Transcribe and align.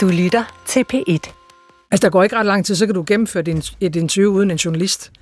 Du 0.00 0.08
lytter 0.08 0.62
til 0.66 0.84
P1. 0.92 1.32
Altså, 1.90 2.02
der 2.02 2.10
går 2.10 2.22
ikke 2.22 2.36
ret 2.36 2.46
lang 2.46 2.66
tid, 2.66 2.74
så 2.74 2.86
kan 2.86 2.94
du 2.94 3.04
gennemføre 3.06 3.42
din, 3.42 3.62
et 3.80 3.96
interview 3.96 4.32
uden 4.32 4.50
en 4.50 4.56
journalist. 4.56 5.12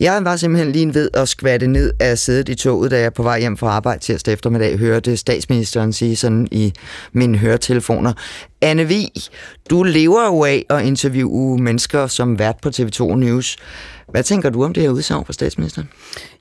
Jeg 0.00 0.24
var 0.24 0.36
simpelthen 0.36 0.72
lige 0.72 0.94
ved 0.94 1.10
at 1.14 1.28
skvatte 1.28 1.66
ned 1.66 1.92
af 2.00 2.18
sædet 2.18 2.48
i 2.48 2.54
toget, 2.54 2.90
da 2.90 3.00
jeg 3.00 3.12
på 3.12 3.22
vej 3.22 3.40
hjem 3.40 3.56
fra 3.56 3.68
arbejde 3.68 4.00
tirsdag 4.00 4.32
eftermiddag 4.32 4.78
hørte 4.78 5.16
statsministeren 5.16 5.92
sige 5.92 6.16
sådan 6.16 6.48
i 6.50 6.72
mine 7.12 7.38
høretelefoner. 7.38 8.12
Anne 8.60 8.88
Vi, 8.88 9.08
du 9.70 9.82
lever 9.82 10.24
jo 10.24 10.44
af 10.44 10.64
at 10.70 10.84
interviewe 10.84 11.58
mennesker 11.58 12.06
som 12.06 12.38
vært 12.38 12.56
på 12.62 12.68
TV2 12.68 13.14
News. 13.14 13.56
Hvad 14.08 14.22
tænker 14.22 14.50
du 14.50 14.64
om 14.64 14.74
det 14.74 14.82
her 14.82 14.90
udsagn 14.90 15.24
fra 15.24 15.32
statsministeren? 15.32 15.88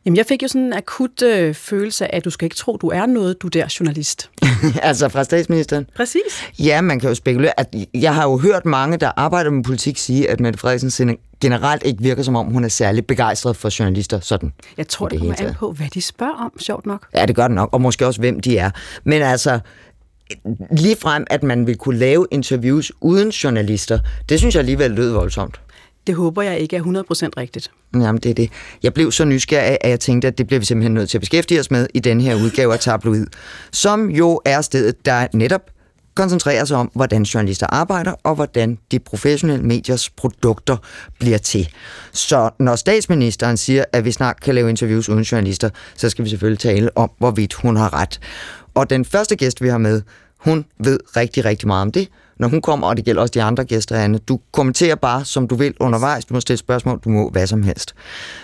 Jamen, 0.05 0.18
jeg 0.18 0.25
fik 0.25 0.43
jo 0.43 0.48
sådan 0.48 0.61
en 0.61 0.73
akut 0.73 1.21
øh, 1.21 1.55
følelse 1.55 2.14
af, 2.14 2.18
at 2.18 2.25
du 2.25 2.29
skal 2.29 2.46
ikke 2.46 2.55
tro, 2.55 2.78
du 2.78 2.88
er 2.88 3.05
noget, 3.05 3.41
du 3.41 3.47
der 3.47 3.75
journalist. 3.79 4.29
altså 4.82 5.09
fra 5.09 5.23
statsministeren? 5.23 5.88
Præcis. 5.96 6.21
Ja, 6.60 6.82
man 6.82 7.00
kan 7.00 7.10
jo 7.10 7.15
spekulere. 7.15 7.60
At 7.60 7.75
jeg 7.93 8.15
har 8.15 8.23
jo 8.23 8.37
hørt 8.37 8.65
mange, 8.65 8.97
der 8.97 9.11
arbejder 9.15 9.51
med 9.51 9.64
politik, 9.64 9.97
sige, 9.97 10.29
at 10.29 10.39
Mette 10.39 10.60
Frederiksen 10.60 11.18
generelt 11.42 11.84
ikke 11.86 12.04
virker, 12.04 12.23
som 12.23 12.36
om 12.36 12.46
hun 12.46 12.64
er 12.64 12.68
særlig 12.68 13.07
begejstret 13.07 13.56
for 13.56 13.79
journalister. 13.79 14.20
Sådan, 14.20 14.54
jeg 14.78 14.87
tror, 14.87 15.07
det, 15.07 15.21
det 15.21 15.29
kommer 15.37 15.50
an 15.50 15.56
på, 15.56 15.71
hvad 15.71 15.87
de 15.93 16.01
spørger 16.01 16.34
om, 16.34 16.59
sjovt 16.59 16.86
nok. 16.86 17.07
Ja, 17.15 17.25
det 17.25 17.36
gør 17.36 17.48
det 17.48 17.56
nok, 17.56 17.70
og 17.73 17.82
måske 17.82 18.07
også, 18.07 18.20
hvem 18.20 18.39
de 18.39 18.57
er. 18.57 18.70
Men 19.04 19.21
altså, 19.21 19.59
lige 20.71 20.95
frem, 20.95 21.25
at 21.29 21.43
man 21.43 21.68
vil 21.68 21.75
kunne 21.75 22.00
lave 22.00 22.28
interviews 22.32 22.92
uden 23.01 23.29
journalister, 23.29 24.00
det 24.29 24.39
synes 24.39 24.56
jeg 24.56 24.59
alligevel 24.59 24.92
lød 24.92 25.11
voldsomt. 25.11 25.59
Det 26.07 26.16
håber 26.16 26.42
jeg 26.42 26.60
ikke 26.60 26.75
er 26.75 26.82
100% 26.82 26.86
rigtigt. 27.38 27.71
Jamen, 27.93 28.21
det 28.21 28.30
er 28.30 28.34
det. 28.34 28.50
Jeg 28.84 28.93
blev 28.93 29.12
så 29.12 29.25
nysgerrig 29.25 29.68
af, 29.68 29.78
at 29.82 29.89
jeg 29.89 30.00
tænkte, 30.00 30.28
at 30.28 30.38
det 30.38 30.48
bliver 30.48 30.60
vi 30.60 30.66
simpelthen 30.66 30.93
nødt 30.93 31.10
til 31.10 31.18
at 31.18 31.21
beskæftige 31.21 31.60
os 31.60 31.71
med 31.71 31.88
i 31.93 32.00
den 32.00 32.22
her 32.22 32.36
udgave 32.36 32.73
af 32.73 32.80
Tabloid, 32.80 33.26
som 33.72 34.12
jo 34.12 34.42
er 34.45 34.62
stedet, 34.62 35.06
der 35.06 35.28
netop 35.34 35.62
koncentrerer 36.16 36.66
sig 36.66 36.78
om, 36.78 36.92
hvordan 36.94 37.23
journalister 37.23 37.67
arbejder, 37.67 38.14
og 38.23 38.36
hvordan 38.36 38.78
de 38.92 39.00
professionelle 39.00 39.66
mediers 39.66 40.10
produkter 40.10 40.78
bliver 41.20 41.38
til. 41.38 41.70
Så 42.12 42.50
når 42.60 42.76
statsministeren 42.76 43.58
siger, 43.58 43.86
at 43.92 44.06
vi 44.06 44.12
snart 44.12 44.42
kan 44.42 44.56
lave 44.56 44.70
interviews 44.70 45.10
uden 45.10 45.23
journalister, 45.23 45.70
så 45.95 46.10
skal 46.10 46.26
vi 46.26 46.30
selvfølgelig 46.30 46.60
tale 46.60 46.98
om, 46.98 47.12
hvorvidt 47.17 47.54
hun 47.54 47.76
har 47.76 47.94
ret. 47.94 48.20
Og 48.73 48.90
den 48.90 49.06
første 49.06 49.36
gæst, 49.36 49.62
vi 49.62 49.67
har 49.67 49.78
med, 49.78 50.02
hun 50.38 50.66
ved 50.80 51.00
rigtig, 51.17 51.45
rigtig 51.45 51.67
meget 51.67 51.82
om 51.82 51.92
det, 51.92 52.08
når 52.44 52.49
hun 52.49 52.61
kommer, 52.61 52.88
og 52.88 52.97
det 52.97 53.05
gælder 53.05 53.22
også 53.22 53.31
de 53.31 53.41
andre 53.41 53.63
gæster, 53.63 53.95
Anne, 53.95 54.17
du 54.17 54.39
kommenterer 54.52 54.95
bare, 54.95 55.25
som 55.25 55.47
du 55.47 55.55
vil 55.55 55.73
undervejs. 55.80 56.25
Du 56.25 56.33
må 56.33 56.39
stille 56.39 56.58
spørgsmål, 56.58 56.99
du 57.03 57.09
må 57.09 57.30
hvad 57.30 57.47
som 57.47 57.63
helst. 57.63 57.95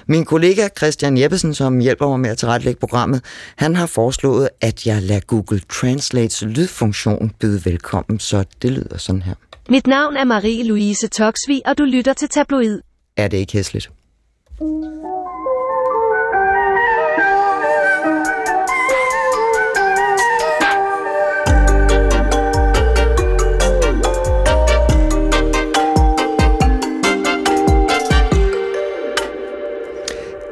Min 0.08 0.26
kollega 0.26 0.68
Christian 0.78 1.18
Jeppesen, 1.18 1.54
som 1.54 1.80
hjælper 1.80 2.08
mig 2.08 2.20
med 2.20 2.30
at 2.30 2.38
tilrettelægge 2.38 2.80
programmet, 2.80 3.22
han 3.56 3.76
har 3.76 3.86
foreslået, 3.86 4.50
at 4.62 4.86
jeg 4.88 5.02
lader 5.02 5.22
Google 5.28 5.60
Translates 5.60 6.42
lydfunktion 6.42 7.32
byde 7.40 7.66
velkommen, 7.66 8.20
så 8.20 8.44
det 8.62 8.72
lyder 8.72 8.98
sådan 8.98 9.22
her. 9.22 9.34
Mit 9.70 9.88
navn 9.88 10.16
er 10.18 10.26
Marie-Louise 10.26 11.08
Toksvi, 11.08 11.62
og 11.66 11.78
du 11.78 11.84
lytter 11.84 12.14
til 12.14 12.30
Tabloid. 12.30 12.80
Er 13.18 13.28
det 13.28 13.38
ikke 13.38 13.54
hæsligt? 13.54 13.90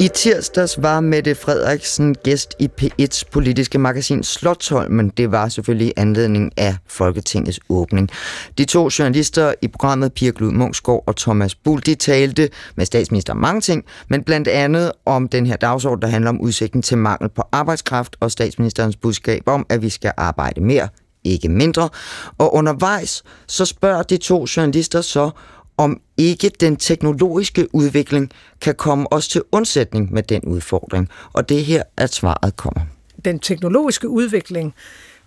I 0.08 0.09
tirsdags 0.09 0.81
var 0.81 1.00
Mette 1.00 1.36
Frederiksen 1.36 2.16
gæst 2.16 2.55
i 2.59 2.69
P1's 2.81 3.23
politiske 3.31 3.77
magasin 3.77 4.23
Slottholmen. 4.23 5.09
Det 5.09 5.31
var 5.31 5.49
selvfølgelig 5.49 5.94
anledning 5.97 6.52
af 6.58 6.75
Folketingets 6.88 7.59
åbning. 7.69 8.09
De 8.58 8.66
to 8.66 8.89
journalister 8.99 9.53
i 9.61 9.67
programmet, 9.67 10.14
Pia 10.14 10.31
Glud 10.36 10.52
Mungsgaard 10.52 11.03
og 11.08 11.16
Thomas 11.16 11.55
Bull, 11.55 11.81
de 11.86 11.95
talte 11.95 12.49
med 12.75 12.86
statsminister 12.86 13.33
om 13.33 13.39
mange 13.39 13.61
ting, 13.61 13.86
men 14.09 14.23
blandt 14.23 14.48
andet 14.48 14.92
om 15.05 15.27
den 15.27 15.45
her 15.45 15.55
dagsorden, 15.55 16.02
der 16.02 16.08
handler 16.08 16.30
om 16.30 16.42
udsigten 16.42 16.81
til 16.81 16.98
mangel 16.98 17.30
på 17.30 17.43
arbejdskraft 17.52 18.15
og 18.20 18.31
statsministerens 18.31 18.95
budskab 18.95 19.42
om, 19.45 19.65
at 19.70 19.81
vi 19.81 19.89
skal 19.89 20.11
arbejde 20.17 20.61
mere, 20.61 20.87
ikke 21.23 21.49
mindre. 21.49 21.89
Og 22.37 22.54
undervejs 22.55 23.23
så 23.48 23.65
spørger 23.65 24.04
de 24.04 24.17
to 24.17 24.45
journalister 24.58 25.02
så, 25.02 25.30
om 25.77 26.02
ikke 26.17 26.52
den 26.60 26.76
teknologiske 26.76 27.76
udvikling 27.76 28.32
kan 28.61 28.76
komme 28.76 29.14
os 29.14 29.27
til 29.27 29.42
undsætning 29.52 30.14
med 30.14 30.23
den 30.23 30.42
udfordring. 30.42 31.10
Og 31.33 31.49
det 31.49 31.60
er 31.60 31.64
her, 31.64 31.83
at 31.98 32.14
svaret 32.14 32.55
kommer. 32.55 32.82
Den 33.26 33.39
teknologiske 33.39 34.10
udvikling 34.10 34.73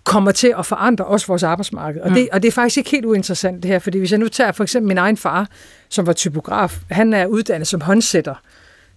kommer 0.03 0.31
til 0.31 0.53
at 0.57 0.65
forandre 0.65 1.05
også 1.05 1.27
vores 1.27 1.43
arbejdsmarked. 1.43 2.01
Og, 2.01 2.09
mm. 2.09 2.15
det, 2.15 2.29
og 2.31 2.41
det 2.43 2.47
er 2.47 2.51
faktisk 2.51 2.77
ikke 2.77 2.89
helt 2.89 3.05
uinteressant 3.05 3.63
det 3.63 3.71
her, 3.71 3.79
fordi 3.79 3.99
hvis 3.99 4.11
jeg 4.11 4.19
nu 4.19 4.27
tager 4.27 4.51
for 4.51 4.63
eksempel 4.63 4.87
min 4.87 4.97
egen 4.97 5.17
far, 5.17 5.49
som 5.89 6.07
var 6.07 6.13
typograf, 6.13 6.79
han 6.91 7.13
er 7.13 7.25
uddannet 7.25 7.67
som 7.67 7.81
håndsætter, 7.81 8.35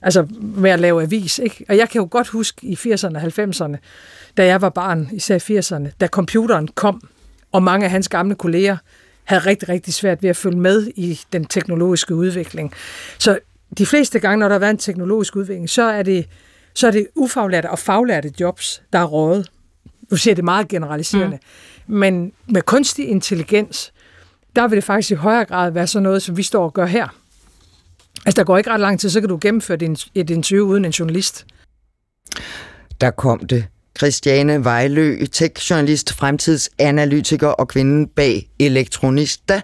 altså 0.02 0.26
med 0.40 0.70
at 0.70 0.80
lave 0.80 1.02
avis. 1.02 1.38
Ikke? 1.38 1.64
Og 1.68 1.76
jeg 1.76 1.88
kan 1.88 2.00
jo 2.00 2.08
godt 2.10 2.28
huske 2.28 2.66
i 2.66 2.74
80'erne 2.74 3.16
og 3.16 3.22
90'erne, 3.22 3.76
da 4.36 4.46
jeg 4.46 4.60
var 4.60 4.68
barn, 4.68 5.08
især 5.12 5.50
i 5.50 5.58
80'erne, 5.58 5.88
da 6.00 6.06
computeren 6.06 6.68
kom, 6.68 7.08
og 7.52 7.62
mange 7.62 7.84
af 7.84 7.90
hans 7.90 8.08
gamle 8.08 8.34
kolleger 8.34 8.76
havde 9.24 9.46
rigtig, 9.46 9.68
rigtig 9.68 9.94
svært 9.94 10.22
ved 10.22 10.30
at 10.30 10.36
følge 10.36 10.58
med 10.58 10.90
i 10.96 11.20
den 11.32 11.44
teknologiske 11.44 12.14
udvikling. 12.14 12.72
Så 13.18 13.38
de 13.78 13.86
fleste 13.86 14.18
gange, 14.18 14.36
når 14.40 14.48
der 14.48 14.54
har 14.54 14.58
været 14.58 14.70
en 14.70 14.78
teknologisk 14.78 15.36
udvikling, 15.36 15.70
så 15.70 15.82
er 15.82 16.02
det, 16.02 16.26
så 16.74 16.86
er 16.86 16.90
det 16.90 17.06
ufaglærte 17.14 17.70
og 17.70 17.78
faglærte 17.78 18.32
jobs, 18.40 18.82
der 18.92 18.98
er 18.98 19.04
rådet. 19.04 19.50
Nu 20.10 20.16
siger 20.16 20.34
det 20.34 20.44
meget 20.44 20.68
generaliserende. 20.68 21.38
Mm. 21.86 21.94
Men 21.94 22.32
med 22.46 22.62
kunstig 22.62 23.08
intelligens, 23.08 23.92
der 24.56 24.68
vil 24.68 24.76
det 24.76 24.84
faktisk 24.84 25.10
i 25.10 25.14
højere 25.14 25.44
grad 25.44 25.70
være 25.70 25.86
sådan 25.86 26.02
noget, 26.02 26.22
som 26.22 26.36
vi 26.36 26.42
står 26.42 26.64
og 26.64 26.74
gør 26.74 26.86
her. 26.86 27.08
Altså, 28.26 28.36
der 28.36 28.44
går 28.44 28.58
ikke 28.58 28.70
ret 28.70 28.80
lang 28.80 29.00
tid, 29.00 29.10
så 29.10 29.20
kan 29.20 29.28
du 29.28 29.38
gennemføre 29.40 29.78
et 30.14 30.30
interview 30.30 30.66
uden 30.66 30.84
en 30.84 30.90
journalist. 30.90 31.46
Der 33.00 33.10
kom 33.10 33.46
det 33.46 33.66
Christiane 33.98 34.64
Vejlø, 34.64 35.26
tech-journalist, 35.32 36.14
fremtidsanalytiker 36.14 37.48
og 37.48 37.68
kvinden 37.68 38.06
bag 38.06 38.48
Elektronista. 38.58 39.60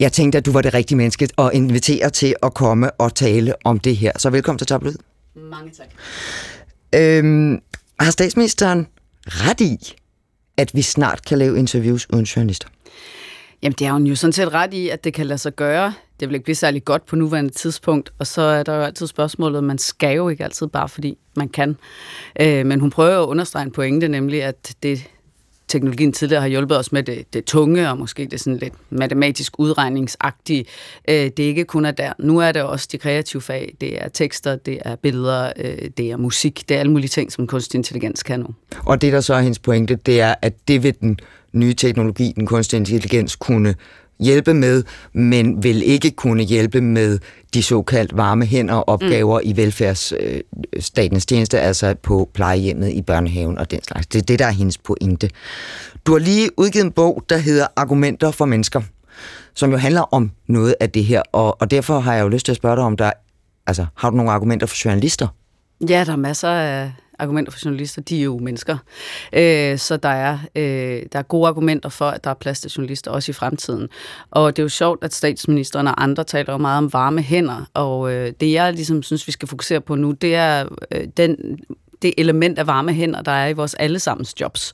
Jeg 0.00 0.12
tænkte, 0.12 0.38
at 0.38 0.46
du 0.46 0.52
var 0.52 0.62
det 0.62 0.74
rigtige 0.74 0.98
menneske 0.98 1.28
at 1.38 1.50
invitere 1.52 2.10
til 2.10 2.34
at 2.42 2.54
komme 2.54 2.90
og 2.90 3.14
tale 3.14 3.54
om 3.64 3.78
det 3.78 3.96
her. 3.96 4.12
Så 4.18 4.30
velkommen 4.30 4.58
til 4.58 4.66
Tablet. 4.66 4.96
Mange 5.36 5.70
tak. 5.70 5.86
Øhm, 6.94 7.58
har 8.00 8.10
statsministeren 8.10 8.86
ret 9.26 9.60
i, 9.60 9.94
at 10.56 10.70
vi 10.74 10.82
snart 10.82 11.24
kan 11.24 11.38
lave 11.38 11.58
interviews 11.58 12.10
uden 12.10 12.24
journalister? 12.24 12.68
Jamen, 13.62 13.74
det 13.78 13.86
er 13.86 13.92
hun 13.92 14.06
jo 14.06 14.14
sådan 14.14 14.32
set 14.32 14.54
ret 14.54 14.74
i, 14.74 14.88
at 14.88 15.04
det 15.04 15.14
kan 15.14 15.26
lade 15.26 15.38
sig 15.38 15.56
gøre. 15.56 15.94
Det 16.20 16.28
vil 16.28 16.34
ikke 16.34 16.44
blive 16.44 16.54
særlig 16.54 16.84
godt 16.84 17.06
på 17.06 17.16
nuværende 17.16 17.50
tidspunkt, 17.50 18.12
og 18.18 18.26
så 18.26 18.42
er 18.42 18.62
der 18.62 18.74
jo 18.74 18.82
altid 18.82 19.06
spørgsmålet, 19.06 19.64
man 19.64 19.78
skal 19.78 20.16
jo 20.16 20.28
ikke 20.28 20.44
altid 20.44 20.66
bare 20.66 20.88
fordi 20.88 21.18
man 21.36 21.48
kan. 21.48 21.76
Øh, 22.40 22.66
men 22.66 22.80
hun 22.80 22.90
prøver 22.90 23.22
at 23.22 23.26
understrege 23.26 23.62
en 23.62 23.70
pointe, 23.70 24.08
nemlig 24.08 24.42
at 24.42 24.76
det 24.82 25.08
teknologien 25.68 26.12
tidligere 26.12 26.40
har 26.40 26.48
hjulpet 26.48 26.78
os 26.78 26.92
med 26.92 27.02
det, 27.02 27.34
det 27.34 27.44
tunge 27.44 27.90
og 27.90 27.98
måske 27.98 28.26
det 28.26 28.40
sådan 28.40 28.56
lidt 28.56 28.74
matematisk 28.90 29.58
udregningsagtige. 29.58 30.64
Øh, 31.08 31.14
det 31.14 31.38
ikke 31.38 31.64
kun 31.64 31.84
er 31.84 31.90
der. 31.90 32.12
Nu 32.18 32.38
er 32.38 32.52
det 32.52 32.62
også 32.62 32.88
de 32.92 32.98
kreative 32.98 33.42
fag. 33.42 33.74
Det 33.80 34.02
er 34.02 34.08
tekster, 34.08 34.56
det 34.56 34.78
er 34.84 34.96
billeder, 34.96 35.52
øh, 35.56 35.90
det 35.96 36.10
er 36.10 36.16
musik. 36.16 36.64
Det 36.68 36.74
er 36.74 36.80
alle 36.80 36.92
mulige 36.92 37.08
ting, 37.08 37.32
som 37.32 37.46
kunstig 37.46 37.78
intelligens 37.78 38.22
kan 38.22 38.40
nu. 38.40 38.48
Og 38.86 39.00
det, 39.00 39.12
der 39.12 39.20
så 39.20 39.34
er 39.34 39.40
hendes 39.40 39.58
pointe, 39.58 39.96
det 39.96 40.20
er, 40.20 40.34
at 40.42 40.68
det 40.68 40.82
vil 40.82 40.94
den 41.00 41.18
nye 41.52 41.74
teknologi, 41.74 42.32
den 42.36 42.46
kunstig 42.46 42.76
intelligens, 42.76 43.36
kunne 43.36 43.74
hjælpe 44.20 44.54
med, 44.54 44.84
men 45.12 45.62
vil 45.62 45.82
ikke 45.82 46.10
kunne 46.10 46.42
hjælpe 46.42 46.80
med 46.80 47.18
de 47.54 47.62
såkaldt 47.62 48.16
varme 48.16 48.46
hænder 48.46 48.74
opgaver 48.74 49.40
mm. 49.40 49.50
i 49.50 49.56
velfærdsstatens 49.56 51.26
tjeneste, 51.26 51.60
altså 51.60 51.94
på 52.02 52.30
plejehjemmet 52.34 52.92
i 52.92 53.02
børnehaven 53.02 53.58
og 53.58 53.70
den 53.70 53.82
slags. 53.82 54.06
Det 54.06 54.18
er 54.18 54.22
det, 54.22 54.38
der 54.38 54.46
er 54.46 54.50
hendes 54.50 54.78
pointe. 54.78 55.30
Du 56.06 56.12
har 56.12 56.18
lige 56.18 56.50
udgivet 56.56 56.84
en 56.84 56.92
bog, 56.92 57.24
der 57.28 57.36
hedder 57.36 57.66
Argumenter 57.76 58.30
for 58.30 58.44
mennesker, 58.44 58.80
som 59.54 59.70
jo 59.70 59.76
handler 59.76 60.14
om 60.14 60.30
noget 60.46 60.74
af 60.80 60.90
det 60.90 61.04
her, 61.04 61.22
og, 61.32 61.60
og 61.60 61.70
derfor 61.70 61.98
har 61.98 62.14
jeg 62.14 62.22
jo 62.22 62.28
lyst 62.28 62.44
til 62.44 62.52
at 62.52 62.56
spørge 62.56 62.76
dig 62.76 62.84
om, 62.84 62.96
der, 62.96 63.10
altså, 63.66 63.86
har 63.94 64.10
du 64.10 64.16
nogle 64.16 64.32
argumenter 64.32 64.66
for 64.66 64.76
journalister? 64.84 65.28
Ja, 65.88 66.04
der 66.06 66.12
er 66.12 66.16
masser 66.16 66.48
af 66.48 66.92
argumenter 67.18 67.52
for 67.52 67.60
journalister, 67.64 68.02
de 68.02 68.20
er 68.20 68.24
jo 68.24 68.38
mennesker. 68.38 68.76
Øh, 69.32 69.78
så 69.78 69.96
der 69.96 70.08
er, 70.08 70.38
øh, 70.54 71.02
der 71.12 71.18
er 71.18 71.22
gode 71.22 71.48
argumenter 71.48 71.88
for, 71.88 72.04
at 72.04 72.24
der 72.24 72.30
er 72.30 72.34
plads 72.34 72.60
til 72.60 72.70
journalister 72.70 73.10
også 73.10 73.30
i 73.30 73.32
fremtiden. 73.32 73.88
Og 74.30 74.56
det 74.56 74.62
er 74.62 74.64
jo 74.64 74.68
sjovt, 74.68 75.04
at 75.04 75.14
statsministeren 75.14 75.86
og 75.86 76.02
andre 76.02 76.24
taler 76.24 76.52
jo 76.52 76.58
meget 76.58 76.78
om 76.78 76.92
varme 76.92 77.22
hænder, 77.22 77.70
og 77.74 78.12
øh, 78.12 78.32
det 78.40 78.52
jeg 78.52 78.72
ligesom 78.72 79.02
synes, 79.02 79.26
vi 79.26 79.32
skal 79.32 79.48
fokusere 79.48 79.80
på 79.80 79.94
nu, 79.94 80.10
det 80.10 80.34
er 80.34 80.68
øh, 80.90 81.06
den 81.16 81.58
det 82.02 82.14
element 82.18 82.58
af 82.58 82.66
varme 82.66 82.92
hænder, 82.92 83.22
der 83.22 83.32
er 83.32 83.48
i 83.48 83.52
vores 83.52 83.74
allesammens 83.74 84.40
jobs. 84.40 84.72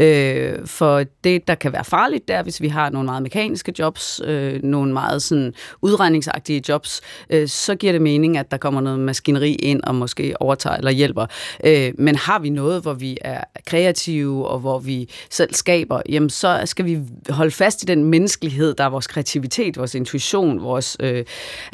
Øh, 0.00 0.66
for 0.66 1.04
det, 1.24 1.48
der 1.48 1.54
kan 1.54 1.72
være 1.72 1.84
farligt, 1.84 2.28
der 2.28 2.42
hvis 2.42 2.60
vi 2.60 2.68
har 2.68 2.90
nogle 2.90 3.06
meget 3.06 3.22
mekaniske 3.22 3.74
jobs, 3.78 4.20
øh, 4.24 4.62
nogle 4.62 4.92
meget 4.92 5.22
sådan 5.22 5.54
udregningsagtige 5.82 6.62
jobs, 6.68 7.00
øh, 7.30 7.48
så 7.48 7.74
giver 7.74 7.92
det 7.92 8.02
mening, 8.02 8.38
at 8.38 8.50
der 8.50 8.56
kommer 8.56 8.80
noget 8.80 8.98
maskineri 8.98 9.52
ind 9.54 9.82
og 9.82 9.94
måske 9.94 10.42
overtager 10.42 10.76
eller 10.76 10.90
hjælper. 10.90 11.26
Øh, 11.64 11.92
men 11.98 12.16
har 12.16 12.38
vi 12.38 12.50
noget, 12.50 12.82
hvor 12.82 12.94
vi 12.94 13.18
er 13.20 13.44
kreative 13.66 14.48
og 14.48 14.58
hvor 14.58 14.78
vi 14.78 15.08
selv 15.30 15.54
skaber, 15.54 16.02
jamen 16.08 16.30
så 16.30 16.62
skal 16.64 16.84
vi 16.84 16.98
holde 17.28 17.50
fast 17.50 17.82
i 17.82 17.86
den 17.86 18.04
menneskelighed, 18.04 18.74
der 18.74 18.84
er 18.84 18.88
vores 18.88 19.06
kreativitet, 19.06 19.76
vores 19.76 19.94
intuition, 19.94 20.62
vores 20.62 20.96
øh, 21.00 21.24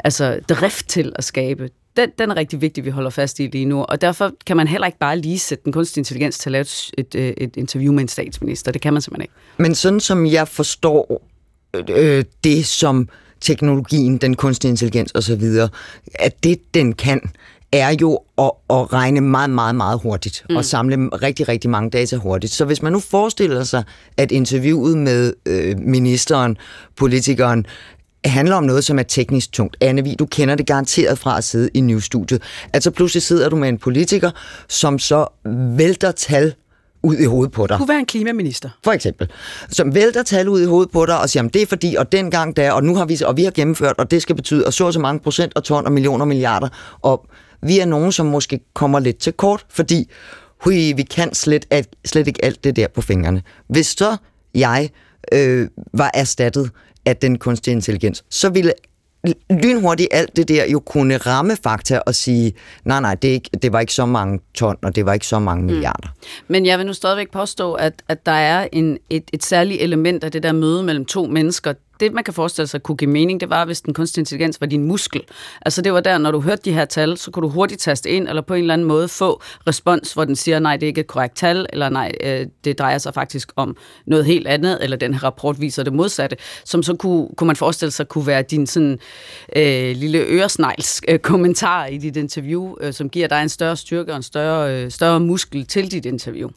altså 0.03 0.39
drift 0.49 0.87
til 0.87 1.13
at 1.15 1.23
skabe 1.23 1.69
den, 1.99 2.09
den 2.19 2.31
er 2.31 2.35
rigtig 2.35 2.61
vigtig, 2.61 2.85
vi 2.85 2.89
holder 2.89 3.09
fast 3.09 3.39
i 3.39 3.47
lige 3.47 3.65
nu. 3.65 3.83
Og 3.83 4.01
derfor 4.01 4.31
kan 4.45 4.57
man 4.57 4.67
heller 4.67 4.87
ikke 4.87 4.99
bare 4.99 5.19
lige 5.19 5.39
sætte 5.39 5.63
den 5.63 5.73
kunstige 5.73 6.01
intelligens 6.01 6.37
til 6.37 6.49
at 6.49 6.51
lave 6.51 6.61
et, 6.61 6.91
et, 6.97 7.15
øh, 7.15 7.33
et 7.37 7.57
interview 7.57 7.93
med 7.93 8.01
en 8.01 8.07
statsminister. 8.07 8.71
Det 8.71 8.81
kan 8.81 8.93
man 8.93 9.01
simpelthen 9.01 9.21
ikke. 9.21 9.33
Men 9.57 9.75
sådan 9.75 9.99
som 9.99 10.25
jeg 10.25 10.47
forstår 10.47 11.21
øh, 11.89 12.23
det, 12.43 12.65
som 12.65 13.09
teknologien, 13.41 14.17
den 14.17 14.35
kunstige 14.35 14.69
intelligens 14.69 15.11
osv., 15.15 15.43
at 16.15 16.43
det, 16.43 16.73
den 16.73 16.93
kan, 16.93 17.21
er 17.71 17.95
jo 18.01 18.19
at, 18.37 18.51
at 18.69 18.93
regne 18.93 19.21
meget, 19.21 19.49
meget, 19.49 19.75
meget 19.75 19.99
hurtigt 19.99 20.45
mm. 20.49 20.55
og 20.55 20.65
samle 20.65 20.95
rigtig, 20.95 21.47
rigtig 21.47 21.69
mange 21.69 21.89
data 21.89 22.15
hurtigt. 22.15 22.53
Så 22.53 22.65
hvis 22.65 22.81
man 22.81 22.93
nu 22.93 22.99
forestiller 22.99 23.63
sig, 23.63 23.83
at 24.17 24.31
interviewet 24.31 24.97
med 24.97 25.33
øh, 25.45 25.79
ministeren, 25.79 26.57
politikeren, 26.95 27.65
handler 28.25 28.55
om 28.55 28.63
noget, 28.63 28.83
som 28.83 28.99
er 28.99 29.03
teknisk 29.03 29.51
tungt. 29.51 29.77
Annevi, 29.81 30.15
du 30.15 30.25
kender 30.25 30.55
det 30.55 30.67
garanteret 30.67 31.19
fra 31.19 31.37
at 31.37 31.43
sidde 31.43 31.69
i 31.73 31.81
newstudiet. 31.81 32.41
Altså 32.73 32.91
pludselig 32.91 33.23
sidder 33.23 33.49
du 33.49 33.55
med 33.55 33.69
en 33.69 33.77
politiker, 33.77 34.31
som 34.69 34.99
så 34.99 35.27
vælter 35.77 36.11
tal 36.11 36.53
ud 37.03 37.15
i 37.15 37.25
hovedet 37.25 37.51
på 37.51 37.67
dig. 37.67 37.77
Kunne 37.77 37.89
være 37.89 37.99
en 37.99 38.05
klimaminister. 38.05 38.69
For 38.83 38.91
eksempel. 38.91 39.29
Som 39.69 39.95
vælter 39.95 40.23
tal 40.23 40.49
ud 40.49 40.61
i 40.61 40.65
hovedet 40.65 40.91
på 40.91 41.05
dig 41.05 41.19
og 41.19 41.29
siger, 41.29 41.47
det 41.47 41.61
er 41.61 41.65
fordi, 41.65 41.95
og 41.95 42.11
dengang 42.11 42.55
der, 42.55 42.71
og 42.71 42.83
nu 42.83 42.95
har 42.95 43.05
vi, 43.05 43.21
og 43.25 43.37
vi 43.37 43.43
har 43.43 43.51
gennemført, 43.51 43.95
og 43.97 44.11
det 44.11 44.21
skal 44.21 44.35
betyde, 44.35 44.65
og 44.65 44.73
så 44.73 44.85
og 44.85 44.93
så 44.93 44.99
mange 44.99 45.19
procent 45.19 45.53
og 45.55 45.63
ton 45.63 45.85
og 45.85 45.91
millioner 45.91 46.21
og 46.21 46.27
milliarder. 46.27 46.69
Og 47.01 47.25
vi 47.61 47.79
er 47.79 47.85
nogen, 47.85 48.11
som 48.11 48.25
måske 48.25 48.59
kommer 48.73 48.99
lidt 48.99 49.17
til 49.17 49.33
kort, 49.33 49.65
fordi 49.69 50.09
hui, 50.63 50.93
vi 50.93 51.03
kan 51.03 51.33
slet, 51.33 51.65
slet 52.05 52.27
ikke 52.27 52.45
alt 52.45 52.63
det 52.63 52.75
der 52.75 52.87
på 52.87 53.01
fingrene. 53.01 53.41
Hvis 53.67 53.87
så 53.87 54.17
jeg 54.55 54.89
øh, 55.31 55.67
var 55.93 56.11
erstattet 56.13 56.71
af 57.09 57.17
den 57.17 57.37
kunstige 57.37 57.71
intelligens, 57.71 58.23
så 58.29 58.49
ville 58.49 58.73
lynhurtigt 59.49 60.09
alt 60.11 60.35
det 60.35 60.47
der 60.47 60.65
jo 60.65 60.79
kunne 60.79 61.17
ramme 61.17 61.57
fakta 61.63 61.99
og 61.99 62.15
sige, 62.15 62.53
nej, 62.85 63.01
nej, 63.01 63.15
det, 63.15 63.27
ikke, 63.27 63.49
det 63.61 63.73
var 63.73 63.79
ikke 63.79 63.93
så 63.93 64.05
mange 64.05 64.39
ton, 64.53 64.77
og 64.81 64.95
det 64.95 65.05
var 65.05 65.13
ikke 65.13 65.27
så 65.27 65.39
mange 65.39 65.61
mm. 65.61 65.65
milliarder. 65.65 66.07
Mm. 66.07 66.45
Men 66.47 66.65
jeg 66.65 66.77
vil 66.77 66.85
nu 66.85 66.93
stadigvæk 66.93 67.31
påstå, 67.31 67.73
at, 67.73 67.93
at 68.07 68.25
der 68.25 68.31
er 68.31 68.67
en, 68.71 68.97
et, 69.09 69.23
et 69.33 69.43
særligt 69.43 69.81
element 69.81 70.23
af 70.23 70.31
det 70.31 70.43
der 70.43 70.51
møde 70.51 70.83
mellem 70.83 71.05
to 71.05 71.25
mennesker, 71.25 71.73
det, 71.99 72.13
man 72.13 72.23
kan 72.23 72.33
forestille 72.33 72.67
sig 72.67 72.83
kunne 72.83 72.97
give 72.97 73.09
mening, 73.09 73.39
det 73.39 73.49
var, 73.49 73.65
hvis 73.65 73.81
den 73.81 73.93
kunstige 73.93 74.21
intelligens 74.21 74.61
var 74.61 74.67
din 74.67 74.83
muskel. 74.83 75.21
Altså 75.61 75.81
det 75.81 75.93
var 75.93 75.99
der, 75.99 76.17
når 76.17 76.31
du 76.31 76.41
hørte 76.41 76.61
de 76.65 76.73
her 76.73 76.85
tal, 76.85 77.17
så 77.17 77.31
kunne 77.31 77.43
du 77.43 77.49
hurtigt 77.49 77.81
taste 77.81 78.09
ind, 78.09 78.27
eller 78.27 78.41
på 78.41 78.53
en 78.53 78.61
eller 78.61 78.73
anden 78.73 78.87
måde 78.87 79.07
få 79.07 79.41
respons, 79.67 80.13
hvor 80.13 80.25
den 80.25 80.35
siger, 80.35 80.59
nej, 80.59 80.77
det 80.77 80.83
er 80.83 80.87
ikke 80.87 81.01
et 81.01 81.07
korrekt 81.07 81.35
tal, 81.35 81.65
eller 81.73 81.89
nej, 81.89 82.11
øh, 82.23 82.47
det 82.63 82.79
drejer 82.79 82.97
sig 82.97 83.13
faktisk 83.13 83.51
om 83.55 83.77
noget 84.05 84.25
helt 84.25 84.47
andet, 84.47 84.83
eller 84.83 84.97
den 84.97 85.13
her 85.13 85.23
rapport 85.23 85.61
viser 85.61 85.83
det 85.83 85.93
modsatte, 85.93 86.37
som 86.65 86.83
så 86.83 86.95
kunne, 86.95 87.27
kunne 87.37 87.47
man 87.47 87.55
forestille 87.55 87.91
sig 87.91 88.07
kunne 88.07 88.27
være 88.27 88.41
din 88.41 88.67
sådan 88.67 88.99
øh, 89.55 89.95
lille 89.95 90.19
øresnegls 90.19 91.01
øh, 91.07 91.19
kommentar 91.19 91.85
i 91.85 91.97
dit 91.97 92.17
interview, 92.17 92.75
øh, 92.81 92.93
som 92.93 93.09
giver 93.09 93.27
dig 93.27 93.41
en 93.41 93.49
større 93.49 93.75
styrke 93.75 94.11
og 94.11 94.17
en 94.17 94.23
større, 94.23 94.83
øh, 94.83 94.91
større 94.91 95.19
muskel 95.19 95.65
til 95.65 95.91
dit 95.91 96.05
interview. 96.05 96.49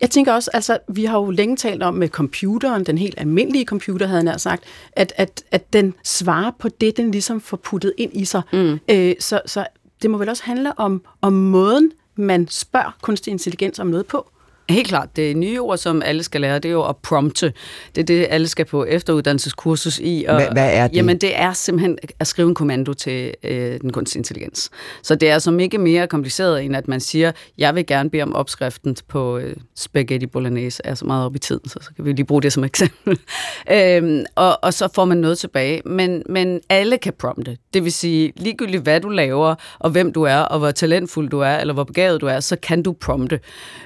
Jeg 0.00 0.10
tænker 0.10 0.32
også, 0.32 0.50
altså, 0.54 0.78
vi 0.88 1.04
har 1.04 1.18
jo 1.18 1.30
længe 1.30 1.56
talt 1.56 1.82
om 1.82 1.94
med 1.94 2.08
computeren, 2.08 2.84
den 2.84 2.98
helt 2.98 3.14
almindelige 3.18 3.64
computer, 3.64 4.06
havde 4.06 4.30
jeg 4.30 4.40
sagt, 4.40 4.64
at, 4.92 5.12
at, 5.16 5.44
at 5.50 5.72
den 5.72 5.94
svarer 6.04 6.50
på 6.58 6.68
det, 6.68 6.96
den 6.96 7.10
ligesom 7.10 7.40
får 7.40 7.56
puttet 7.56 7.92
ind 7.98 8.10
i 8.14 8.24
sig. 8.24 8.42
Mm. 8.52 8.78
Øh, 8.90 9.14
så, 9.20 9.40
så 9.46 9.66
det 10.02 10.10
må 10.10 10.18
vel 10.18 10.28
også 10.28 10.42
handle 10.44 10.78
om, 10.78 11.02
om 11.20 11.32
måden, 11.32 11.92
man 12.16 12.48
spørger 12.48 12.96
kunstig 13.02 13.30
intelligens 13.30 13.78
om 13.78 13.86
noget 13.86 14.06
på. 14.06 14.30
Helt 14.70 14.88
klart. 14.88 15.16
Det 15.16 15.36
nye 15.36 15.60
ord, 15.60 15.78
som 15.78 16.02
alle 16.02 16.22
skal 16.22 16.40
lære, 16.40 16.54
det 16.54 16.64
er 16.64 16.72
jo 16.72 16.88
at 16.88 16.96
prompte. 16.96 17.52
Det 17.94 18.00
er 18.00 18.06
det, 18.06 18.26
alle 18.30 18.48
skal 18.48 18.64
på 18.64 18.84
efteruddannelseskursus 18.84 19.98
i. 19.98 20.24
Og, 20.28 20.34
hvad, 20.34 20.46
hvad 20.52 20.74
er 20.74 20.88
det? 20.88 20.96
Jamen, 20.96 21.18
det 21.18 21.38
er 21.38 21.52
simpelthen 21.52 21.98
at 22.18 22.26
skrive 22.26 22.48
en 22.48 22.54
kommando 22.54 22.92
til 22.92 23.34
øh, 23.42 23.80
den 23.80 23.92
kunstige 23.92 24.20
intelligens. 24.20 24.70
Så 25.02 25.14
det 25.14 25.30
er 25.30 25.38
som 25.38 25.60
ikke 25.60 25.78
mere 25.78 26.06
kompliceret, 26.06 26.64
end 26.64 26.76
at 26.76 26.88
man 26.88 27.00
siger, 27.00 27.32
jeg 27.58 27.74
vil 27.74 27.86
gerne 27.86 28.10
bede 28.10 28.22
om 28.22 28.34
opskriften 28.34 28.96
på 29.08 29.38
øh, 29.38 29.56
spaghetti 29.76 30.26
bolognese. 30.26 30.82
Er 30.84 30.94
så 30.94 31.04
meget 31.04 31.26
op 31.26 31.36
i 31.36 31.38
tiden, 31.38 31.68
så, 31.68 31.78
så 31.82 31.90
kan 31.96 32.04
vi 32.04 32.12
lige 32.12 32.26
bruge 32.26 32.42
det 32.42 32.52
som 32.52 32.64
eksempel. 32.64 33.18
øhm, 33.72 34.24
og, 34.34 34.64
og 34.64 34.74
så 34.74 34.88
får 34.94 35.04
man 35.04 35.16
noget 35.18 35.38
tilbage. 35.38 35.82
Men, 35.84 36.22
men 36.28 36.60
alle 36.68 36.98
kan 36.98 37.12
prompte. 37.18 37.56
Det 37.74 37.84
vil 37.84 37.92
sige, 37.92 38.32
ligegyldigt 38.36 38.82
hvad 38.82 39.00
du 39.00 39.08
laver, 39.08 39.54
og 39.78 39.90
hvem 39.90 40.12
du 40.12 40.22
er, 40.22 40.38
og 40.38 40.58
hvor 40.58 40.70
talentfuld 40.70 41.28
du 41.28 41.40
er, 41.40 41.56
eller 41.56 41.74
hvor 41.74 41.84
begavet 41.84 42.20
du 42.20 42.26
er, 42.26 42.40
så 42.40 42.56
kan 42.56 42.82
du 42.82 42.92
prompte. 42.92 43.40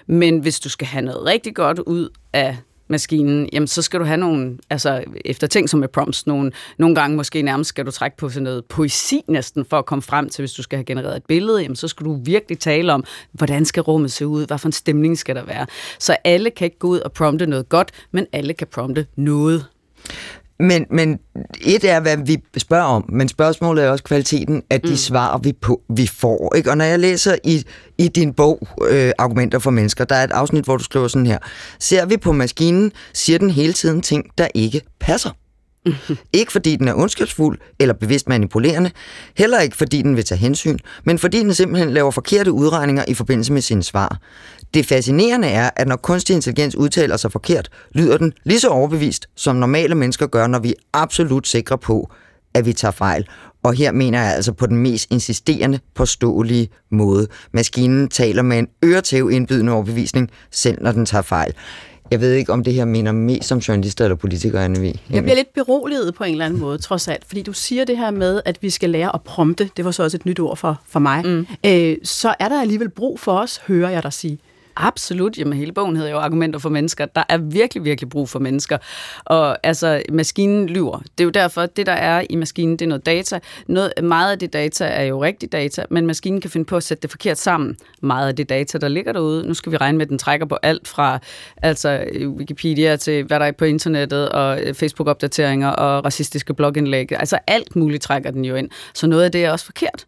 Men 0.06 0.38
hvis 0.38 0.60
du 0.60 0.69
skal 0.70 0.86
have 0.86 1.04
noget 1.04 1.26
rigtig 1.26 1.54
godt 1.54 1.78
ud 1.78 2.08
af 2.32 2.56
maskinen, 2.88 3.48
jamen 3.52 3.66
så 3.66 3.82
skal 3.82 4.00
du 4.00 4.04
have 4.04 4.16
nogle, 4.16 4.58
altså 4.70 5.04
efter 5.24 5.46
ting 5.46 5.70
som 5.70 5.80
med 5.80 5.88
prompts, 5.88 6.26
nogle, 6.26 6.52
nogle 6.78 6.94
gange 6.94 7.16
måske 7.16 7.42
nærmest 7.42 7.68
skal 7.68 7.86
du 7.86 7.90
trække 7.90 8.16
på 8.16 8.28
sådan 8.28 8.42
noget 8.42 8.64
poesi 8.64 9.22
næsten 9.28 9.64
for 9.64 9.78
at 9.78 9.86
komme 9.86 10.02
frem 10.02 10.28
til, 10.28 10.42
hvis 10.42 10.52
du 10.52 10.62
skal 10.62 10.76
have 10.76 10.84
genereret 10.84 11.16
et 11.16 11.24
billede, 11.28 11.62
jamen 11.62 11.76
så 11.76 11.88
skal 11.88 12.06
du 12.06 12.20
virkelig 12.24 12.58
tale 12.58 12.92
om, 12.92 13.04
hvordan 13.32 13.64
skal 13.64 13.82
rummet 13.82 14.12
se 14.12 14.26
ud, 14.26 14.46
hvad 14.46 14.58
for 14.58 14.68
en 14.68 14.72
stemning 14.72 15.18
skal 15.18 15.36
der 15.36 15.44
være. 15.44 15.66
Så 15.98 16.16
alle 16.24 16.50
kan 16.50 16.64
ikke 16.64 16.78
gå 16.78 16.88
ud 16.88 17.00
og 17.00 17.12
prompte 17.12 17.46
noget 17.46 17.68
godt, 17.68 17.90
men 18.10 18.26
alle 18.32 18.54
kan 18.54 18.66
prompte 18.66 19.06
noget. 19.16 19.66
Men, 20.60 20.86
men 20.90 21.18
et 21.60 21.84
er, 21.84 22.00
hvad 22.00 22.16
vi 22.16 22.38
spørger 22.58 22.84
om, 22.84 23.04
men 23.08 23.28
spørgsmålet 23.28 23.84
er 23.84 23.90
også 23.90 24.04
kvaliteten 24.04 24.62
af 24.70 24.80
de 24.80 24.90
mm. 24.90 24.96
svar, 24.96 25.38
vi, 25.38 25.52
på, 25.52 25.80
vi 25.96 26.06
får. 26.06 26.54
Ikke? 26.56 26.70
Og 26.70 26.76
når 26.76 26.84
jeg 26.84 26.98
læser 26.98 27.36
i, 27.44 27.64
i 27.98 28.08
din 28.08 28.34
bog, 28.34 28.68
øh, 28.88 29.12
Argumenter 29.18 29.58
for 29.58 29.70
Mennesker, 29.70 30.04
der 30.04 30.14
er 30.14 30.24
et 30.24 30.30
afsnit, 30.30 30.64
hvor 30.64 30.76
du 30.76 30.84
skriver 30.84 31.08
sådan 31.08 31.26
her. 31.26 31.38
Ser 31.78 32.06
vi 32.06 32.16
på 32.16 32.32
maskinen, 32.32 32.92
siger 33.14 33.38
den 33.38 33.50
hele 33.50 33.72
tiden 33.72 34.02
ting, 34.02 34.24
der 34.38 34.48
ikke 34.54 34.80
passer. 35.00 35.30
Mm-hmm. 35.86 36.16
Ikke 36.32 36.52
fordi 36.52 36.76
den 36.76 36.88
er 36.88 36.94
ondskabsfuld 36.94 37.58
eller 37.78 37.94
bevidst 37.94 38.28
manipulerende, 38.28 38.90
heller 39.36 39.60
ikke 39.60 39.76
fordi 39.76 40.02
den 40.02 40.16
vil 40.16 40.24
tage 40.24 40.38
hensyn, 40.38 40.78
men 41.04 41.18
fordi 41.18 41.38
den 41.38 41.54
simpelthen 41.54 41.90
laver 41.90 42.10
forkerte 42.10 42.52
udregninger 42.52 43.04
i 43.08 43.14
forbindelse 43.14 43.52
med 43.52 43.62
sine 43.62 43.82
svar. 43.82 44.18
Det 44.74 44.86
fascinerende 44.86 45.48
er, 45.48 45.70
at 45.76 45.88
når 45.88 45.96
kunstig 45.96 46.34
intelligens 46.34 46.76
udtaler 46.76 47.16
sig 47.16 47.32
forkert, 47.32 47.68
lyder 47.92 48.18
den 48.18 48.32
lige 48.44 48.60
så 48.60 48.68
overbevist, 48.68 49.26
som 49.36 49.56
normale 49.56 49.94
mennesker 49.94 50.26
gør, 50.26 50.46
når 50.46 50.58
vi 50.58 50.68
er 50.68 50.82
absolut 50.92 51.48
sikre 51.48 51.78
på, 51.78 52.10
at 52.54 52.66
vi 52.66 52.72
tager 52.72 52.92
fejl. 52.92 53.28
Og 53.62 53.74
her 53.74 53.92
mener 53.92 54.22
jeg 54.22 54.34
altså 54.34 54.52
på 54.52 54.66
den 54.66 54.76
mest 54.76 55.06
insisterende, 55.10 55.80
påståelige 55.94 56.68
måde. 56.90 57.26
Maskinen 57.52 58.08
taler 58.08 58.42
med 58.42 58.58
en 58.58 58.68
øretæv 58.84 59.30
indbydende 59.30 59.72
overbevisning, 59.72 60.30
selv 60.50 60.82
når 60.82 60.92
den 60.92 61.06
tager 61.06 61.22
fejl. 61.22 61.54
Jeg 62.10 62.20
ved 62.20 62.32
ikke, 62.32 62.52
om 62.52 62.64
det 62.64 62.74
her 62.74 62.84
mener 62.84 63.12
mest 63.12 63.48
som 63.48 63.58
journalister 63.58 64.04
eller 64.04 64.16
politikere, 64.16 64.64
Anne 64.64 64.92
Jeg 65.10 65.22
bliver 65.22 65.34
lidt 65.34 65.54
beroliget 65.54 66.14
på 66.14 66.24
en 66.24 66.32
eller 66.32 66.44
anden 66.44 66.60
måde, 66.60 66.78
trods 66.78 67.08
alt. 67.08 67.24
Fordi 67.26 67.42
du 67.42 67.52
siger 67.52 67.84
det 67.84 67.98
her 67.98 68.10
med, 68.10 68.40
at 68.44 68.58
vi 68.62 68.70
skal 68.70 68.90
lære 68.90 69.14
at 69.14 69.22
prompte. 69.22 69.70
Det 69.76 69.84
var 69.84 69.90
så 69.90 70.02
også 70.02 70.16
et 70.16 70.26
nyt 70.26 70.40
ord 70.40 70.56
for, 70.56 70.80
for 70.88 71.00
mig. 71.00 71.26
Mm. 71.26 71.46
Øh, 71.66 71.96
så 72.02 72.34
er 72.38 72.48
der 72.48 72.60
alligevel 72.60 72.88
brug 72.88 73.20
for 73.20 73.32
os, 73.32 73.60
hører 73.66 73.90
jeg 73.90 74.02
dig 74.02 74.12
sige. 74.12 74.38
Absolut. 74.82 75.38
Jamen, 75.38 75.52
hele 75.58 75.72
bogen 75.72 75.96
hedder 75.96 76.10
jo 76.10 76.18
Argumenter 76.18 76.58
for 76.58 76.68
mennesker. 76.68 77.06
Der 77.06 77.22
er 77.28 77.38
virkelig, 77.38 77.84
virkelig 77.84 78.10
brug 78.10 78.28
for 78.28 78.38
mennesker. 78.38 78.78
Og 79.24 79.66
altså, 79.66 80.02
maskinen 80.12 80.66
lyver. 80.66 80.98
Det 80.98 81.20
er 81.20 81.24
jo 81.24 81.30
derfor, 81.30 81.60
at 81.60 81.76
det, 81.76 81.86
der 81.86 81.92
er 81.92 82.24
i 82.30 82.36
maskinen, 82.36 82.72
det 82.72 82.82
er 82.82 82.88
noget 82.88 83.06
data. 83.06 83.40
Noget, 83.66 83.92
meget 84.02 84.32
af 84.32 84.38
det 84.38 84.52
data 84.52 84.84
er 84.84 85.02
jo 85.02 85.22
rigtig 85.22 85.52
data, 85.52 85.84
men 85.90 86.06
maskinen 86.06 86.40
kan 86.40 86.50
finde 86.50 86.66
på 86.66 86.76
at 86.76 86.82
sætte 86.82 87.02
det 87.02 87.10
forkert 87.10 87.38
sammen. 87.38 87.76
Meget 88.02 88.28
af 88.28 88.36
det 88.36 88.48
data, 88.48 88.78
der 88.78 88.88
ligger 88.88 89.12
derude, 89.12 89.46
nu 89.48 89.54
skal 89.54 89.72
vi 89.72 89.76
regne 89.76 89.98
med, 89.98 90.06
at 90.06 90.10
den 90.10 90.18
trækker 90.18 90.46
på 90.46 90.58
alt 90.62 90.88
fra 90.88 91.18
altså, 91.62 92.04
Wikipedia 92.26 92.96
til, 92.96 93.24
hvad 93.24 93.40
der 93.40 93.46
er 93.46 93.52
på 93.52 93.64
internettet, 93.64 94.28
og 94.28 94.62
øh, 94.62 94.74
Facebook-opdateringer 94.74 95.68
og 95.68 96.04
racistiske 96.04 96.54
blogindlæg. 96.54 97.12
Altså 97.12 97.38
alt 97.46 97.76
muligt 97.76 98.02
trækker 98.02 98.30
den 98.30 98.44
jo 98.44 98.54
ind. 98.54 98.70
Så 98.94 99.06
noget 99.06 99.24
af 99.24 99.32
det 99.32 99.44
er 99.44 99.50
også 99.50 99.64
forkert. 99.64 100.06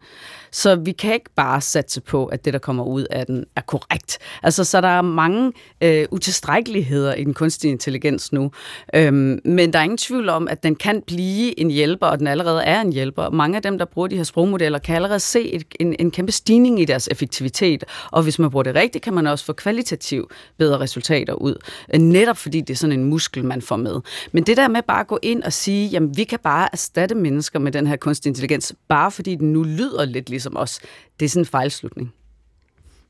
Så 0.52 0.76
vi 0.76 0.92
kan 0.92 1.14
ikke 1.14 1.30
bare 1.36 1.60
satse 1.60 2.00
på, 2.00 2.26
at 2.26 2.44
det, 2.44 2.52
der 2.52 2.58
kommer 2.58 2.84
ud 2.84 3.04
af 3.10 3.26
den, 3.26 3.44
er 3.56 3.60
korrekt. 3.60 4.18
Altså, 4.42 4.64
så 4.64 4.80
der 4.80 4.88
er 4.88 5.02
mange 5.02 5.52
øh, 5.80 6.06
utilstrækkeligheder 6.10 7.14
i 7.14 7.24
den 7.24 7.34
kunstige 7.34 7.70
intelligens 7.70 8.32
nu. 8.32 8.50
Øhm, 8.94 9.40
men 9.44 9.72
der 9.72 9.78
er 9.78 9.82
ingen 9.82 9.98
tvivl 9.98 10.28
om, 10.28 10.48
at 10.48 10.62
den 10.62 10.74
kan 10.74 11.02
blive 11.06 11.60
en 11.60 11.70
hjælper, 11.70 12.06
og 12.06 12.18
den 12.18 12.26
allerede 12.26 12.62
er 12.62 12.80
en 12.80 12.92
hjælper. 12.92 13.30
Mange 13.30 13.56
af 13.56 13.62
dem, 13.62 13.78
der 13.78 13.84
bruger 13.84 14.08
de 14.08 14.16
her 14.16 14.24
sprogmodeller, 14.24 14.78
kan 14.78 14.96
allerede 14.96 15.20
se 15.20 15.52
et, 15.52 15.64
en, 15.80 15.96
en 15.98 16.10
kæmpe 16.10 16.32
stigning 16.32 16.80
i 16.80 16.84
deres 16.84 17.08
effektivitet. 17.10 17.84
Og 18.10 18.22
hvis 18.22 18.38
man 18.38 18.50
bruger 18.50 18.62
det 18.62 18.74
rigtigt, 18.74 19.04
kan 19.04 19.14
man 19.14 19.26
også 19.26 19.44
få 19.44 19.52
kvalitativt 19.52 20.32
bedre 20.58 20.80
resultater 20.80 21.32
ud. 21.32 21.54
Øh, 21.94 22.00
netop 22.00 22.36
fordi 22.36 22.60
det 22.60 22.70
er 22.70 22.76
sådan 22.76 23.00
en 23.00 23.04
muskel, 23.04 23.44
man 23.44 23.62
får 23.62 23.76
med. 23.76 24.00
Men 24.32 24.42
det 24.42 24.56
der 24.56 24.68
med 24.68 24.82
bare 24.82 25.00
at 25.00 25.06
gå 25.06 25.18
ind 25.22 25.42
og 25.42 25.52
sige, 25.52 25.88
jamen 25.88 26.16
vi 26.16 26.24
kan 26.24 26.38
bare 26.42 26.68
erstatte 26.72 27.14
mennesker 27.14 27.58
med 27.58 27.72
den 27.72 27.86
her 27.86 27.96
kunstig 27.96 28.30
intelligens, 28.30 28.74
bare 28.88 29.10
fordi 29.10 29.34
den 29.34 29.52
nu 29.52 29.62
lyder 29.62 30.04
lidt 30.04 30.30
ligesom 30.30 30.41
ligesom 30.42 30.56
os. 30.56 30.80
Det 31.20 31.24
er 31.24 31.28
sådan 31.30 31.42
en 31.42 31.46
fejlslutning. 31.46 32.12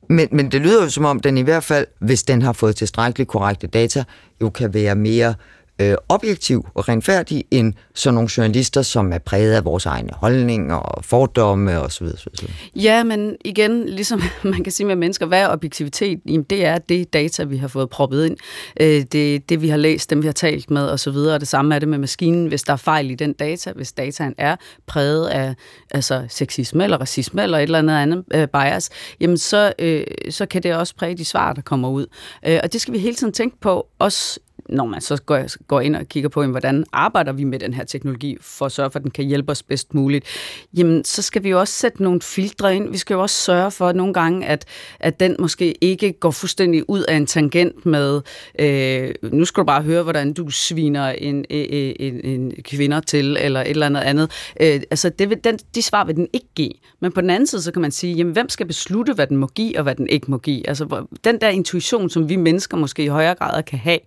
Men, 0.09 0.29
men 0.33 0.53
det 0.53 0.61
lyder 0.61 0.83
jo 0.83 0.91
som 0.91 1.05
om, 1.05 1.21
den 1.21 1.39
i 1.39 1.43
hvert 1.43 1.65
fald, 1.65 1.87
hvis 1.99 2.23
den 2.23 2.43
har 2.43 2.53
fået 2.53 2.77
tilstrækkeligt 2.77 3.31
korrekte 3.31 3.67
data, 3.67 4.05
jo 4.41 4.51
kan 4.51 4.75
være 4.75 4.95
mere 4.95 5.29
øh, 5.29 5.35
Øh, 5.83 5.97
objektiv 6.09 6.67
og 6.75 6.89
renfærdig 6.89 7.45
end 7.51 7.75
sådan 7.95 8.15
nogle 8.15 8.31
journalister, 8.37 8.83
som 8.83 9.13
er 9.13 9.19
præget 9.19 9.53
af 9.53 9.65
vores 9.65 9.87
egne 9.87 10.11
holdninger 10.13 10.77
og 10.77 11.05
fordomme 11.05 11.81
osv. 11.81 12.05
osv. 12.05 12.49
Ja, 12.77 13.05
men 13.05 13.37
igen, 13.45 13.89
ligesom 13.89 14.23
man 14.43 14.65
kan 14.65 14.73
sige 14.73 14.87
med 14.87 14.97
mennesker, 14.97 15.27
hvad 15.27 15.41
er 15.41 15.49
objektivitet? 15.49 16.21
Jamen, 16.27 16.43
det 16.43 16.65
er 16.65 16.79
det 16.79 17.13
data, 17.13 17.45
vi 17.45 17.57
har 17.57 17.69
fået 17.69 17.91
proppet 17.91 18.27
ind. 18.27 18.37
Øh, 18.81 19.03
det 19.13 19.49
det, 19.49 19.63
vi 19.63 19.69
har 19.69 19.77
læst, 19.77 20.11
dem 20.11 20.23
vi 20.23 20.27
har 20.27 20.33
talt 20.33 20.71
med 20.71 20.89
osv. 20.89 21.09
Og 21.09 21.41
det 21.41 21.49
samme 21.49 21.75
er 21.75 21.79
det 21.79 21.89
med 21.89 21.99
maskinen. 21.99 22.47
Hvis 22.47 22.63
der 22.63 22.73
er 22.73 22.77
fejl 22.77 23.11
i 23.11 23.15
den 23.15 23.33
data, 23.33 23.73
hvis 23.73 23.93
dataen 23.93 24.35
er 24.39 24.57
præget 24.87 25.29
af 25.29 25.55
altså, 25.91 26.25
sexisme 26.29 26.85
eller 26.85 26.99
racisme 26.99 27.43
eller 27.43 27.59
et 27.59 27.63
eller 27.63 27.79
andet 27.79 27.95
andet 27.95 28.25
øh, 28.35 28.49
bias, 28.49 28.91
jamen 29.21 29.39
så, 29.39 29.73
øh, 29.79 30.05
så 30.31 30.47
kan 30.47 30.63
det 30.63 30.75
også 30.75 30.97
præge 30.97 31.17
de 31.17 31.25
svar, 31.25 31.53
der 31.53 31.63
kommer 31.63 31.89
ud. 31.89 32.07
Øh, 32.47 32.61
og 32.63 32.73
det 32.73 32.81
skal 32.81 32.95
vi 32.95 32.99
hele 32.99 33.15
tiden 33.15 33.33
tænke 33.33 33.61
på, 33.61 33.87
også 33.99 34.41
når 34.73 34.87
man 34.87 35.01
så 35.01 35.23
går, 35.23 35.67
går 35.67 35.81
ind 35.81 35.97
og 35.97 36.09
kigger 36.09 36.29
på, 36.29 36.41
jamen, 36.41 36.53
hvordan 36.53 36.85
arbejder 36.93 37.33
vi 37.33 37.45
med 37.45 37.59
den 37.59 37.75
her 37.75 37.85
teknologi, 37.85 38.37
for 38.41 38.67
at 38.67 38.73
sørge 38.73 38.91
for, 38.91 38.99
at 38.99 39.03
den 39.03 39.11
kan 39.11 39.25
hjælpe 39.25 39.51
os 39.51 39.63
bedst 39.63 39.95
muligt, 39.95 40.27
jamen 40.75 41.05
så 41.05 41.23
skal 41.23 41.45
vi 41.45 41.51
jo 41.51 41.61
også 41.61 41.75
sætte 41.75 42.03
nogle 42.03 42.21
filtre 42.21 42.77
ind. 42.77 42.91
Vi 42.91 42.99
skal 42.99 43.15
jo 43.15 43.23
også 43.23 43.37
sørge 43.37 43.71
for 43.71 43.93
nogle 43.93 44.15
gange, 44.15 44.47
at, 44.47 44.65
at 45.01 45.21
den 45.21 45.37
måske 45.39 45.85
ikke 45.85 46.13
går 46.13 46.31
fuldstændig 46.31 46.91
ud 46.91 47.03
af 47.03 47.17
en 47.17 47.27
tangent 47.27 47.87
med, 47.87 48.21
øh, 48.59 49.15
nu 49.23 49.45
skal 49.45 49.61
du 49.61 49.67
bare 49.67 49.83
høre, 49.83 50.03
hvordan 50.03 50.33
du 50.33 50.51
sviner 50.51 51.09
en, 51.09 51.45
en, 51.51 51.97
en, 52.01 52.25
en 52.25 52.53
kvinder 52.63 53.01
til, 53.01 53.37
eller 53.41 53.61
et 53.61 53.71
eller 53.71 53.87
andet 53.87 54.01
andet. 54.01 54.31
Øh, 54.61 54.81
altså 54.91 55.09
det 55.09 55.31
vil, 55.31 55.39
den, 55.45 55.59
de 55.75 55.83
svar 55.83 56.05
vil 56.05 56.17
den 56.17 56.29
ikke 56.33 56.49
give. 56.55 56.73
Men 57.01 57.13
på 57.13 57.21
den 57.21 57.31
anden 57.31 57.47
side, 57.47 57.63
så 57.63 57.73
kan 57.73 57.83
man 57.83 57.91
sige, 57.91 58.15
jamen 58.15 58.33
hvem 58.33 58.49
skal 58.49 58.67
beslutte, 58.67 59.13
hvad 59.13 59.27
den 59.27 59.37
må 59.37 59.47
give, 59.47 59.79
og 59.79 59.83
hvad 59.83 59.95
den 59.95 60.07
ikke 60.09 60.31
må 60.31 60.39
give? 60.39 60.69
Altså 60.69 61.07
den 61.25 61.41
der 61.41 61.49
intuition, 61.49 62.11
som 62.11 62.29
vi 62.29 62.37
mennesker 62.37 62.77
måske 62.77 63.05
i 63.05 63.07
højere 63.07 63.35
grad 63.35 63.63
kan 63.63 63.79
have, 63.79 63.99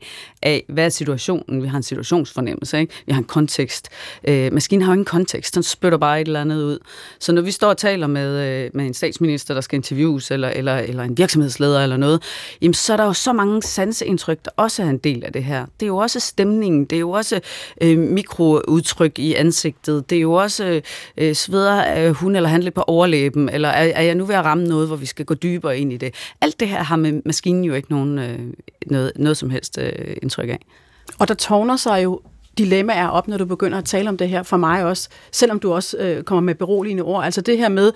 af, 0.42 0.55
hvad 0.68 0.86
er 0.86 0.90
situationen? 0.90 1.64
Vi 1.64 1.68
har 1.68 1.78
en 1.78 1.84
situationsfornemmelse, 1.84 2.80
ikke? 2.80 2.94
Vi 3.06 3.12
har 3.12 3.20
en 3.20 3.26
kontekst. 3.26 3.90
Øh, 4.28 4.54
maskinen 4.54 4.82
har 4.82 4.92
jo 4.92 4.94
ingen 4.94 5.06
kontekst, 5.06 5.56
den 5.56 5.64
spytter 5.64 5.98
bare 5.98 6.22
et 6.22 6.28
eller 6.28 6.42
andet 6.42 6.64
ud. 6.64 6.80
Så 7.20 7.32
når 7.32 7.42
vi 7.42 7.52
står 7.52 7.70
og 7.70 7.78
taler 7.78 8.08
med, 8.08 8.64
øh, 8.66 8.72
med 8.74 8.86
en 8.86 8.94
statsminister, 8.94 9.54
der 9.54 9.62
skal 9.62 9.78
interviews, 9.78 10.32
eller, 10.32 10.50
eller, 10.50 10.78
eller 10.78 11.04
en 11.04 11.18
virksomhedsleder 11.18 11.84
eller 11.84 11.98
noget, 11.98 12.24
jamen, 12.62 12.74
så 12.74 12.94
er 12.94 12.98
der 12.98 13.06
jo 13.06 13.14
så 13.14 13.34
mange 13.34 13.64
sanseindtryk, 13.64 14.40
der 14.46 14.52
også 14.58 14.84
er 14.84 14.90
en 14.90 14.98
del 14.98 15.26
af 15.26 15.34
det 15.34 15.44
her. 15.44 15.66
Det 15.80 15.86
er 15.86 15.88
jo 15.88 15.98
også 15.98 16.20
stemningen, 16.20 16.86
det 16.86 16.96
er 16.96 17.00
jo 17.00 17.12
også 17.12 17.40
øh, 17.82 17.98
mikroudtryk 17.98 19.20
i 19.20 19.34
ansigtet, 19.34 20.10
det 20.10 20.16
er 20.16 20.22
jo 20.22 20.34
også 20.34 20.82
øh, 21.18 21.36
sveder 21.36 22.08
øh, 22.08 22.12
hun 22.12 22.36
eller 22.36 22.50
han 22.50 22.64
lidt 22.64 22.74
på 22.74 22.82
overlæben, 22.82 23.50
eller 23.50 23.70
er, 23.70 23.92
er 23.96 24.02
jeg 24.02 24.16
nu 24.16 24.26
ved 24.26 24.36
at 24.36 24.46
ramme 24.46 24.68
noget, 24.68 24.88
hvor 24.88 24.96
vi 24.96 25.06
skal 25.06 25.26
gå 25.26 25.34
dybere 25.34 25.80
ind 25.80 25.94
i 25.94 25.98
det. 25.98 26.14
Alt 26.42 26.60
det 26.60 26.68
her 26.68 26.84
har 26.84 26.96
med 26.96 27.22
maskinen 27.26 27.64
jo 27.64 27.74
ikke 27.74 27.92
nogen, 27.92 28.20
øh, 28.20 28.40
noget, 28.86 29.12
noget 29.16 29.38
som 29.38 29.50
helst 29.50 29.78
øh, 29.82 30.16
indtryk 30.36 30.50
af. 30.50 30.65
Og 31.20 31.27
der 31.27 31.34
tårner 31.34 31.75
sig 31.75 32.04
jo 32.04 32.22
dilemmaer 32.58 33.08
op, 33.08 33.27
når 33.27 33.38
du 33.38 33.46
begynder 33.46 33.77
at 33.77 33.86
tale 33.86 34.10
om 34.10 34.18
det 34.18 34.30
her, 34.30 34.44
for 34.44 34.58
mig 34.58 34.86
også, 34.86 35.10
selvom 35.32 35.60
du 35.60 35.74
også 35.74 35.98
øh, 35.98 36.24
kommer 36.24 36.42
med 36.42 36.56
beroligende 36.56 37.04
ord. 37.04 37.24
Altså 37.25 37.42
det 37.42 37.58
her 37.58 37.70
med, 37.70 37.92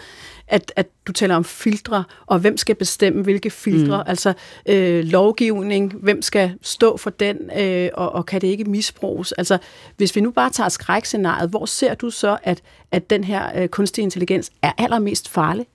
at, 0.48 0.74
at 0.75 0.88
du 1.08 1.12
taler 1.12 1.36
om 1.36 1.43
filtre, 1.43 2.03
og 2.25 2.39
hvem 2.39 2.58
skal 2.58 2.75
bestemme 2.75 3.24
hvilke 3.24 3.50
filtre, 3.50 3.98
mm. 3.98 4.10
altså 4.10 4.34
øh, 4.65 5.03
lovgivning, 5.03 5.93
hvem 5.93 6.22
skal 6.22 6.53
stå 6.62 6.98
for 6.98 7.10
den, 7.10 7.38
øh, 7.60 7.89
og, 7.93 8.12
og 8.12 8.25
kan 8.25 8.41
det 8.41 8.48
ikke 8.48 8.63
misbruges? 8.63 9.31
Altså 9.31 9.58
hvis 9.98 10.15
vi 10.15 10.22
nu 10.22 10.31
bare 10.31 10.50
tager 10.50 10.69
skrækscenariet, 10.69 11.50
hvor 11.50 11.65
ser 11.65 11.93
du 11.93 12.10
så, 12.10 12.38
at, 12.43 12.62
at 12.91 13.10
den 13.10 13.24
her 13.24 13.62
øh, 13.62 13.67
kunstig 13.67 14.01
intelligens 14.01 14.51
er 14.62 14.72
allermest 14.77 15.29
farlig? 15.29 15.65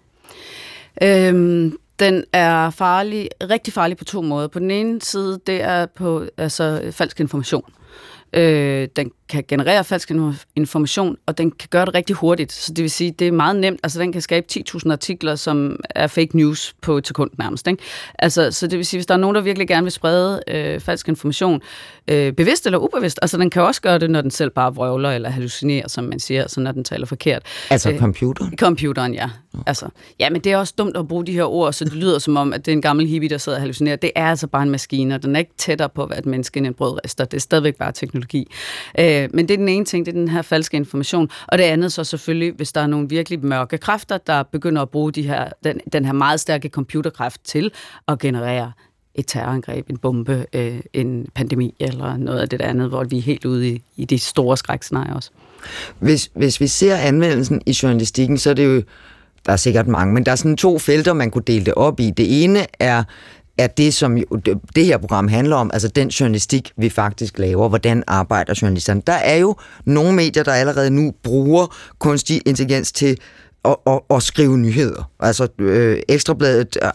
Øhm, 1.03 1.77
den 1.99 2.25
er 2.33 2.71
farlig, 2.71 3.29
rigtig 3.43 3.73
farlig 3.75 3.97
på 3.97 4.05
to 4.05 4.23
måder. 4.23 4.49
På 4.49 4.59
den 4.59 4.71
ene 4.71 5.03
side, 5.03 5.41
det 5.47 5.63
er 5.63 5.87
på 5.87 6.25
altså, 6.37 6.91
falsk 6.93 7.21
information. 7.21 7.73
Øh, 8.33 8.89
den 8.97 9.11
kan 9.29 9.45
generere 9.49 9.85
falsk 9.85 10.11
information, 10.57 11.17
og 11.27 11.39
den 11.39 11.51
kan 11.51 11.69
gøre 11.71 11.87
det 11.87 11.95
rigtig 11.95 12.17
hurtigt. 12.17 12.53
Så 12.53 12.73
det 12.73 12.83
vil 12.83 12.91
sige, 12.91 13.11
det 13.11 13.29
er 13.29 13.33
meget 13.33 13.57
nemt. 13.57 13.81
Altså, 13.83 14.01
den 14.01 14.13
kan 14.13 14.21
skabe 14.21 14.47
10.000 14.53 14.93
artikler, 14.93 15.35
som 15.35 15.81
er 15.91 16.07
fake 16.07 16.37
news 16.37 16.75
på 16.83 16.99
et 16.99 17.07
sekund 17.07 17.31
nærmest. 17.39 17.67
Ikke? 17.67 17.83
Altså, 18.19 18.51
så 18.51 18.67
det 18.67 18.77
vil 18.79 18.87
sige, 18.87 18.99
hvis 18.99 19.07
der 19.07 19.15
er 19.15 19.19
nogen, 19.19 19.35
der 19.35 19.41
virkelig 19.41 19.69
gerne 19.69 19.83
vil 19.83 19.93
sprede 19.93 20.43
øh, 20.49 20.81
falsk 20.81 21.09
information, 21.09 21.63
øh, 22.09 22.33
bevidst 22.33 22.67
eller 22.67 22.79
ubevidst, 22.79 23.19
altså 23.23 23.39
den 23.39 23.51
kan 23.51 23.63
også 23.63 23.81
gøre 23.81 23.99
det, 23.99 24.11
når 24.11 24.21
den 24.21 24.31
selv 24.31 24.51
bare 24.51 24.75
vrøvler 24.75 25.11
eller 25.11 25.29
hallucinerer, 25.31 25.89
som 25.89 26.05
man 26.05 26.21
siger, 26.21 26.49
så 26.49 26.61
når 26.61 26.73
den 26.73 26.85
taler 26.85 27.07
forkert. 27.07 27.43
Altså 27.71 27.91
øh, 27.91 27.99
computeren? 27.99 28.59
Computeren, 28.59 29.15
ja. 29.15 29.31
Altså, 29.67 29.89
ja, 30.21 30.31
men 30.31 30.41
det 30.41 30.53
er 30.53 30.57
også 30.57 30.75
dumt 30.79 30.97
at 30.97 31.09
bruge 31.09 31.27
de 31.27 31.33
her 31.33 31.45
ord, 31.45 31.73
så 31.73 31.85
det 31.85 31.95
lyder 31.95 32.19
som 32.19 32.37
om, 32.37 32.53
at 32.53 32.67
det 32.67 32.73
er 32.73 32.77
en 32.77 32.83
gammel 32.83 33.07
hippie, 33.07 33.29
der 33.29 33.39
sidder 33.39 33.59
og 33.59 33.63
hallucinerer. 33.63 33.97
Det 33.97 34.11
er 34.15 34.27
altså 34.27 34.47
bare 34.47 34.63
en 34.63 34.71
maskine, 34.71 35.15
og 35.15 35.23
den 35.23 35.37
er 35.37 35.41
ikke 35.41 35.55
tættere 35.59 35.89
på 35.89 36.03
at 36.03 36.11
være 36.11 36.19
et 36.19 36.27
menneske 36.27 36.59
end 36.59 36.67
en 36.67 36.75
brødrester. 36.75 37.25
Det 37.25 37.37
er 37.37 37.41
stadigvæk 37.41 37.77
bare 37.77 37.93
teknologi. 37.93 38.51
Øh, 38.99 39.14
Øh, 39.23 39.29
men 39.33 39.49
det 39.49 39.55
er 39.55 39.59
den 39.59 39.69
ene 39.69 39.85
ting, 39.85 40.07
det 40.07 40.13
er 40.13 40.19
den 40.19 40.29
her 40.29 40.43
falske 40.43 40.77
information. 40.77 41.29
Og 41.49 41.59
det 41.59 41.65
andet 41.65 41.93
så 41.93 42.05
selvfølgelig, 42.05 42.53
hvis 42.53 42.73
der 42.73 42.81
er 42.81 42.87
nogle 42.87 43.09
virkelig 43.09 43.45
mørke 43.45 43.79
kræfter, 43.79 44.19
der 44.19 44.43
begynder 44.43 44.83
at 44.83 44.91
bruge 44.91 45.13
de 45.13 45.23
her, 45.23 45.49
den, 45.65 45.81
den 45.93 46.05
her 46.05 46.13
meget 46.13 46.41
stærke 46.41 46.69
computerkraft 46.69 47.41
til 47.45 47.73
at 48.09 48.19
generere 48.19 48.73
et 49.15 49.27
terrorangreb, 49.27 49.91
en 49.91 49.97
bombe, 49.97 50.47
øh, 50.53 50.81
en 50.93 51.27
pandemi 51.35 51.75
eller 51.81 52.17
noget 52.17 52.41
af 52.41 52.49
det 52.49 52.61
der 52.61 52.67
andet, 52.67 52.89
hvor 52.89 53.05
vi 53.05 53.19
er 53.19 53.23
helt 53.23 53.45
ude 53.45 53.69
i, 53.69 53.83
i 53.97 54.05
de 54.05 54.19
store 54.19 54.57
skrækscenarier 54.57 55.15
også. 55.15 55.31
Hvis, 55.99 56.31
hvis 56.35 56.61
vi 56.61 56.67
ser 56.67 56.97
anvendelsen 56.97 57.63
i 57.67 57.77
journalistikken, 57.83 58.39
så 58.39 58.51
er 58.51 58.55
det 58.55 58.65
jo, 58.65 58.83
der 59.47 59.53
er 59.53 59.57
sikkert 59.57 59.87
mange, 59.87 60.15
men 60.15 60.27
der 60.27 60.33
er 60.33 60.37
sådan 60.37 60.57
to 60.57 60.79
felter, 60.79 61.13
man 61.13 61.31
kunne 61.31 61.45
dele 61.47 61.65
det 61.65 61.75
op 61.75 62.01
i. 62.01 62.11
Det 62.11 62.45
ene 62.45 62.67
er 62.81 63.05
er 63.59 63.67
det, 63.67 63.95
som 63.95 64.19
det 64.77 64.87
her 64.87 64.99
program 64.99 65.29
handler 65.29 65.57
om, 65.57 65.71
altså 65.73 65.89
den 65.89 66.09
journalistik, 66.09 66.73
vi 66.77 66.89
faktisk 66.89 67.39
laver, 67.39 67.69
hvordan 67.69 68.05
arbejder 68.07 68.55
journalisterne. 68.63 69.03
Der 69.07 69.13
er 69.13 69.37
jo 69.37 69.57
nogle 69.85 70.13
medier, 70.13 70.43
der 70.43 70.53
allerede 70.53 70.91
nu 70.91 71.13
bruger 71.23 71.77
kunstig 71.99 72.43
intelligens 72.47 72.93
til 72.93 73.19
at, 73.65 73.77
at, 73.87 74.01
at 74.11 74.23
skrive 74.23 74.59
nyheder. 74.59 75.11
Altså 75.21 75.49
øh, 75.59 75.99
Ekstrabladet 76.09 76.79
øh, 76.83 76.91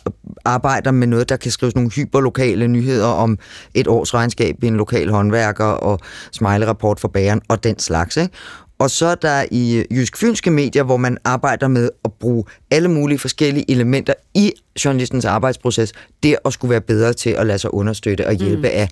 arbejder 0.46 0.92
med 0.92 1.08
noget, 1.08 1.30
der 1.30 1.38
kan 1.38 1.52
skrives 1.52 1.76
nogle 1.76 1.92
hyperlokale 1.92 2.68
nyheder 2.68 3.08
om 3.08 3.38
et 3.74 3.88
års 3.88 4.14
regnskab 4.14 4.64
i 4.64 4.68
en 4.68 4.78
lokal 4.78 5.10
håndværker 5.10 5.66
og 5.66 6.00
smiley-rapport 6.32 7.00
for 7.00 7.08
bageren 7.08 7.42
og 7.48 7.64
den 7.64 7.80
slags. 7.80 8.18
Ikke? 8.18 8.34
Og 8.80 8.92
så 8.92 9.06
er 9.06 9.16
der 9.16 9.46
i 9.52 9.86
jysk-fynske 9.92 10.52
medier, 10.52 10.84
hvor 10.84 10.98
man 10.98 11.18
arbejder 11.24 11.68
med 11.68 11.90
at 12.06 12.14
bruge 12.14 12.44
alle 12.72 12.88
mulige 12.88 13.20
forskellige 13.20 13.72
elementer 13.72 14.14
i 14.34 14.54
journalistens 14.86 15.26
arbejdsproces, 15.26 15.94
det 16.24 16.38
at 16.46 16.54
skulle 16.54 16.72
være 16.72 16.82
bedre 16.82 17.14
til 17.14 17.30
at 17.30 17.48
lade 17.48 17.60
sig 17.60 17.74
understøtte 17.74 18.28
og 18.28 18.34
hjælpe 18.34 18.68
mm. 18.68 18.74
af, 18.74 18.90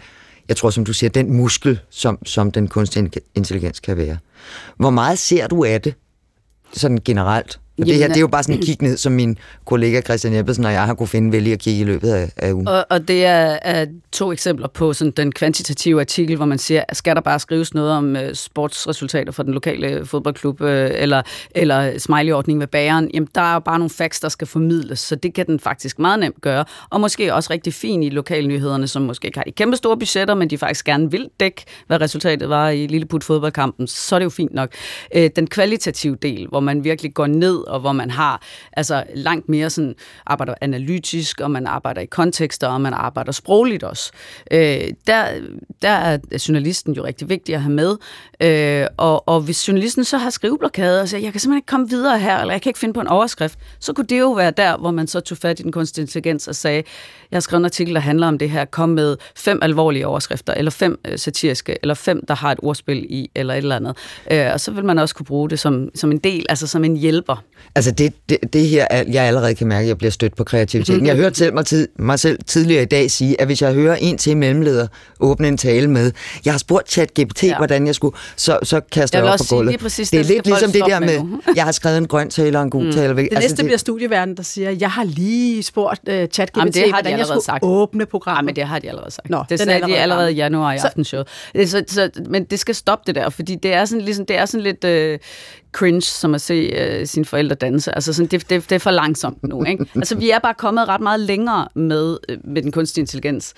jeg 0.47 0.57
tror 0.57 0.69
som 0.69 0.85
du 0.85 0.93
siger, 0.93 1.09
den 1.09 1.33
muskel, 1.33 1.79
som, 1.89 2.25
som 2.25 2.51
den 2.51 2.67
kunstige 2.67 3.11
intelligens 3.35 3.79
kan 3.79 3.97
være. 3.97 4.17
Hvor 4.77 4.89
meget 4.89 5.19
ser 5.19 5.47
du 5.47 5.63
af 5.63 5.81
det, 5.81 5.93
sådan 6.73 6.99
generelt? 7.05 7.59
Og 7.79 7.85
det 7.85 7.95
her, 7.95 8.07
det 8.07 8.17
er 8.17 8.21
jo 8.21 8.27
bare 8.27 8.43
sådan 8.43 8.55
en 8.55 8.65
kig 8.65 8.81
ned, 8.87 8.97
som 8.97 9.11
min 9.11 9.37
kollega 9.65 10.01
Christian 10.01 10.33
Jeppesen 10.33 10.65
og 10.65 10.71
jeg 10.71 10.85
har 10.85 10.93
kunne 10.93 11.07
finde 11.07 11.31
vælge 11.31 11.53
at 11.53 11.59
kigge 11.59 11.81
i 11.81 11.83
løbet 11.83 12.09
af, 12.09 12.31
af 12.37 12.51
ugen. 12.51 12.67
Og, 12.67 12.85
og 12.89 13.07
det 13.07 13.25
er, 13.25 13.59
er 13.61 13.85
to 14.11 14.31
eksempler 14.31 14.67
på 14.67 14.93
sådan 14.93 15.11
den 15.11 15.31
kvantitative 15.31 15.99
artikel, 15.99 16.35
hvor 16.35 16.45
man 16.45 16.57
siger, 16.57 16.83
skal 16.93 17.15
der 17.15 17.21
bare 17.21 17.39
skrives 17.39 17.73
noget 17.73 17.91
om 17.91 18.15
uh, 18.15 18.33
sportsresultater 18.33 19.31
for 19.31 19.43
den 19.43 19.53
lokale 19.53 20.05
fodboldklub, 20.05 20.61
uh, 20.61 20.67
eller, 20.71 21.21
eller 21.55 21.99
smiley-ordning 21.99 22.59
med 22.59 22.67
bageren, 22.67 23.11
jamen 23.13 23.29
der 23.35 23.41
er 23.41 23.53
jo 23.53 23.59
bare 23.59 23.79
nogle 23.79 23.89
facts, 23.89 24.19
der 24.19 24.29
skal 24.29 24.47
formidles, 24.47 24.99
så 24.99 25.15
det 25.15 25.33
kan 25.33 25.45
den 25.45 25.59
faktisk 25.59 25.99
meget 25.99 26.19
nemt 26.19 26.41
gøre. 26.41 26.65
Og 26.89 27.01
måske 27.01 27.33
også 27.33 27.53
rigtig 27.53 27.73
fint 27.73 28.03
i 28.03 28.09
lokalnyhederne, 28.09 28.87
som 28.87 29.01
måske 29.01 29.25
ikke 29.25 29.37
har 29.37 29.43
de 29.43 29.51
kæmpe 29.51 29.77
store 29.77 29.97
budgetter, 29.97 30.35
men 30.35 30.49
de 30.49 30.57
faktisk 30.57 30.85
gerne 30.85 31.11
vil 31.11 31.29
dække, 31.39 31.63
hvad 31.87 32.01
resultatet 32.01 32.49
var 32.49 32.69
i 32.69 32.87
Lilleput 32.87 33.23
fodboldkampen, 33.23 33.87
så 33.87 34.15
er 34.15 34.19
det 34.19 34.23
jo 34.23 34.29
fint 34.29 34.53
nok. 34.53 34.69
Uh, 35.15 35.21
den 35.35 35.47
kvalitative 35.47 36.17
del, 36.21 36.47
hvor 36.47 36.59
man 36.59 36.83
virkelig 36.83 37.13
går 37.13 37.27
ned 37.27 37.66
og 37.67 37.79
hvor 37.79 37.91
man 37.91 38.11
har 38.11 38.41
altså 38.73 39.03
langt 39.15 39.49
mere 39.49 39.69
sådan, 39.69 39.95
arbejder 40.25 40.53
analytisk, 40.61 41.41
og 41.41 41.51
man 41.51 41.67
arbejder 41.67 42.01
i 42.01 42.05
kontekster, 42.05 42.67
og 42.67 42.81
man 42.81 42.93
arbejder 42.93 43.31
sprogligt 43.31 43.83
også. 43.83 44.11
Øh, 44.51 44.81
der, 45.07 45.25
der 45.81 45.89
er 45.89 46.17
journalisten 46.47 46.93
jo 46.93 47.05
rigtig 47.05 47.29
vigtig 47.29 47.55
at 47.55 47.61
have 47.61 47.73
med, 47.73 47.97
øh, 48.41 48.87
og, 48.97 49.27
og 49.27 49.41
hvis 49.41 49.67
journalisten 49.67 50.03
så 50.03 50.17
har 50.17 50.29
skriveblokade 50.29 51.01
og 51.01 51.09
siger, 51.09 51.21
jeg 51.21 51.31
kan 51.31 51.39
simpelthen 51.39 51.57
ikke 51.57 51.65
komme 51.65 51.89
videre 51.89 52.19
her, 52.19 52.39
eller 52.39 52.53
jeg 52.53 52.61
kan 52.61 52.69
ikke 52.69 52.79
finde 52.79 52.93
på 52.93 53.01
en 53.01 53.07
overskrift, 53.07 53.59
så 53.79 53.93
kunne 53.93 54.07
det 54.07 54.19
jo 54.19 54.31
være 54.31 54.51
der, 54.51 54.77
hvor 54.77 54.91
man 54.91 55.07
så 55.07 55.19
tog 55.19 55.37
fat 55.37 55.59
i 55.59 55.63
den 55.63 55.71
kunstige 55.71 56.01
intelligens 56.03 56.47
og 56.47 56.55
sagde, 56.55 56.83
jeg 57.31 57.35
har 57.35 57.41
skrevet 57.41 57.61
en 57.61 57.65
artikel, 57.65 57.95
der 57.95 58.01
handler 58.01 58.27
om 58.27 58.37
det 58.37 58.49
her, 58.49 58.65
kom 58.65 58.89
med 58.89 59.17
fem 59.35 59.59
alvorlige 59.61 60.07
overskrifter, 60.07 60.53
eller 60.53 60.71
fem 60.71 60.99
øh, 61.07 61.17
satiriske, 61.17 61.77
eller 61.81 61.93
fem, 61.93 62.25
der 62.25 62.35
har 62.35 62.51
et 62.51 62.59
ordspil 62.61 63.05
i, 63.09 63.31
eller 63.35 63.53
et 63.53 63.57
eller 63.57 63.75
andet. 63.75 63.97
Øh, 64.31 64.49
og 64.53 64.59
så 64.59 64.71
vil 64.71 64.85
man 64.85 64.99
også 64.99 65.15
kunne 65.15 65.25
bruge 65.25 65.49
det 65.49 65.59
som, 65.59 65.89
som 65.95 66.11
en 66.11 66.17
del, 66.17 66.45
altså 66.49 66.67
som 66.67 66.83
en 66.83 66.97
hjælper 66.97 67.43
Altså 67.75 67.91
det, 67.91 68.13
det, 68.29 68.37
det 68.53 68.67
her, 68.67 68.87
er- 68.89 69.03
jeg 69.11 69.23
allerede 69.23 69.55
kan 69.55 69.67
mærke, 69.67 69.81
at 69.83 69.87
jeg 69.87 69.97
bliver 69.97 70.11
stødt 70.11 70.35
på 70.35 70.43
kreativiteten. 70.43 71.05
Jeg 71.05 71.15
hørte 71.15 71.35
selv 71.35 71.53
mig, 71.53 71.65
tid, 71.65 71.87
mig 71.99 72.19
selv 72.19 72.39
tidligere 72.47 72.81
i 72.83 72.85
dag 72.85 73.11
sige, 73.11 73.41
at 73.41 73.47
hvis 73.47 73.61
jeg 73.61 73.73
hører 73.73 73.95
en 73.95 74.17
til 74.17 74.37
mellemleder 74.37 74.87
åbne 75.19 75.47
en 75.47 75.57
tale 75.57 75.87
med, 75.89 76.11
jeg 76.45 76.53
har 76.53 76.57
spurgt 76.57 76.91
ChatGPT, 76.91 77.43
ja. 77.43 77.47
Ja. 77.47 77.57
hvordan 77.57 77.87
jeg 77.87 77.95
skulle, 77.95 78.15
så, 78.35 78.59
så 78.63 78.81
kaster 78.91 79.17
Jeg 79.19 79.25
jeg, 79.25 79.33
op 79.33 79.37
på 79.39 79.45
gulvet. 79.49 79.71
lige 79.71 79.77
præcis, 79.81 80.09
det 80.09 80.19
er 80.19 80.23
det 80.23 80.31
lidt 80.31 80.45
ligesom 80.45 80.71
det 80.71 80.83
der 80.87 80.99
med, 80.99 81.23
med 81.23 81.37
jeg 81.55 81.63
har 81.63 81.71
skrevet 81.71 81.97
en 81.97 82.07
grøn 82.07 82.29
tale 82.29 82.57
og 82.57 82.63
en 82.63 82.69
gul 82.69 82.93
tale. 82.93 83.15
Det 83.15 83.29
næste 83.33 83.63
bliver 83.63 83.77
studieverden, 83.77 84.37
der 84.37 84.43
siger, 84.43 84.71
jeg 84.71 84.91
har 84.91 85.03
lige 85.03 85.63
spurgt 85.63 85.99
uh, 86.09 86.13
det 86.13 86.37
har 86.37 86.45
de 86.45 86.91
hvordan 86.91 87.17
jeg 87.17 87.25
skulle 87.25 87.43
sagt. 87.43 87.63
åbne 87.63 88.01
Ja, 88.01 88.05
programmet. 88.05 88.45
men 88.45 88.55
det 88.55 88.63
har 88.63 88.79
de 88.79 88.89
allerede 88.89 89.11
sagt. 89.11 89.29
Nå, 89.29 89.43
det 89.49 89.59
sagde 89.59 89.73
allerede 89.73 89.93
de 89.93 89.97
allerede 89.97 90.31
i 90.31 90.35
januar 90.35 90.73
i 90.73 90.77
aftenshowet. 90.77 91.27
Så, 91.55 91.67
så, 91.67 91.83
så, 91.87 92.09
men 92.29 92.43
det 92.43 92.59
skal 92.59 92.75
stoppe 92.75 93.03
det 93.07 93.15
der, 93.15 93.29
fordi 93.29 93.55
det 93.55 93.73
er 93.73 93.85
sådan, 93.85 94.01
ligesom, 94.05 94.25
det 94.25 94.37
er 94.37 94.45
sådan 94.45 94.63
lidt 94.63 94.83
øh, 94.83 95.19
cringe, 95.71 96.01
som 96.01 96.35
at 96.35 96.41
se 96.41 96.53
øh, 96.53 97.07
sine 97.07 97.25
forældre 97.25 97.55
danse. 97.55 97.95
Altså 97.95 98.13
sådan, 98.13 98.27
det, 98.27 98.49
det, 98.49 98.69
det 98.69 98.75
er 98.75 98.79
for 98.79 98.91
langsomt 98.91 99.43
nu. 99.43 99.63
Ikke? 99.63 99.85
Altså, 99.95 100.17
vi 100.17 100.29
er 100.29 100.39
bare 100.39 100.53
kommet 100.53 100.87
ret 100.87 101.01
meget 101.01 101.19
længere 101.19 101.67
med, 101.75 102.17
øh, 102.29 102.37
med 102.43 102.61
den 102.61 102.71
kunstige 102.71 103.01
intelligens. 103.01 103.53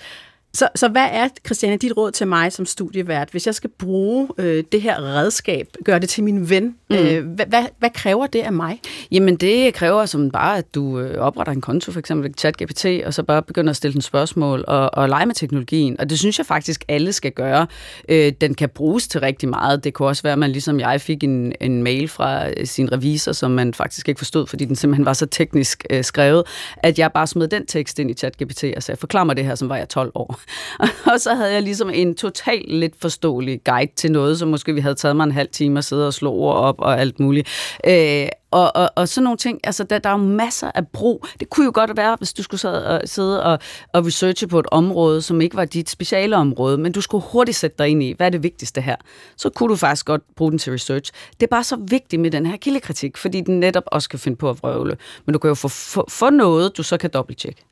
Så, 0.54 0.68
så 0.74 0.88
hvad 0.88 1.08
er, 1.12 1.28
Christiane, 1.46 1.76
dit 1.76 1.96
råd 1.96 2.10
til 2.10 2.26
mig 2.28 2.52
som 2.52 2.66
studievært? 2.66 3.28
Hvis 3.30 3.46
jeg 3.46 3.54
skal 3.54 3.70
bruge 3.78 4.28
øh, 4.38 4.64
det 4.72 4.82
her 4.82 5.00
redskab, 5.02 5.68
gøre 5.84 5.98
det 5.98 6.08
til 6.08 6.24
min 6.24 6.50
ven, 6.50 6.74
mm. 6.90 6.96
øh, 6.96 7.26
hvad, 7.26 7.46
hvad, 7.46 7.64
hvad 7.78 7.90
kræver 7.94 8.26
det 8.26 8.38
af 8.38 8.52
mig? 8.52 8.80
Jamen, 9.10 9.36
det 9.36 9.74
kræver 9.74 10.06
som 10.06 10.30
bare, 10.30 10.58
at 10.58 10.74
du 10.74 11.00
øh, 11.00 11.18
opretter 11.18 11.52
en 11.52 11.60
konto, 11.60 11.92
for 11.92 11.98
eksempel 11.98 12.34
ChatGPT, 12.38 12.86
og 13.06 13.14
så 13.14 13.22
bare 13.22 13.42
begynder 13.42 13.70
at 13.70 13.76
stille 13.76 13.92
den 13.92 14.00
spørgsmål 14.00 14.64
og, 14.68 14.94
og 14.94 15.08
lege 15.08 15.26
med 15.26 15.34
teknologien. 15.34 16.00
Og 16.00 16.10
det 16.10 16.18
synes 16.18 16.38
jeg 16.38 16.46
faktisk, 16.46 16.84
alle 16.88 17.12
skal 17.12 17.32
gøre. 17.32 17.66
Øh, 18.08 18.32
den 18.40 18.54
kan 18.54 18.68
bruges 18.68 19.08
til 19.08 19.20
rigtig 19.20 19.48
meget. 19.48 19.84
Det 19.84 19.94
kunne 19.94 20.08
også 20.08 20.22
være, 20.22 20.32
at 20.32 20.38
man 20.38 20.50
ligesom 20.50 20.80
jeg 20.80 21.00
fik 21.00 21.24
en, 21.24 21.52
en 21.60 21.82
mail 21.82 22.08
fra 22.08 22.48
øh, 22.48 22.66
sin 22.66 22.92
revisor, 22.92 23.32
som 23.32 23.50
man 23.50 23.74
faktisk 23.74 24.08
ikke 24.08 24.18
forstod, 24.18 24.46
fordi 24.46 24.64
den 24.64 24.76
simpelthen 24.76 25.06
var 25.06 25.12
så 25.12 25.26
teknisk 25.26 25.84
øh, 25.90 26.04
skrevet, 26.04 26.44
at 26.76 26.98
jeg 26.98 27.12
bare 27.12 27.26
smed 27.26 27.48
den 27.48 27.66
tekst 27.66 27.98
ind 27.98 28.10
i 28.10 28.14
ChatGPT 28.14 28.64
og 28.76 28.82
sagde, 28.82 28.98
forklar 28.98 29.24
mig 29.24 29.36
det 29.36 29.44
her, 29.44 29.54
som 29.54 29.68
var 29.68 29.76
jeg 29.76 29.88
12 29.88 30.12
år. 30.14 30.39
og 31.12 31.20
så 31.20 31.34
havde 31.34 31.52
jeg 31.52 31.62
ligesom 31.62 31.90
en 31.90 32.14
totalt 32.14 32.72
lidt 32.72 32.94
forståelig 33.00 33.60
guide 33.64 33.92
til 33.96 34.12
noget, 34.12 34.38
som 34.38 34.48
måske 34.48 34.74
vi 34.74 34.80
havde 34.80 34.94
taget 34.94 35.16
mig 35.16 35.24
en 35.24 35.32
halv 35.32 35.48
time 35.52 35.78
at 35.78 35.84
sidde 35.84 36.06
og 36.06 36.14
slå 36.14 36.32
ord 36.32 36.56
op 36.56 36.74
og 36.78 37.00
alt 37.00 37.20
muligt. 37.20 37.48
Øh, 37.86 38.28
og, 38.50 38.76
og, 38.76 38.90
og 38.96 39.08
sådan 39.08 39.24
nogle 39.24 39.36
ting, 39.36 39.60
altså 39.64 39.84
der, 39.84 39.98
der 39.98 40.10
er 40.10 40.18
jo 40.18 40.24
masser 40.24 40.70
af 40.74 40.88
brug. 40.88 41.26
Det 41.40 41.50
kunne 41.50 41.64
jo 41.64 41.72
godt 41.74 41.96
være, 41.96 42.16
hvis 42.18 42.32
du 42.32 42.42
skulle 42.42 42.60
sidde 42.60 42.86
og, 42.86 43.02
sidde 43.04 43.42
og, 43.44 43.58
og 43.92 44.06
researche 44.06 44.46
på 44.46 44.58
et 44.58 44.66
område, 44.72 45.22
som 45.22 45.40
ikke 45.40 45.56
var 45.56 45.64
dit 45.64 45.90
speciale 45.90 46.36
område, 46.36 46.78
men 46.78 46.92
du 46.92 47.00
skulle 47.00 47.24
hurtigt 47.32 47.56
sætte 47.56 47.76
dig 47.78 47.88
ind 47.88 48.02
i, 48.02 48.12
hvad 48.16 48.26
er 48.26 48.30
det 48.30 48.42
vigtigste 48.42 48.80
her? 48.80 48.96
Så 49.36 49.50
kunne 49.50 49.68
du 49.68 49.76
faktisk 49.76 50.06
godt 50.06 50.22
bruge 50.36 50.50
den 50.50 50.58
til 50.58 50.72
research. 50.72 51.12
Det 51.40 51.42
er 51.42 51.50
bare 51.50 51.64
så 51.64 51.76
vigtigt 51.76 52.22
med 52.22 52.30
den 52.30 52.46
her 52.46 52.56
kildekritik, 52.56 53.16
fordi 53.16 53.40
den 53.40 53.60
netop 53.60 53.84
også 53.86 54.08
kan 54.08 54.18
finde 54.18 54.36
på 54.36 54.50
at 54.50 54.62
vrøvle. 54.62 54.96
Men 55.26 55.32
du 55.32 55.38
kan 55.38 55.48
jo 55.48 55.54
få, 55.54 55.68
få, 55.68 56.04
få 56.08 56.30
noget, 56.30 56.76
du 56.76 56.82
så 56.82 56.96
kan 56.96 57.10
dobbelttjekke. 57.10 57.64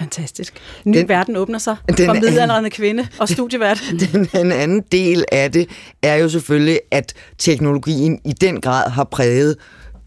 Fantastisk. 0.00 0.54
Ny 0.84 0.92
den, 0.92 1.00
Den- 1.00 1.08
verden 1.08 1.36
åbner 1.36 1.58
sig 1.58 1.76
den 1.98 2.06
for 2.06 2.14
midaldrende 2.14 2.70
kvinde 2.70 3.08
og 3.18 3.28
studievært. 3.36 3.82
Den, 4.12 4.24
den 4.32 4.52
anden 4.52 4.82
del 4.92 5.24
af 5.32 5.52
det 5.52 5.68
er 6.02 6.14
jo 6.14 6.28
selvfølgelig, 6.28 6.80
at 6.90 7.12
teknologien 7.38 8.20
i 8.24 8.32
den 8.32 8.60
grad 8.60 8.90
har 8.90 9.04
præget 9.04 9.56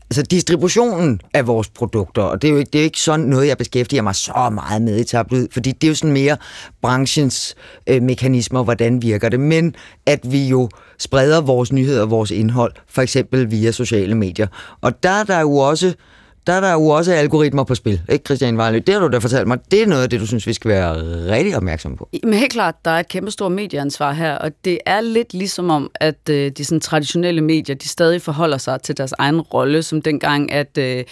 altså 0.10 0.22
distributionen 0.24 1.22
af 1.34 1.48
vores 1.48 1.70
produkter, 1.70 2.22
og 2.22 2.42
det 2.42 2.48
er 2.48 2.52
jo 2.52 2.58
ikke, 2.58 2.70
det 2.74 2.80
er 2.80 2.84
jo 2.84 2.86
ikke 2.86 3.00
sådan 3.02 3.26
noget, 3.26 3.48
jeg 3.48 3.58
beskæftiger 3.58 4.02
mig 4.02 4.16
så 4.16 4.50
meget 4.54 4.82
med 4.82 5.00
i 5.00 5.04
tabloid, 5.04 5.48
fordi 5.52 5.72
det 5.72 5.84
er 5.84 5.90
jo 5.90 5.96
sådan 5.96 6.12
mere 6.14 6.38
branchens 6.82 7.56
øh, 7.88 8.02
mekanismer, 8.02 8.64
hvordan 8.64 9.02
virker 9.02 9.30
det, 9.30 9.40
men 9.40 9.76
at 10.06 10.20
vi 10.32 10.48
jo 10.48 10.70
spreder 11.00 11.42
vores 11.42 11.72
nyheder 11.72 12.02
og 12.02 12.10
vores 12.10 12.32
indhold, 12.32 12.74
for 12.90 13.02
eksempel 13.02 13.52
via 13.52 13.72
sociale 13.72 14.16
medier. 14.16 14.48
Og 14.82 15.04
der 15.04 15.10
er 15.10 15.24
der 15.24 15.40
jo 15.40 15.56
også 15.58 15.94
der 16.48 16.54
er 16.54 16.62
der 16.62 16.74
jo 16.74 16.88
også 16.88 17.14
algoritmer 17.14 17.64
på 17.64 17.76
spil, 17.76 18.02
ikke 18.10 18.26
Christian 18.26 18.58
Vejlø? 18.58 18.80
Det 18.88 18.94
har 18.94 19.02
du 19.02 19.08
da 19.08 19.18
fortalt 19.18 19.48
mig. 19.48 19.60
Det 19.72 19.82
er 19.82 19.88
noget 19.88 20.04
af 20.04 20.10
det, 20.10 20.20
du 20.20 20.28
synes, 20.28 20.48
vi 20.48 20.54
skal 20.54 20.70
være 20.70 20.96
rigtig 21.32 21.58
opmærksomme 21.58 21.98
på. 21.98 22.10
Men 22.24 22.34
helt 22.34 22.52
klart, 22.52 22.76
der 22.86 22.92
er 22.92 23.00
et 23.00 23.08
kæmpe 23.08 23.32
stort 23.32 23.52
medieansvar 23.52 24.14
her, 24.14 24.36
og 24.36 24.52
det 24.66 24.80
er 24.86 25.02
lidt 25.02 25.34
ligesom 25.34 25.70
om, 25.70 25.92
at 25.96 26.30
øh, 26.30 26.52
de 26.52 26.66
sådan, 26.66 26.80
traditionelle 26.80 27.42
medier, 27.42 27.76
de 27.76 27.88
stadig 27.88 28.22
forholder 28.22 28.58
sig 28.58 28.82
til 28.82 28.98
deres 28.98 29.14
egen 29.18 29.42
rolle, 29.42 29.84
som 29.84 30.02
dengang, 30.02 30.52
at 30.52 30.78
øh, 30.78 31.04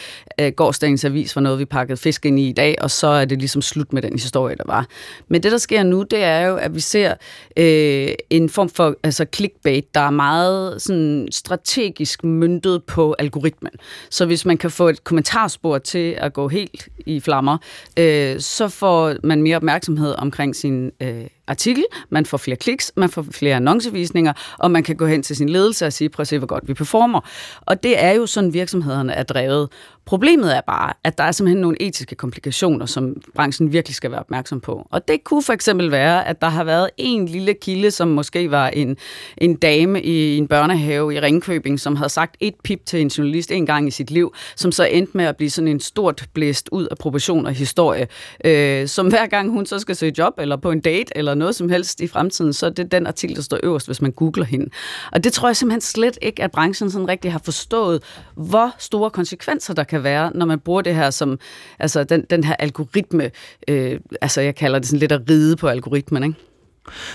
gårdsdagens 0.55 1.05
avis 1.05 1.35
var 1.35 1.41
noget, 1.41 1.59
vi 1.59 1.65
pakkede 1.65 1.97
fisk 1.97 2.25
ind 2.25 2.39
i 2.39 2.49
i 2.49 2.53
dag, 2.53 2.75
og 2.81 2.91
så 2.91 3.07
er 3.07 3.25
det 3.25 3.39
ligesom 3.39 3.61
slut 3.61 3.93
med 3.93 4.01
den 4.01 4.13
historie, 4.13 4.55
der 4.55 4.63
var. 4.65 4.87
Men 5.27 5.43
det, 5.43 5.51
der 5.51 5.57
sker 5.57 5.83
nu, 5.83 6.03
det 6.03 6.23
er 6.23 6.41
jo, 6.41 6.55
at 6.55 6.75
vi 6.75 6.79
ser 6.79 7.13
øh, 7.57 8.09
en 8.29 8.49
form 8.49 8.69
for 8.69 8.95
altså 9.03 9.25
clickbait, 9.35 9.95
der 9.95 10.01
er 10.01 10.09
meget 10.09 10.81
sådan, 10.81 11.27
strategisk 11.31 12.23
myntet 12.23 12.83
på 12.83 13.15
algoritmen. 13.19 13.71
Så 14.09 14.25
hvis 14.25 14.45
man 14.45 14.57
kan 14.57 14.71
få 14.71 14.89
et 14.89 15.03
kommentarspor 15.21 15.77
til 15.77 16.15
at 16.17 16.33
gå 16.33 16.47
helt 16.47 16.89
i 17.05 17.19
flammer, 17.19 17.57
øh, 17.99 18.39
så 18.39 18.69
får 18.69 19.15
man 19.23 19.41
mere 19.41 19.55
opmærksomhed 19.55 20.15
omkring 20.17 20.55
sin 20.55 20.91
øh, 21.01 21.25
artikel, 21.47 21.85
man 22.09 22.25
får 22.25 22.37
flere 22.37 22.57
kliks, 22.57 22.91
man 22.95 23.09
får 23.09 23.25
flere 23.31 23.55
annoncevisninger, 23.55 24.33
og 24.59 24.71
man 24.71 24.83
kan 24.83 24.95
gå 24.95 25.05
hen 25.05 25.23
til 25.23 25.35
sin 25.35 25.49
ledelse 25.49 25.85
og 25.85 25.93
sige, 25.93 26.09
prøv 26.09 26.21
at 26.21 26.27
se, 26.27 26.37
hvor 26.37 26.47
godt 26.47 26.67
vi 26.67 26.73
performer. 26.73 27.19
Og 27.61 27.83
det 27.83 28.03
er 28.03 28.11
jo 28.11 28.25
sådan, 28.25 28.53
virksomhederne 28.53 29.13
er 29.13 29.23
drevet. 29.23 29.69
Problemet 30.05 30.55
er 30.57 30.61
bare, 30.61 30.93
at 31.03 31.17
der 31.17 31.23
er 31.23 31.31
simpelthen 31.31 31.61
nogle 31.61 31.81
etiske 31.81 32.15
komplikationer, 32.15 32.85
som 32.85 33.15
branchen 33.35 33.73
virkelig 33.73 33.95
skal 33.95 34.11
være 34.11 34.19
opmærksom 34.19 34.59
på. 34.59 34.87
Og 34.91 35.07
det 35.07 35.23
kunne 35.23 35.43
for 35.43 35.53
eksempel 35.53 35.91
være, 35.91 36.27
at 36.27 36.41
der 36.41 36.49
har 36.49 36.63
været 36.63 36.89
en 36.97 37.25
lille 37.25 37.53
kilde, 37.53 37.91
som 37.91 38.07
måske 38.07 38.51
var 38.51 38.67
en, 38.67 38.97
en 39.37 39.55
dame 39.55 40.01
i 40.01 40.37
en 40.37 40.47
børnehave 40.47 41.15
i 41.15 41.19
Ringkøbing, 41.19 41.79
som 41.79 41.95
havde 41.95 42.09
sagt 42.09 42.35
et 42.39 42.53
pip 42.63 42.85
til 42.85 43.01
en 43.01 43.07
journalist 43.07 43.51
en 43.51 43.65
gang 43.65 43.87
i 43.87 43.91
sit 43.91 44.11
liv, 44.11 44.33
som 44.55 44.71
så 44.71 44.83
endte 44.83 45.17
med 45.17 45.25
at 45.25 45.37
blive 45.37 45.49
sådan 45.49 45.67
en 45.67 45.79
stort 45.79 46.25
blæst 46.33 46.69
ud 46.71 46.87
af 46.87 46.97
proportion 46.97 47.45
og 47.45 47.53
historie, 47.53 48.07
øh, 48.45 48.87
som 48.87 49.07
hver 49.07 49.27
gang 49.27 49.51
hun 49.51 49.65
så 49.65 49.79
skal 49.79 49.95
søge 49.95 50.13
job, 50.17 50.33
eller 50.39 50.55
på 50.55 50.71
en 50.71 50.79
date, 50.79 51.17
eller 51.17 51.33
noget 51.41 51.55
som 51.55 51.69
helst 51.69 52.01
i 52.01 52.07
fremtiden, 52.07 52.53
så 52.53 52.65
er 52.65 52.69
det 52.69 52.91
den 52.91 53.07
artikel, 53.07 53.35
der 53.35 53.41
står 53.41 53.59
øverst, 53.63 53.87
hvis 53.87 54.01
man 54.01 54.11
googler 54.11 54.45
hende. 54.45 54.69
Og 55.11 55.23
det 55.23 55.33
tror 55.33 55.49
jeg 55.49 55.55
simpelthen 55.55 55.81
slet 55.81 56.17
ikke, 56.21 56.43
at 56.43 56.51
branchen 56.51 56.91
sådan 56.91 57.07
rigtig 57.07 57.31
har 57.31 57.41
forstået, 57.45 58.03
hvor 58.35 58.75
store 58.79 59.09
konsekvenser 59.09 59.73
der 59.73 59.83
kan 59.83 60.03
være, 60.03 60.31
når 60.35 60.45
man 60.45 60.59
bruger 60.59 60.81
det 60.81 60.95
her 60.95 61.09
som, 61.09 61.39
altså 61.79 62.03
den, 62.03 62.25
den 62.29 62.43
her 62.43 62.55
algoritme, 62.59 63.31
øh, 63.67 63.99
altså 64.21 64.41
jeg 64.41 64.55
kalder 64.55 64.79
det 64.79 64.87
sådan 64.87 64.99
lidt 64.99 65.11
at 65.11 65.21
ride 65.29 65.55
på 65.55 65.67
algoritmen, 65.67 66.23
ikke? 66.23 66.35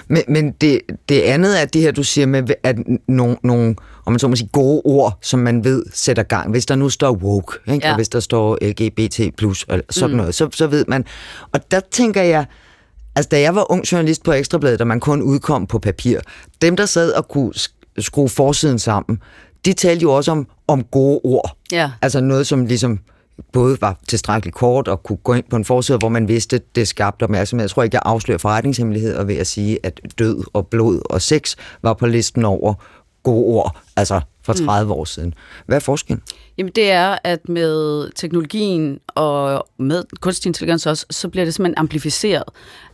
Men, 0.08 0.22
men 0.28 0.52
det, 0.52 0.80
det 1.08 1.20
andet 1.20 1.60
er 1.60 1.64
det 1.64 1.82
her, 1.82 1.92
du 1.92 2.02
siger 2.02 2.26
med, 2.26 2.50
at 2.62 2.76
nogle, 3.08 3.36
nogle 3.42 3.76
om 4.06 4.12
man 4.12 4.18
så 4.18 4.28
må 4.28 4.36
sige, 4.36 4.48
gode 4.52 4.82
ord, 4.84 5.18
som 5.22 5.40
man 5.40 5.64
ved 5.64 5.84
sætter 5.92 6.22
gang. 6.22 6.50
Hvis 6.50 6.66
der 6.66 6.76
nu 6.76 6.88
står 6.88 7.12
woke, 7.12 7.72
ikke? 7.72 7.86
Ja. 7.86 7.90
og 7.90 7.96
hvis 7.96 8.08
der 8.08 8.20
står 8.20 8.58
LGBT+, 8.62 9.20
eller 9.20 9.80
sådan 9.90 10.10
mm. 10.10 10.16
noget, 10.16 10.34
så, 10.34 10.48
så 10.52 10.66
ved 10.66 10.84
man. 10.88 11.04
Og 11.52 11.70
der 11.70 11.80
tænker 11.80 12.22
jeg, 12.22 12.46
altså 13.16 13.28
da 13.28 13.40
jeg 13.40 13.54
var 13.54 13.72
ung 13.72 13.92
journalist 13.92 14.22
på 14.22 14.32
Ekstrabladet, 14.32 14.80
og 14.80 14.86
man 14.86 15.00
kun 15.00 15.22
udkom 15.22 15.66
på 15.66 15.78
papir, 15.78 16.20
dem 16.62 16.76
der 16.76 16.86
sad 16.86 17.12
og 17.12 17.28
kunne 17.28 17.52
sk- 17.56 17.92
skrue 17.98 18.28
forsiden 18.28 18.78
sammen, 18.78 19.22
de 19.64 19.72
talte 19.72 20.02
jo 20.02 20.12
også 20.12 20.30
om, 20.30 20.46
om 20.68 20.84
gode 20.84 21.20
ord. 21.24 21.56
Ja. 21.72 21.90
Altså 22.02 22.20
noget, 22.20 22.46
som 22.46 22.66
ligesom 22.66 22.98
både 23.52 23.80
var 23.80 23.98
tilstrækkeligt 24.08 24.56
kort 24.56 24.88
og 24.88 25.02
kunne 25.02 25.16
gå 25.16 25.32
ind 25.34 25.44
på 25.50 25.56
en 25.56 25.64
forside, 25.64 25.98
hvor 25.98 26.08
man 26.08 26.28
vidste, 26.28 26.60
det 26.74 26.88
skabte 26.88 27.22
opmærksomhed. 27.22 27.62
Jeg 27.62 27.70
tror 27.70 27.82
ikke, 27.82 27.94
jeg 27.94 28.02
afslører 28.04 28.38
forretningshemmeligheder 28.38 29.24
ved 29.24 29.36
at 29.36 29.46
sige, 29.46 29.78
at 29.82 30.00
død 30.18 30.44
og 30.52 30.66
blod 30.66 31.00
og 31.10 31.22
sex 31.22 31.56
var 31.82 31.92
på 31.94 32.06
listen 32.06 32.44
over 32.44 32.74
gode 33.22 33.44
ord, 33.44 33.76
altså 33.96 34.20
for 34.42 34.52
30 34.52 34.92
år 34.92 35.04
siden. 35.04 35.34
Hvad 35.66 35.76
er 35.76 35.80
forskellen? 35.80 36.22
Jamen 36.58 36.72
det 36.74 36.90
er, 36.90 37.18
at 37.24 37.48
med 37.48 38.10
teknologien 38.14 39.00
og 39.08 39.66
med 39.78 40.04
kunstig 40.20 40.48
intelligens 40.48 40.86
også, 40.86 41.06
så 41.10 41.28
bliver 41.28 41.44
det 41.44 41.54
simpelthen 41.54 41.78
amplificeret. 41.78 42.44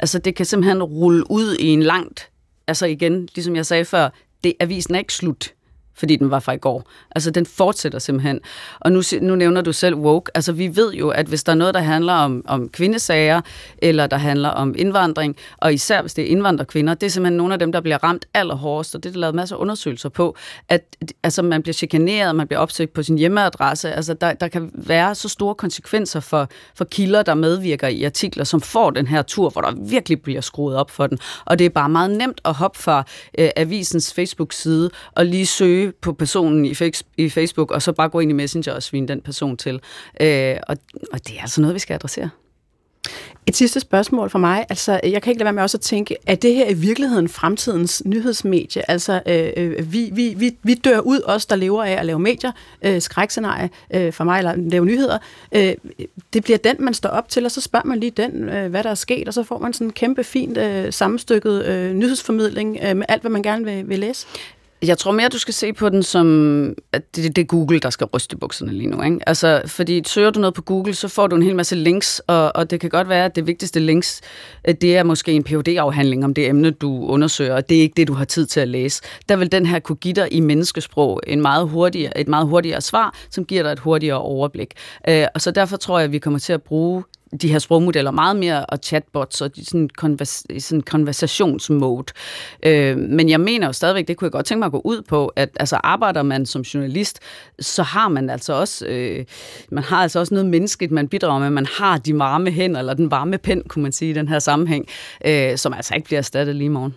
Altså 0.00 0.18
det 0.18 0.34
kan 0.34 0.46
simpelthen 0.46 0.82
rulle 0.82 1.30
ud 1.30 1.56
i 1.60 1.66
en 1.66 1.82
langt, 1.82 2.30
altså 2.66 2.86
igen, 2.86 3.28
ligesom 3.34 3.56
jeg 3.56 3.66
sagde 3.66 3.84
før, 3.84 4.08
det, 4.44 4.54
avisen 4.60 4.94
er 4.94 4.98
ikke 4.98 5.14
slut 5.14 5.52
fordi 5.94 6.16
den 6.16 6.30
var 6.30 6.40
fra 6.40 6.52
i 6.52 6.56
går. 6.56 6.90
Altså, 7.10 7.30
den 7.30 7.46
fortsætter 7.46 7.98
simpelthen. 7.98 8.40
Og 8.80 8.92
nu, 8.92 9.02
nu 9.20 9.34
nævner 9.34 9.60
du 9.60 9.72
selv 9.72 9.94
woke. 9.94 10.30
Altså, 10.34 10.52
vi 10.52 10.76
ved 10.76 10.92
jo, 10.92 11.08
at 11.08 11.26
hvis 11.26 11.44
der 11.44 11.52
er 11.52 11.56
noget, 11.56 11.74
der 11.74 11.80
handler 11.80 12.12
om, 12.12 12.44
om 12.48 12.68
kvindesager, 12.68 13.40
eller 13.78 14.06
der 14.06 14.16
handler 14.16 14.48
om 14.48 14.74
indvandring, 14.78 15.36
og 15.56 15.74
især 15.74 16.00
hvis 16.00 16.14
det 16.14 16.24
er 16.24 16.28
indvandrerkvinder, 16.28 16.94
det 16.94 17.06
er 17.06 17.10
simpelthen 17.10 17.36
nogle 17.36 17.52
af 17.52 17.58
dem, 17.58 17.72
der 17.72 17.80
bliver 17.80 18.04
ramt 18.04 18.26
allerhårdest, 18.34 18.94
og 18.94 19.02
det 19.02 19.08
er 19.08 19.12
der 19.12 19.20
lavet 19.20 19.34
masser 19.34 19.56
af 19.56 19.60
undersøgelser 19.60 20.08
på, 20.08 20.36
at 20.68 20.96
altså, 21.22 21.42
man 21.42 21.62
bliver 21.62 21.74
chikaneret, 21.74 22.36
man 22.36 22.46
bliver 22.46 22.60
opsøgt 22.60 22.92
på 22.92 23.02
sin 23.02 23.18
hjemmeadresse. 23.18 23.92
Altså, 23.92 24.14
der, 24.14 24.32
der 24.32 24.48
kan 24.48 24.70
være 24.74 25.14
så 25.14 25.28
store 25.28 25.54
konsekvenser 25.54 26.20
for, 26.20 26.48
for 26.74 26.84
kilder, 26.84 27.22
der 27.22 27.34
medvirker 27.34 27.88
i 27.88 28.04
artikler, 28.04 28.44
som 28.44 28.60
får 28.60 28.90
den 28.90 29.06
her 29.06 29.22
tur, 29.22 29.50
hvor 29.50 29.62
der 29.62 29.72
virkelig 29.88 30.22
bliver 30.22 30.40
skruet 30.40 30.76
op 30.76 30.90
for 30.90 31.06
den. 31.06 31.18
Og 31.44 31.58
det 31.58 31.64
er 31.64 31.70
bare 31.70 31.88
meget 31.88 32.10
nemt 32.10 32.40
at 32.44 32.54
hoppe 32.54 32.78
fra 32.78 33.04
øh, 33.38 33.50
avisens 33.56 34.14
Facebook-side 34.14 34.90
og 35.12 35.26
lige 35.26 35.46
søge 35.46 35.81
på 35.90 36.12
personen 36.12 36.64
i, 36.64 36.74
i 37.16 37.28
Facebook, 37.28 37.70
og 37.70 37.82
så 37.82 37.92
bare 37.92 38.08
gå 38.08 38.20
ind 38.20 38.30
i 38.30 38.34
Messenger 38.34 38.72
og 38.72 38.82
svine 38.82 39.08
den 39.08 39.20
person 39.20 39.56
til. 39.56 39.80
Øh, 40.20 40.56
og, 40.68 40.76
og 41.12 41.26
det 41.26 41.36
er 41.36 41.40
altså 41.40 41.60
noget, 41.60 41.74
vi 41.74 41.78
skal 41.78 41.94
adressere. 41.94 42.30
Et 43.46 43.56
sidste 43.56 43.80
spørgsmål 43.80 44.30
for 44.30 44.38
mig. 44.38 44.66
Altså, 44.68 45.00
jeg 45.02 45.22
kan 45.22 45.30
ikke 45.30 45.38
lade 45.38 45.44
være 45.44 45.52
med 45.52 45.62
også 45.62 45.76
at 45.76 45.80
tænke, 45.80 46.16
at 46.26 46.42
det 46.42 46.54
her 46.54 46.68
i 46.68 46.74
virkeligheden 46.74 47.28
fremtidens 47.28 48.02
nyhedsmedie? 48.04 48.90
Altså, 48.90 49.22
øh, 49.26 49.52
øh, 49.56 49.92
vi, 49.92 50.10
vi, 50.12 50.34
vi, 50.36 50.56
vi 50.62 50.74
dør 50.74 50.98
ud, 50.98 51.20
os 51.24 51.46
der 51.46 51.56
lever 51.56 51.84
af 51.84 51.90
at 51.90 52.06
lave 52.06 52.18
medier, 52.18 52.52
øh, 52.82 53.00
skrækscenarie 53.00 53.70
øh, 53.94 54.12
for 54.12 54.24
mig, 54.24 54.38
eller 54.38 54.54
lave 54.56 54.84
nyheder. 54.84 55.18
Øh, 55.52 55.74
det 56.32 56.44
bliver 56.44 56.58
den, 56.58 56.76
man 56.78 56.94
står 56.94 57.08
op 57.08 57.28
til, 57.28 57.44
og 57.44 57.50
så 57.50 57.60
spørger 57.60 57.86
man 57.86 58.00
lige 58.00 58.10
den, 58.10 58.48
øh, 58.48 58.70
hvad 58.70 58.82
der 58.82 58.90
er 58.90 58.94
sket, 58.94 59.28
og 59.28 59.34
så 59.34 59.42
får 59.42 59.58
man 59.58 59.72
sådan 59.72 59.86
en 59.86 59.92
kæmpe 59.92 60.24
fint 60.24 60.58
øh, 60.58 60.92
sammenstykket 60.92 61.64
øh, 61.64 61.92
nyhedsformidling 61.92 62.78
øh, 62.82 62.96
med 62.96 63.06
alt, 63.08 63.22
hvad 63.22 63.30
man 63.30 63.42
gerne 63.42 63.64
vil, 63.64 63.88
vil 63.88 63.98
læse. 63.98 64.26
Jeg 64.86 64.98
tror 64.98 65.12
mere, 65.12 65.28
du 65.28 65.38
skal 65.38 65.54
se 65.54 65.72
på 65.72 65.88
den 65.88 66.02
som, 66.02 66.74
at 66.92 67.16
det, 67.16 67.36
det 67.36 67.42
er 67.42 67.46
Google, 67.46 67.78
der 67.78 67.90
skal 67.90 68.06
ryste 68.06 68.36
bukserne 68.36 68.72
lige 68.72 68.90
nu. 68.90 69.02
Ikke? 69.02 69.18
Altså, 69.26 69.62
fordi 69.66 70.02
søger 70.06 70.30
du 70.30 70.40
noget 70.40 70.54
på 70.54 70.62
Google, 70.62 70.94
så 70.94 71.08
får 71.08 71.26
du 71.26 71.36
en 71.36 71.42
hel 71.42 71.56
masse 71.56 71.76
links, 71.76 72.22
og, 72.26 72.52
og 72.56 72.70
det 72.70 72.80
kan 72.80 72.90
godt 72.90 73.08
være, 73.08 73.24
at 73.24 73.36
det 73.36 73.46
vigtigste 73.46 73.80
links, 73.80 74.20
øh, 74.68 74.74
det 74.80 74.96
er 74.96 75.02
måske 75.02 75.32
en 75.32 75.44
phd 75.44 75.68
afhandling 75.68 76.24
om 76.24 76.34
det 76.34 76.48
emne, 76.48 76.70
du 76.70 77.06
undersøger, 77.06 77.54
og 77.54 77.68
det 77.68 77.76
er 77.76 77.82
ikke 77.82 77.94
det, 77.96 78.08
du 78.08 78.12
har 78.12 78.24
tid 78.24 78.46
til 78.46 78.60
at 78.60 78.68
læse. 78.68 79.02
Der 79.28 79.36
vil 79.36 79.52
den 79.52 79.66
her 79.66 79.78
kunne 79.78 79.96
give 79.96 80.14
dig 80.14 80.28
i 80.32 80.40
menneskesprog 80.40 81.20
en 81.26 81.42
meget 81.42 81.68
hurtigere, 81.68 82.20
et 82.20 82.28
meget 82.28 82.46
hurtigere 82.46 82.80
svar, 82.80 83.14
som 83.30 83.44
giver 83.44 83.62
dig 83.62 83.72
et 83.72 83.78
hurtigere 83.78 84.18
overblik. 84.18 84.74
Øh, 85.08 85.26
og 85.34 85.40
så 85.40 85.50
derfor 85.50 85.76
tror 85.76 85.98
jeg, 85.98 86.04
at 86.04 86.12
vi 86.12 86.18
kommer 86.18 86.38
til 86.38 86.52
at 86.52 86.62
bruge 86.62 87.02
de 87.40 87.48
her 87.48 87.58
sprogmodeller 87.58 88.10
meget 88.10 88.36
mere, 88.36 88.66
og 88.66 88.78
chatbots, 88.82 89.40
og 89.40 89.56
de 89.56 89.64
sådan, 89.64 89.88
konvers, 89.96 90.44
sådan 90.58 90.80
konversationsmode. 90.80 92.12
Øh, 92.62 92.98
men 92.98 93.28
jeg 93.28 93.40
mener 93.40 93.66
jo 93.66 93.72
stadigvæk, 93.72 94.08
det 94.08 94.16
kunne 94.16 94.26
jeg 94.26 94.32
godt 94.32 94.46
tænke 94.46 94.58
mig 94.58 94.66
at 94.66 94.72
gå 94.72 94.80
ud 94.84 95.02
på, 95.02 95.26
at 95.36 95.48
altså, 95.60 95.76
arbejder 95.84 96.22
man 96.22 96.46
som 96.46 96.62
journalist, 96.62 97.20
så 97.60 97.82
har 97.82 98.08
man 98.08 98.30
altså 98.30 98.52
også, 98.52 98.86
øh, 98.86 99.24
man 99.70 99.84
har 99.84 99.96
altså 99.96 100.18
også 100.18 100.34
noget 100.34 100.50
menneskeligt, 100.50 100.92
man 100.92 101.08
bidrager 101.08 101.40
med. 101.40 101.50
Man 101.50 101.66
har 101.66 101.98
de 101.98 102.18
varme 102.18 102.50
hænder, 102.50 102.80
eller 102.80 102.94
den 102.94 103.10
varme 103.10 103.38
pen, 103.38 103.62
kunne 103.68 103.82
man 103.82 103.92
sige 103.92 104.10
i 104.10 104.14
den 104.14 104.28
her 104.28 104.38
sammenhæng, 104.38 104.86
øh, 105.24 105.56
som 105.56 105.72
altså 105.72 105.94
ikke 105.94 106.04
bliver 106.04 106.18
erstattet 106.18 106.56
lige 106.56 106.66
i 106.66 106.68
morgen. 106.68 106.94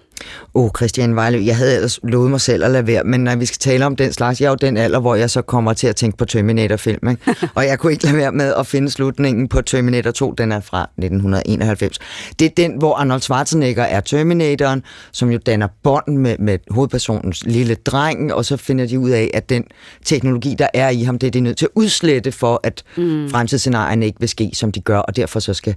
Åh, 0.55 0.63
oh, 0.63 0.69
Christian 0.77 1.15
Vejlø, 1.15 1.43
jeg 1.45 1.57
havde 1.57 1.75
ellers 1.75 1.99
lovet 2.03 2.31
mig 2.31 2.41
selv 2.41 2.63
at 2.63 2.71
lade 2.71 2.87
være, 2.87 3.03
men 3.03 3.23
når 3.23 3.35
vi 3.35 3.45
skal 3.45 3.57
tale 3.59 3.85
om 3.85 3.95
den 3.95 4.13
slags, 4.13 4.41
jeg 4.41 4.45
er 4.45 4.49
jo 4.49 4.55
den 4.55 4.77
alder, 4.77 4.99
hvor 4.99 5.15
jeg 5.15 5.29
så 5.29 5.41
kommer 5.41 5.73
til 5.73 5.87
at 5.87 5.95
tænke 5.95 6.17
på 6.17 6.25
Terminator-film, 6.25 7.09
ikke? 7.09 7.35
og 7.55 7.65
jeg 7.65 7.79
kunne 7.79 7.91
ikke 7.91 8.03
lade 8.03 8.17
være 8.17 8.31
med 8.31 8.53
at 8.53 8.67
finde 8.67 8.89
slutningen 8.89 9.47
på 9.47 9.61
Terminator 9.61 10.11
2, 10.11 10.31
den 10.31 10.51
er 10.51 10.59
fra 10.59 10.81
1991. 10.81 11.99
Det 12.39 12.45
er 12.45 12.49
den, 12.57 12.77
hvor 12.77 12.95
Arnold 12.95 13.21
Schwarzenegger 13.21 13.83
er 13.83 13.99
Terminatoren, 13.99 14.83
som 15.11 15.31
jo 15.31 15.37
danner 15.45 15.67
bånd 15.83 16.17
med, 16.17 16.35
med 16.39 16.59
hovedpersonens 16.71 17.43
lille 17.45 17.75
dreng, 17.75 18.33
og 18.33 18.45
så 18.45 18.57
finder 18.57 18.85
de 18.85 18.99
ud 18.99 19.09
af, 19.09 19.31
at 19.33 19.49
den 19.49 19.63
teknologi, 20.05 20.55
der 20.59 20.67
er 20.73 20.89
i 20.89 21.03
ham, 21.03 21.19
det 21.19 21.27
er 21.27 21.31
de 21.31 21.39
nødt 21.39 21.57
til 21.57 21.65
at 21.65 21.71
udslette 21.75 22.31
for, 22.31 22.59
at 22.63 22.83
mm. 22.97 23.29
fremtidsscenarierne 23.29 24.05
ikke 24.05 24.19
vil 24.19 24.29
ske, 24.29 24.51
som 24.53 24.71
de 24.71 24.81
gør, 24.81 24.97
og 24.97 25.15
derfor 25.15 25.39
så 25.39 25.53
skal 25.53 25.75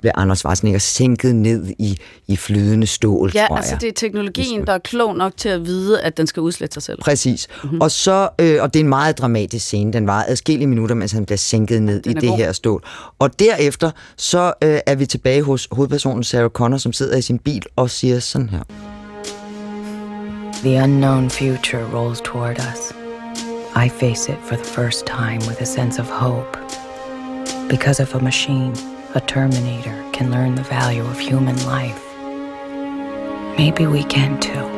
bliver 0.00 0.12
Arnold 0.14 0.36
Schwarzenegger 0.36 0.78
sænket 0.78 1.36
ned 1.36 1.66
i, 1.78 1.98
i 2.26 2.36
flydende 2.36 2.86
stål, 2.86 3.32
ja, 3.34 3.46
tror 3.46 3.56
altså 3.56 3.75
det 3.80 3.88
er 3.88 3.92
teknologien, 3.92 4.66
der 4.66 4.72
er 4.72 4.78
klog 4.78 5.16
nok 5.16 5.36
til 5.36 5.48
at 5.48 5.66
vide, 5.66 6.00
at 6.00 6.16
den 6.16 6.26
skal 6.26 6.40
udslette 6.40 6.74
sig 6.74 6.82
selv. 6.82 6.98
Præcis. 7.00 7.48
Mm-hmm. 7.64 7.80
Og, 7.80 7.90
så, 7.90 8.28
øh, 8.40 8.62
og 8.62 8.74
det 8.74 8.80
er 8.80 8.84
en 8.84 8.88
meget 8.88 9.18
dramatisk 9.18 9.66
scene. 9.66 9.92
Den 9.92 10.06
var 10.06 10.24
adskillige 10.28 10.66
minutter, 10.66 10.94
mens 10.94 11.12
han 11.12 11.26
bliver 11.26 11.36
sænket 11.36 11.82
ned 11.82 12.06
i 12.06 12.12
det 12.12 12.28
god. 12.28 12.36
her 12.36 12.52
stål. 12.52 12.84
Og 13.18 13.38
derefter, 13.38 13.90
så 14.16 14.52
øh, 14.62 14.78
er 14.86 14.94
vi 14.94 15.06
tilbage 15.06 15.42
hos 15.42 15.68
hovedpersonen 15.72 16.24
Sarah 16.24 16.50
Connor, 16.50 16.78
som 16.78 16.92
sidder 16.92 17.16
i 17.16 17.22
sin 17.22 17.38
bil 17.38 17.62
og 17.76 17.90
siger 17.90 18.20
sådan 18.20 18.48
her. 18.48 18.62
The 20.64 20.82
unknown 20.82 21.30
future 21.30 21.84
rolls 21.94 22.20
toward 22.20 22.58
us. 22.58 22.92
I 23.86 23.88
face 23.88 24.32
it 24.32 24.38
for 24.48 24.56
the 24.56 24.64
first 24.64 25.06
time 25.06 25.38
with 25.48 25.62
a 25.62 25.64
sense 25.64 26.02
of 26.02 26.06
hope. 26.06 26.58
Because 27.68 28.02
of 28.02 28.14
a 28.14 28.18
machine 28.18 28.72
a 29.16 29.20
Terminator 29.20 30.04
can 30.12 30.30
learn 30.30 30.56
the 30.56 30.62
value 30.62 31.02
of 31.02 31.18
human 31.18 31.56
life, 31.64 32.05
maybe 33.58 33.86
we 33.86 34.02
can 34.02 34.40
too. 34.40 34.76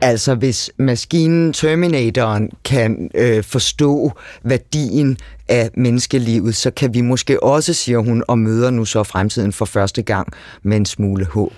Altså, 0.00 0.34
hvis 0.34 0.70
maskinen 0.78 1.52
Terminatoren 1.52 2.50
kan 2.64 3.10
øh, 3.14 3.44
forstå 3.44 4.12
værdien 4.42 5.18
af 5.48 5.70
menneskelivet, 5.74 6.56
så 6.56 6.70
kan 6.70 6.94
vi 6.94 7.00
måske 7.00 7.42
også, 7.42 7.72
siger 7.74 7.98
hun, 7.98 8.24
og 8.28 8.38
møder 8.38 8.70
nu 8.70 8.84
så 8.84 9.02
fremtiden 9.02 9.52
for 9.52 9.64
første 9.64 10.02
gang 10.02 10.28
med 10.62 10.76
en 10.76 10.86
smule 10.86 11.24
håb. 11.24 11.54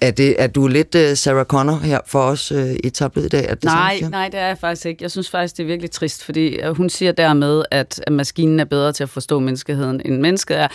Er, 0.00 0.10
det, 0.10 0.42
er 0.42 0.46
du 0.46 0.66
lidt 0.66 0.94
uh, 0.94 1.00
Sarah 1.14 1.44
Connor 1.44 1.76
her 1.76 2.00
for 2.06 2.20
os 2.22 2.52
uh, 2.52 2.72
i 2.84 2.90
tablet 2.90 3.24
i 3.24 3.28
dag? 3.28 3.44
Er 3.48 3.54
det 3.54 3.64
nej, 3.64 4.00
nej, 4.10 4.28
det 4.28 4.40
er 4.40 4.46
jeg 4.46 4.58
faktisk 4.58 4.86
ikke. 4.86 5.02
Jeg 5.02 5.10
synes 5.10 5.30
faktisk, 5.30 5.56
det 5.56 5.62
er 5.62 5.66
virkelig 5.66 5.90
trist, 5.90 6.24
fordi 6.24 6.68
uh, 6.68 6.76
hun 6.76 6.90
siger 6.90 7.12
dermed, 7.12 7.62
at, 7.70 8.00
at 8.06 8.12
maskinen 8.12 8.60
er 8.60 8.64
bedre 8.64 8.92
til 8.92 9.02
at 9.02 9.08
forstå 9.08 9.38
menneskeheden, 9.38 10.00
end 10.04 10.20
mennesket 10.20 10.58
er. 10.58 10.68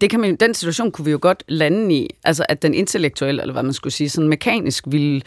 Det 0.00 0.10
kan 0.10 0.20
man, 0.20 0.36
den 0.36 0.54
situation 0.54 0.92
kunne 0.92 1.04
vi 1.04 1.10
jo 1.10 1.18
godt 1.22 1.42
lande 1.48 1.94
i, 1.94 2.08
altså 2.24 2.44
at 2.48 2.62
den 2.62 2.74
intellektuelle, 2.74 3.42
eller 3.42 3.52
hvad 3.52 3.62
man 3.62 3.72
skulle 3.72 3.92
sige, 3.92 4.08
sådan 4.10 4.28
mekanisk 4.28 4.84
ville 4.86 5.22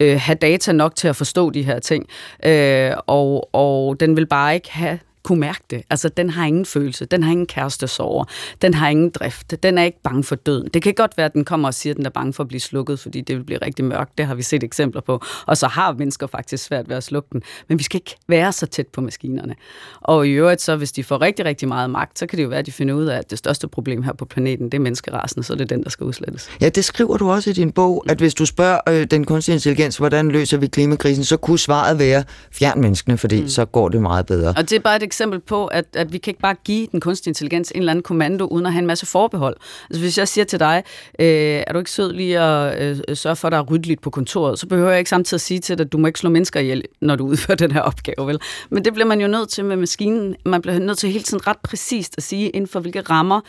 uh, 0.00 0.06
have 0.06 0.36
data 0.36 0.72
nok 0.72 0.96
til 0.96 1.08
at 1.08 1.16
forstå 1.16 1.50
de 1.50 1.62
her 1.62 1.78
ting, 1.78 2.06
uh, 2.46 2.98
og, 3.06 3.54
og 3.54 4.00
den 4.00 4.16
vil 4.16 4.26
bare 4.26 4.54
ikke 4.54 4.72
have 4.72 4.98
kunne 5.28 5.40
mærke 5.40 5.60
det. 5.70 5.82
Altså, 5.90 6.08
den 6.08 6.30
har 6.30 6.46
ingen 6.46 6.64
følelse, 6.64 7.04
den 7.04 7.22
har 7.22 7.32
ingen 7.32 7.46
kærestesover, 7.46 8.24
den 8.62 8.74
har 8.74 8.88
ingen 8.88 9.10
drift, 9.10 9.62
den 9.62 9.78
er 9.78 9.82
ikke 9.82 10.02
bange 10.02 10.24
for 10.24 10.34
døden. 10.34 10.68
Det 10.74 10.82
kan 10.82 10.94
godt 10.94 11.16
være, 11.16 11.26
at 11.26 11.32
den 11.32 11.44
kommer 11.44 11.68
og 11.68 11.74
siger, 11.74 11.92
at 11.92 11.96
den 11.96 12.06
er 12.06 12.10
bange 12.10 12.32
for 12.32 12.42
at 12.42 12.48
blive 12.48 12.60
slukket, 12.60 13.00
fordi 13.00 13.20
det 13.20 13.36
vil 13.36 13.44
blive 13.44 13.58
rigtig 13.62 13.84
mørkt. 13.84 14.18
Det 14.18 14.26
har 14.26 14.34
vi 14.34 14.42
set 14.42 14.62
eksempler 14.62 15.00
på. 15.00 15.22
Og 15.46 15.56
så 15.56 15.66
har 15.66 15.92
mennesker 15.92 16.26
faktisk 16.26 16.64
svært 16.64 16.88
ved 16.88 16.96
at 16.96 17.04
slukke 17.04 17.28
den. 17.32 17.42
Men 17.68 17.78
vi 17.78 17.84
skal 17.84 17.96
ikke 17.96 18.16
være 18.28 18.52
så 18.52 18.66
tæt 18.66 18.86
på 18.86 19.00
maskinerne. 19.00 19.54
Og 20.00 20.26
i 20.26 20.30
øvrigt, 20.30 20.60
så 20.60 20.76
hvis 20.76 20.92
de 20.92 21.04
får 21.04 21.20
rigtig, 21.20 21.44
rigtig 21.44 21.68
meget 21.68 21.90
magt, 21.90 22.18
så 22.18 22.26
kan 22.26 22.36
det 22.36 22.42
jo 22.42 22.48
være, 22.48 22.58
at 22.58 22.66
de 22.66 22.72
finder 22.72 22.94
ud 22.94 23.06
af, 23.06 23.18
at 23.18 23.30
det 23.30 23.38
største 23.38 23.68
problem 23.68 24.02
her 24.02 24.12
på 24.12 24.24
planeten, 24.24 24.66
det 24.66 24.74
er 24.74 24.82
menneskerasen, 24.82 25.42
så 25.42 25.54
det 25.54 25.60
er 25.60 25.64
den, 25.64 25.82
der 25.82 25.90
skal 25.90 26.04
udslettes. 26.04 26.50
Ja, 26.60 26.68
det 26.68 26.84
skriver 26.84 27.16
du 27.16 27.30
også 27.30 27.50
i 27.50 27.52
din 27.52 27.72
bog, 27.72 28.04
at 28.08 28.18
hvis 28.18 28.34
du 28.34 28.46
spørger 28.46 28.80
øh, 28.88 29.06
den 29.06 29.24
kunstige 29.24 29.54
intelligens, 29.54 29.96
hvordan 29.96 30.28
løser 30.28 30.56
vi 30.56 30.66
klimakrisen, 30.66 31.24
så 31.24 31.36
kunne 31.36 31.58
svaret 31.58 31.98
være 31.98 32.24
fjern 32.52 32.80
menneskene, 32.80 33.18
fordi 33.18 33.40
mm. 33.40 33.48
så 33.48 33.64
går 33.64 33.88
det 33.88 34.02
meget 34.02 34.26
bedre. 34.26 34.54
Og 34.56 34.70
det 34.70 34.72
er 34.72 34.80
bare 34.80 34.96
et 34.96 35.02
eksempel 35.18 35.40
på, 35.40 35.66
at, 35.66 35.84
at 35.94 36.12
vi 36.12 36.18
kan 36.18 36.30
ikke 36.30 36.40
bare 36.40 36.54
give 36.64 36.86
den 36.92 37.00
kunstige 37.00 37.30
intelligens 37.30 37.70
en 37.70 37.78
eller 37.78 37.92
anden 37.92 38.02
kommando, 38.02 38.44
uden 38.44 38.66
at 38.66 38.72
have 38.72 38.80
en 38.80 38.86
masse 38.86 39.06
forbehold. 39.06 39.56
Altså 39.90 40.00
hvis 40.00 40.18
jeg 40.18 40.28
siger 40.28 40.44
til 40.44 40.60
dig, 40.60 40.82
øh, 41.18 41.26
er 41.66 41.72
du 41.72 41.78
ikke 41.78 41.90
sød 41.90 42.12
lige 42.12 42.40
at 42.40 43.00
øh, 43.08 43.16
sørge 43.16 43.36
for, 43.36 43.48
at 43.48 43.52
der 43.52 43.58
er 43.58 43.62
ryddeligt 43.62 44.00
på 44.00 44.10
kontoret, 44.10 44.58
så 44.58 44.66
behøver 44.66 44.90
jeg 44.90 44.98
ikke 44.98 45.10
samtidig 45.10 45.36
at 45.36 45.40
sige 45.40 45.60
til 45.60 45.78
dig, 45.78 45.84
at 45.84 45.92
du 45.92 45.98
må 45.98 46.06
ikke 46.06 46.18
slå 46.18 46.30
mennesker 46.30 46.60
ihjel, 46.60 46.82
når 47.00 47.16
du 47.16 47.26
udfører 47.30 47.56
den 47.56 47.70
her 47.70 47.80
opgave. 47.80 48.26
Vel? 48.26 48.40
Men 48.70 48.84
det 48.84 48.92
bliver 48.92 49.06
man 49.06 49.20
jo 49.20 49.26
nødt 49.26 49.48
til 49.48 49.64
med 49.64 49.76
maskinen. 49.76 50.36
Man 50.44 50.62
bliver 50.62 50.78
nødt 50.78 50.98
til 50.98 51.10
hele 51.10 51.24
tiden 51.24 51.46
ret 51.46 51.58
præcist 51.58 52.14
at 52.16 52.22
sige, 52.22 52.48
inden 52.48 52.68
for 52.68 52.80
hvilke 52.80 53.00
rammer 53.00 53.40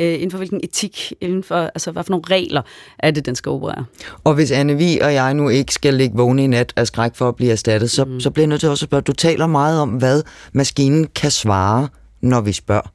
øh, 0.00 0.14
inden 0.14 0.30
for 0.30 0.38
hvilken 0.38 0.60
etik, 0.64 1.12
inden 1.20 1.42
for, 1.42 1.56
altså 1.56 1.90
hvad 1.90 2.04
for 2.04 2.10
nogle 2.10 2.24
regler 2.30 2.62
er 2.98 3.10
det, 3.10 3.26
den 3.26 3.34
skal 3.34 3.50
operere. 3.50 3.84
Og 4.24 4.34
hvis 4.34 4.50
Anne 4.50 4.76
Vi 4.76 4.98
og 4.98 5.14
jeg 5.14 5.34
nu 5.34 5.48
ikke 5.48 5.74
skal 5.74 5.94
ligge 5.94 6.16
vågne 6.16 6.44
i 6.44 6.46
nat 6.46 6.72
af 6.76 6.86
skræk 6.86 7.14
for 7.14 7.28
at 7.28 7.36
blive 7.36 7.52
erstattet, 7.52 7.90
så, 7.90 8.04
mm. 8.04 8.20
så 8.20 8.30
bliver 8.30 8.42
jeg 8.42 8.48
nødt 8.48 8.60
til 8.60 8.68
også 8.68 8.84
at 8.84 8.88
spørge, 8.88 9.02
du 9.02 9.12
taler 9.12 9.46
meget 9.46 9.80
om, 9.80 9.88
hvad 9.88 10.22
maskinen 10.52 11.06
kan 11.06 11.30
svare, 11.30 11.88
når 12.20 12.40
vi 12.40 12.52
spørger. 12.52 12.92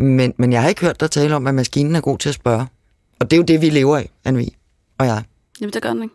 Men, 0.00 0.34
men 0.36 0.52
jeg 0.52 0.62
har 0.62 0.68
ikke 0.68 0.80
hørt 0.80 1.00
dig 1.00 1.10
tale 1.10 1.36
om, 1.36 1.46
at 1.46 1.54
maskinen 1.54 1.96
er 1.96 2.00
god 2.00 2.18
til 2.18 2.28
at 2.28 2.34
spørge. 2.34 2.66
Og 3.20 3.30
det 3.30 3.32
er 3.32 3.38
jo 3.38 3.44
det, 3.44 3.60
vi 3.60 3.70
lever 3.70 3.96
af, 3.96 4.10
Anne 4.24 4.38
Vi 4.38 4.56
og 4.98 5.06
jeg. 5.06 5.22
Jamen, 5.60 5.72
det 5.72 5.82
gør 5.82 5.92
den 5.92 6.02
ikke. 6.02 6.14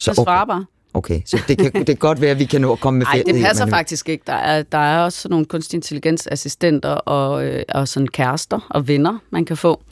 Så, 0.00 0.10
okay. 0.10 0.22
svarer 0.22 0.44
bare. 0.44 0.64
Okay, 0.94 1.20
så 1.26 1.38
det 1.48 1.58
kan, 1.58 1.72
det 1.72 1.86
kan 1.86 1.96
godt 1.96 2.20
være, 2.20 2.30
at 2.30 2.38
vi 2.38 2.44
kan 2.44 2.60
nå 2.60 2.72
at 2.72 2.80
komme 2.80 2.98
med 2.98 3.06
Nej, 3.06 3.22
det 3.26 3.42
passer 3.42 3.66
i, 3.66 3.70
faktisk 3.70 4.08
ikke. 4.08 4.24
Der 4.26 4.32
er, 4.32 4.62
der 4.62 4.78
er 4.78 4.98
også 4.98 5.28
nogle 5.28 5.46
kunstig 5.46 5.76
intelligensassistenter 5.76 6.90
og, 6.90 7.44
øh, 7.44 7.62
og 7.68 7.88
sådan 7.88 8.06
kærester 8.06 8.66
og 8.70 8.88
venner, 8.88 9.18
man 9.30 9.44
kan 9.44 9.56
få, 9.56 9.82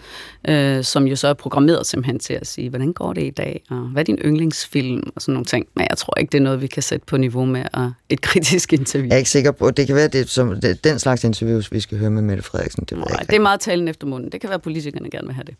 øh, 0.48 0.84
som 0.84 1.06
jo 1.06 1.16
så 1.16 1.28
er 1.28 1.34
programmeret 1.34 1.86
simpelthen 1.86 2.18
til 2.18 2.34
at 2.34 2.46
sige, 2.46 2.68
hvordan 2.68 2.92
går 2.92 3.12
det 3.12 3.22
i 3.22 3.30
dag, 3.30 3.64
og 3.70 3.76
hvad 3.76 4.02
er 4.02 4.04
din 4.04 4.18
yndlingsfilm, 4.24 5.02
og 5.16 5.22
sådan 5.22 5.32
nogle 5.32 5.44
ting. 5.44 5.66
Men 5.76 5.86
jeg 5.90 5.98
tror 5.98 6.18
ikke, 6.18 6.30
det 6.32 6.38
er 6.38 6.42
noget, 6.42 6.62
vi 6.62 6.66
kan 6.66 6.82
sætte 6.82 7.06
på 7.06 7.16
niveau 7.16 7.44
med 7.44 7.64
og 7.72 7.92
et 8.08 8.20
kritisk 8.20 8.72
interview. 8.72 9.08
Jeg 9.08 9.14
er 9.14 9.18
ikke 9.18 9.30
sikker 9.30 9.50
på, 9.50 9.70
det 9.70 9.86
kan 9.86 9.96
være 9.96 10.08
det, 10.08 10.28
som, 10.28 10.60
det, 10.60 10.84
den 10.84 10.98
slags 10.98 11.24
interviews, 11.24 11.72
vi 11.72 11.80
skal 11.80 11.98
høre 11.98 12.10
med 12.10 12.22
Mette 12.22 12.42
Frederiksen. 12.42 12.84
Det, 12.90 12.98
Nej, 12.98 13.06
det 13.30 13.36
er 13.36 13.40
meget 13.40 13.60
talen 13.60 13.88
efter 13.88 14.06
munden. 14.06 14.32
Det 14.32 14.40
kan 14.40 14.50
være, 14.50 14.54
at 14.54 14.62
politikerne 14.62 15.10
gerne 15.10 15.26
vil 15.26 15.34
have 15.34 15.44
det. 15.44 15.54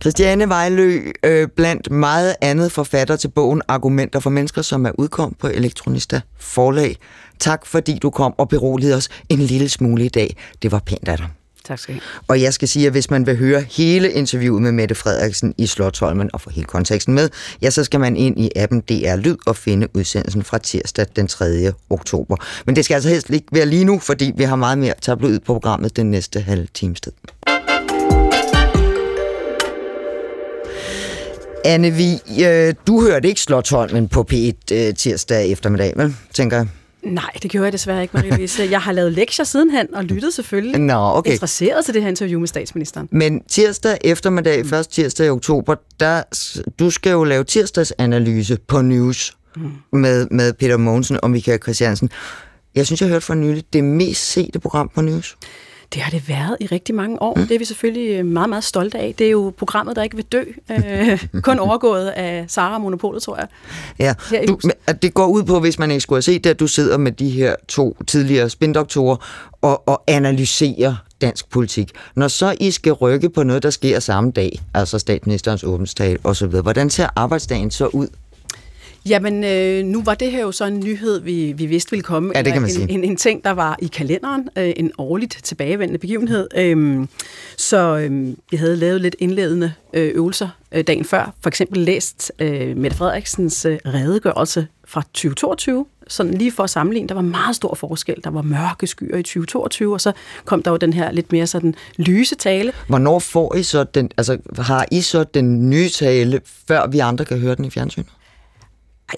Christiane 0.00 0.48
Vejlø, 0.48 1.00
øh, 1.24 1.48
blandt 1.48 1.90
meget 1.90 2.34
andet 2.40 2.72
forfatter 2.72 3.16
til 3.16 3.28
bogen 3.28 3.62
Argumenter 3.68 4.20
for 4.20 4.30
mennesker, 4.30 4.62
som 4.62 4.81
er 4.86 4.92
udkom 4.98 5.34
på 5.38 5.46
Elektronista 5.46 6.20
forlag. 6.38 6.96
Tak 7.38 7.66
fordi 7.66 7.98
du 7.98 8.10
kom 8.10 8.34
og 8.38 8.48
beroligede 8.48 8.96
os 8.96 9.08
en 9.28 9.38
lille 9.38 9.68
smule 9.68 10.04
i 10.04 10.08
dag. 10.08 10.36
Det 10.62 10.72
var 10.72 10.78
pænt 10.78 11.08
af 11.08 11.16
dig. 11.16 11.28
Tak 11.64 11.78
skal 11.78 11.96
I 11.96 12.00
Og 12.28 12.42
jeg 12.42 12.54
skal 12.54 12.68
sige, 12.68 12.86
at 12.86 12.92
hvis 12.92 13.10
man 13.10 13.26
vil 13.26 13.36
høre 13.36 13.60
hele 13.60 14.12
interviewet 14.12 14.62
med 14.62 14.72
Mette 14.72 14.94
Frederiksen 14.94 15.54
i 15.58 15.66
Slottholmen 15.66 16.30
og 16.32 16.40
få 16.40 16.50
hele 16.50 16.66
konteksten 16.66 17.14
med, 17.14 17.28
ja, 17.62 17.70
så 17.70 17.84
skal 17.84 18.00
man 18.00 18.16
ind 18.16 18.40
i 18.40 18.50
appen 18.56 18.80
DR 18.80 19.16
Lyd 19.16 19.36
og 19.46 19.56
finde 19.56 19.88
udsendelsen 19.94 20.42
fra 20.42 20.58
tirsdag 20.58 21.06
den 21.16 21.26
3. 21.26 21.72
oktober. 21.90 22.36
Men 22.66 22.76
det 22.76 22.84
skal 22.84 22.94
altså 22.94 23.08
helst 23.08 23.30
ikke 23.30 23.46
være 23.52 23.66
lige 23.66 23.84
nu, 23.84 23.98
fordi 23.98 24.32
vi 24.36 24.44
har 24.44 24.56
meget 24.56 24.78
mere 24.78 24.94
tabloid 25.00 25.38
på 25.38 25.54
programmet 25.54 25.96
den 25.96 26.10
næste 26.10 26.40
halve 26.40 26.66
times 26.74 27.00
tid. 27.00 27.12
Anne, 31.64 31.90
vi, 31.90 32.12
øh, 32.44 32.74
du 32.86 33.00
hørte 33.00 33.28
ikke 33.28 33.40
Slottholmen 33.40 34.08
på 34.08 34.26
P1 34.32 34.52
øh, 34.72 34.94
tirsdag 34.94 35.50
eftermiddag, 35.50 35.92
vel? 35.96 36.16
Tænker 36.32 36.56
jeg. 36.56 36.66
Nej, 37.02 37.30
det 37.42 37.50
gjorde 37.50 37.64
jeg 37.64 37.72
desværre 37.72 38.02
ikke, 38.02 38.18
Marie-Louise. 38.18 38.70
Jeg 38.70 38.80
har 38.80 38.92
lavet 38.92 39.12
lektier 39.12 39.44
sidenhen 39.44 39.94
og 39.94 40.04
lyttet 40.04 40.34
selvfølgelig. 40.34 40.80
Nå, 40.80 40.94
okay. 40.94 41.32
Interesseret 41.32 41.84
til 41.84 41.94
det 41.94 42.02
her 42.02 42.08
interview 42.08 42.40
med 42.40 42.48
statsministeren. 42.48 43.08
Men 43.12 43.42
tirsdag 43.48 43.98
eftermiddag, 44.04 44.66
først 44.66 44.92
tirsdag 44.92 45.26
i 45.26 45.30
oktober, 45.30 45.74
der, 46.00 46.22
du 46.78 46.90
skal 46.90 47.10
jo 47.10 47.24
lave 47.24 47.44
tirsdagsanalyse 47.44 48.58
på 48.68 48.82
News 48.82 49.36
mm. 49.56 49.72
med, 49.92 50.26
med 50.30 50.52
Peter 50.52 50.76
Mogensen 50.76 51.18
og 51.22 51.30
Michael 51.30 51.62
Christiansen. 51.62 52.10
Jeg 52.74 52.86
synes, 52.86 53.00
jeg 53.00 53.08
har 53.08 53.14
hørt 53.14 53.22
for 53.22 53.34
nylig 53.34 53.64
det 53.72 53.84
mest 53.84 54.32
sete 54.32 54.60
program 54.60 54.90
på 54.94 55.00
News. 55.00 55.36
Det 55.94 56.02
har 56.02 56.10
det 56.10 56.28
været 56.28 56.56
i 56.60 56.66
rigtig 56.66 56.94
mange 56.94 57.22
år. 57.22 57.34
Mm. 57.34 57.46
Det 57.46 57.54
er 57.54 57.58
vi 57.58 57.64
selvfølgelig 57.64 58.26
meget, 58.26 58.48
meget 58.48 58.64
stolte 58.64 58.98
af. 58.98 59.14
Det 59.18 59.26
er 59.26 59.30
jo 59.30 59.52
programmet, 59.58 59.96
der 59.96 60.02
ikke 60.02 60.16
vil 60.16 60.24
dø. 60.24 60.42
Øh, 60.70 61.26
kun 61.42 61.58
overgået 61.68 62.08
af 62.08 62.44
Sara 62.48 62.78
Monopolet, 62.78 63.22
tror 63.22 63.36
jeg. 63.36 63.46
Ja, 63.98 64.14
du, 64.48 64.58
det 65.02 65.14
går 65.14 65.26
ud 65.26 65.42
på, 65.42 65.60
hvis 65.60 65.78
man 65.78 65.90
ikke 65.90 66.00
skulle 66.00 66.16
have 66.16 66.22
set 66.22 66.44
det, 66.44 66.50
at 66.50 66.60
du 66.60 66.66
sidder 66.66 66.98
med 66.98 67.12
de 67.12 67.30
her 67.30 67.54
to 67.68 67.96
tidligere 68.06 68.50
spindoktorer 68.50 69.16
og, 69.62 69.88
og 69.88 70.02
analyserer 70.06 70.94
dansk 71.20 71.50
politik. 71.50 71.90
Når 72.16 72.28
så 72.28 72.56
I 72.60 72.70
skal 72.70 72.92
rykke 72.92 73.30
på 73.30 73.42
noget, 73.42 73.62
der 73.62 73.70
sker 73.70 74.00
samme 74.00 74.30
dag, 74.30 74.60
altså 74.74 74.98
statsministerens 74.98 75.64
åbenstal 75.64 76.18
osv., 76.24 76.46
hvordan 76.46 76.90
ser 76.90 77.08
arbejdsdagen 77.16 77.70
så 77.70 77.86
ud? 77.86 78.08
Jamen, 79.06 79.44
øh, 79.44 79.84
nu 79.84 80.02
var 80.02 80.14
det 80.14 80.30
her 80.30 80.40
jo 80.40 80.52
så 80.52 80.64
en 80.64 80.80
nyhed, 80.80 81.20
vi, 81.20 81.52
vi 81.56 81.66
vidste 81.66 81.90
ville 81.90 82.02
komme. 82.02 82.32
Ja, 82.34 82.42
det 82.42 82.52
kan 82.52 82.62
man 82.62 82.70
en, 82.70 82.74
sige. 82.74 82.90
En, 82.90 83.04
en 83.04 83.16
ting, 83.16 83.44
der 83.44 83.50
var 83.50 83.76
i 83.82 83.86
kalenderen, 83.86 84.48
øh, 84.56 84.72
en 84.76 84.92
årligt 84.98 85.38
tilbagevendende 85.42 85.98
begivenhed. 85.98 86.48
Øh, 86.56 87.06
så 87.56 87.96
øh, 87.96 88.34
vi 88.50 88.56
havde 88.56 88.76
lavet 88.76 89.00
lidt 89.00 89.16
indledende 89.18 89.72
øh, 89.92 90.10
øvelser 90.14 90.48
øh, 90.72 90.84
dagen 90.84 91.04
før. 91.04 91.34
For 91.40 91.48
eksempel 91.48 91.78
læst 91.78 92.32
øh, 92.38 92.76
Mette 92.76 92.96
Frederiksens 92.96 93.64
øh, 93.64 93.78
redegørelse 93.86 94.66
fra 94.84 95.02
2022, 95.02 95.86
sådan 96.08 96.34
lige 96.34 96.52
for 96.52 96.62
at 96.62 96.70
sammenligne, 96.70 97.08
der 97.08 97.14
var 97.14 97.22
meget 97.22 97.56
stor 97.56 97.74
forskel. 97.74 98.16
Der 98.24 98.30
var 98.30 98.42
mørke 98.42 98.86
skyer 98.86 99.16
i 99.16 99.22
2022, 99.22 99.92
og 99.92 100.00
så 100.00 100.12
kom 100.44 100.62
der 100.62 100.70
jo 100.70 100.76
den 100.76 100.92
her 100.92 101.12
lidt 101.12 101.32
mere 101.32 101.46
sådan 101.46 101.74
lyse 101.96 102.34
tale. 102.34 102.72
Hvornår 102.88 103.18
får 103.18 103.54
I 103.54 103.62
så 103.62 103.84
den, 103.84 104.10
altså 104.16 104.38
har 104.58 104.86
I 104.90 105.00
så 105.00 105.24
den 105.24 105.70
nye 105.70 105.88
tale, 105.88 106.40
før 106.68 106.86
vi 106.86 106.98
andre 106.98 107.24
kan 107.24 107.38
høre 107.38 107.54
den 107.54 107.64
i 107.64 107.70
fjernsynet? 107.70 108.08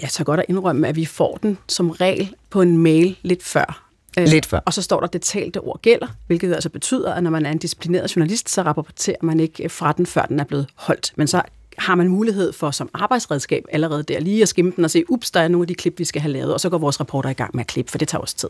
Jeg 0.03 0.11
tager 0.11 0.25
godt 0.25 0.40
at 0.40 0.47
indrømme, 0.49 0.88
at 0.88 0.97
vi 0.97 1.05
får 1.05 1.38
den 1.42 1.59
som 1.68 1.90
regel 1.90 2.35
på 2.51 2.62
en 2.62 2.79
mail 2.79 3.18
lidt 3.23 3.42
før. 3.42 3.85
Øh, 4.18 4.27
lidt 4.29 4.47
før. 4.47 4.61
Og 4.66 4.73
så 4.75 4.83
står 4.83 5.01
der, 5.01 5.07
det 5.07 5.23
talte 5.23 5.61
ord 5.61 5.81
gælder, 5.83 6.07
hvilket 6.27 6.55
altså 6.55 6.68
betyder, 6.68 7.12
at 7.12 7.23
når 7.23 7.31
man 7.31 7.47
er 7.47 7.51
en 7.51 7.59
disciplineret 7.59 8.16
journalist, 8.16 8.51
så 8.51 8.62
rapporterer 8.62 9.16
man 9.23 9.40
ikke 9.40 9.68
fra 9.68 9.92
den, 9.92 10.07
før 10.07 10.23
den 10.23 10.40
er 10.40 10.44
blevet 10.44 10.66
holdt. 10.75 11.12
Men 11.16 11.27
så 11.27 11.42
har 11.79 11.94
man 11.94 12.09
mulighed 12.09 12.53
for 12.53 12.70
som 12.70 12.88
arbejdsredskab 12.94 13.64
allerede 13.73 14.03
der 14.03 14.20
lige 14.20 14.42
at 14.42 14.49
skimme 14.49 14.73
den 14.77 14.85
og 14.85 14.90
se, 14.90 15.05
ups, 15.09 15.31
der 15.31 15.40
er 15.40 15.49
nogle 15.49 15.62
af 15.62 15.68
de 15.68 15.75
klip, 15.75 15.99
vi 15.99 16.05
skal 16.05 16.23
have 16.23 16.33
lavet, 16.33 16.53
og 16.55 16.61
så 16.61 16.68
går 16.68 16.79
vores 16.79 17.01
reporter 17.01 17.31
i 17.31 17.33
gang 17.33 17.51
med 17.55 17.61
at 17.61 17.66
klippe, 17.66 17.90
for 17.90 17.99
det 17.99 18.09
tager 18.09 18.23
også 18.23 18.37
tid. 18.37 18.49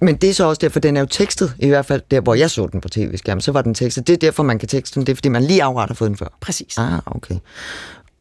Men 0.00 0.16
det 0.16 0.30
er 0.30 0.34
så 0.34 0.44
også 0.44 0.58
derfor, 0.60 0.80
den 0.80 0.96
er 0.96 1.00
jo 1.00 1.06
tekstet, 1.06 1.54
i 1.58 1.68
hvert 1.68 1.86
fald 1.86 2.02
der, 2.10 2.20
hvor 2.20 2.34
jeg 2.34 2.50
så 2.50 2.66
den 2.66 2.80
på 2.80 2.88
tv-skærmen, 2.88 3.40
så 3.40 3.52
var 3.52 3.62
den 3.62 3.74
tekstet. 3.74 4.06
Det 4.06 4.12
er 4.12 4.16
derfor, 4.16 4.42
man 4.42 4.58
kan 4.58 4.68
tekste 4.68 4.94
den, 4.94 5.06
det 5.06 5.12
er 5.12 5.16
fordi, 5.16 5.28
man 5.28 5.44
lige 5.44 5.62
afret 5.62 5.88
har 5.88 5.94
fået 5.94 6.08
den 6.08 6.16
før. 6.16 6.28
Præcis. 6.40 6.78
Ah, 6.78 6.98
okay. 7.06 7.34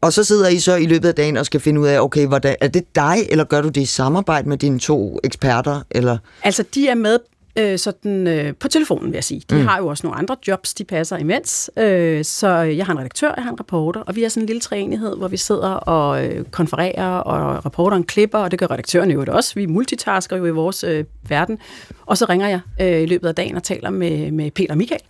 Og 0.04 0.14
så 0.14 0.24
sidder 0.24 0.48
I 0.48 0.60
så 0.60 0.76
i 0.76 0.86
løbet 0.86 1.08
af 1.08 1.16
dagen 1.16 1.38
og 1.38 1.46
skal 1.46 1.60
finde 1.60 1.82
ud 1.82 1.88
af, 1.88 2.00
okay, 2.00 2.28
hvordan, 2.28 2.56
er 2.62 2.68
det 2.68 2.96
dig, 2.96 3.16
eller 3.30 3.44
gør 3.44 3.62
du 3.62 3.68
det 3.68 3.82
i 3.82 3.86
samarbejde 3.86 4.50
med 4.50 4.58
dine 4.58 4.80
to 4.80 5.20
eksperter? 5.24 5.82
Eller? 5.92 6.18
Altså, 6.44 6.64
de 6.76 6.88
er 6.88 6.96
med 6.96 7.20
øh, 7.56 7.80
sådan, 7.80 8.28
øh, 8.28 8.54
på 8.60 8.68
telefonen, 8.68 9.06
vil 9.06 9.14
jeg 9.14 9.24
sige. 9.24 9.42
De 9.50 9.56
mm. 9.56 9.68
har 9.68 9.78
jo 9.78 9.88
også 9.88 10.08
nogle 10.08 10.20
andre 10.20 10.36
jobs, 10.48 10.74
de 10.74 10.84
passer 10.84 11.18
imens. 11.18 11.72
Øh, 11.78 12.26
så 12.26 12.48
jeg 12.48 12.86
har 12.86 12.94
en 12.94 13.00
redaktør, 13.00 13.34
jeg 13.36 13.44
har 13.44 13.52
en 13.52 13.60
reporter, 13.60 14.02
og 14.02 14.16
vi 14.16 14.22
har 14.22 14.30
sådan 14.30 14.44
en 14.44 14.48
lille 14.48 14.60
træenighed, 14.60 15.18
hvor 15.18 15.28
vi 15.28 15.38
sidder 15.38 15.70
og 15.70 16.26
øh, 16.26 16.46
konfererer, 16.46 17.10
og 17.10 17.66
reporteren 17.66 18.04
klipper, 18.04 18.40
og 18.40 18.52
det 18.52 18.60
gør 18.60 18.72
redaktøren 18.72 19.12
jo 19.12 19.26
også. 19.28 19.56
Vi 19.56 19.66
multitasker 19.66 20.38
jo 20.38 20.46
i 20.46 20.52
vores 20.52 20.84
øh, 20.84 21.04
verden. 21.30 21.58
Og 22.06 22.18
så 22.18 22.26
ringer 22.30 22.48
jeg 22.48 22.60
øh, 22.82 23.02
i 23.02 23.06
løbet 23.06 23.28
af 23.28 23.36
dagen 23.36 23.56
og 23.56 23.64
taler 23.64 23.90
med, 23.90 24.32
med 24.32 24.52
Peter 24.52 24.74
og 24.74 24.78
Michael, 24.78 25.02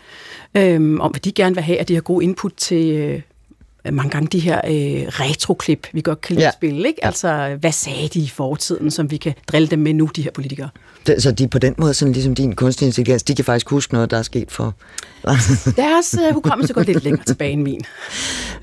øh, 0.57 0.75
om 0.99 1.11
hvad 1.11 1.19
de 1.19 1.31
gerne 1.31 1.55
vil 1.55 1.63
have, 1.63 1.79
at 1.79 1.87
de 1.87 1.93
har 1.93 2.01
god 2.01 2.21
input 2.21 2.53
til... 2.57 2.91
Øh, 2.91 3.21
mange 3.91 4.09
gange 4.09 4.27
de 4.27 4.39
her 4.39 4.61
øh, 4.65 5.07
retroklip, 5.07 5.87
vi 5.93 6.01
godt 6.01 6.21
kan 6.21 6.35
lide 6.35 6.43
ja. 6.43 6.47
at 6.47 6.53
spille. 6.53 6.87
Ikke? 6.87 7.05
Altså, 7.05 7.57
hvad 7.59 7.71
sagde 7.71 8.07
de 8.07 8.19
i 8.19 8.27
fortiden, 8.27 8.91
som 8.91 9.11
vi 9.11 9.17
kan 9.17 9.33
drille 9.47 9.67
dem 9.67 9.79
med 9.79 9.93
nu, 9.93 10.09
de 10.15 10.21
her 10.21 10.31
politikere? 10.31 10.69
Det, 11.07 11.23
så 11.23 11.31
de 11.31 11.47
på 11.47 11.59
den 11.59 11.75
måde, 11.77 11.93
sådan 11.93 12.13
ligesom 12.13 12.35
din 12.35 12.55
kunstig 12.55 12.85
intelligens, 12.85 13.23
de 13.23 13.35
kan 13.35 13.45
faktisk 13.45 13.69
huske 13.69 13.93
noget, 13.93 14.11
der 14.11 14.17
er 14.17 14.21
sket 14.21 14.51
for... 14.51 14.75
Deres 15.75 16.15
uh, 16.27 16.33
hukommelse 16.33 16.73
går 16.73 16.81
lidt 16.81 17.03
længere 17.03 17.25
tilbage 17.25 17.51
end 17.51 17.61
min. 17.61 17.81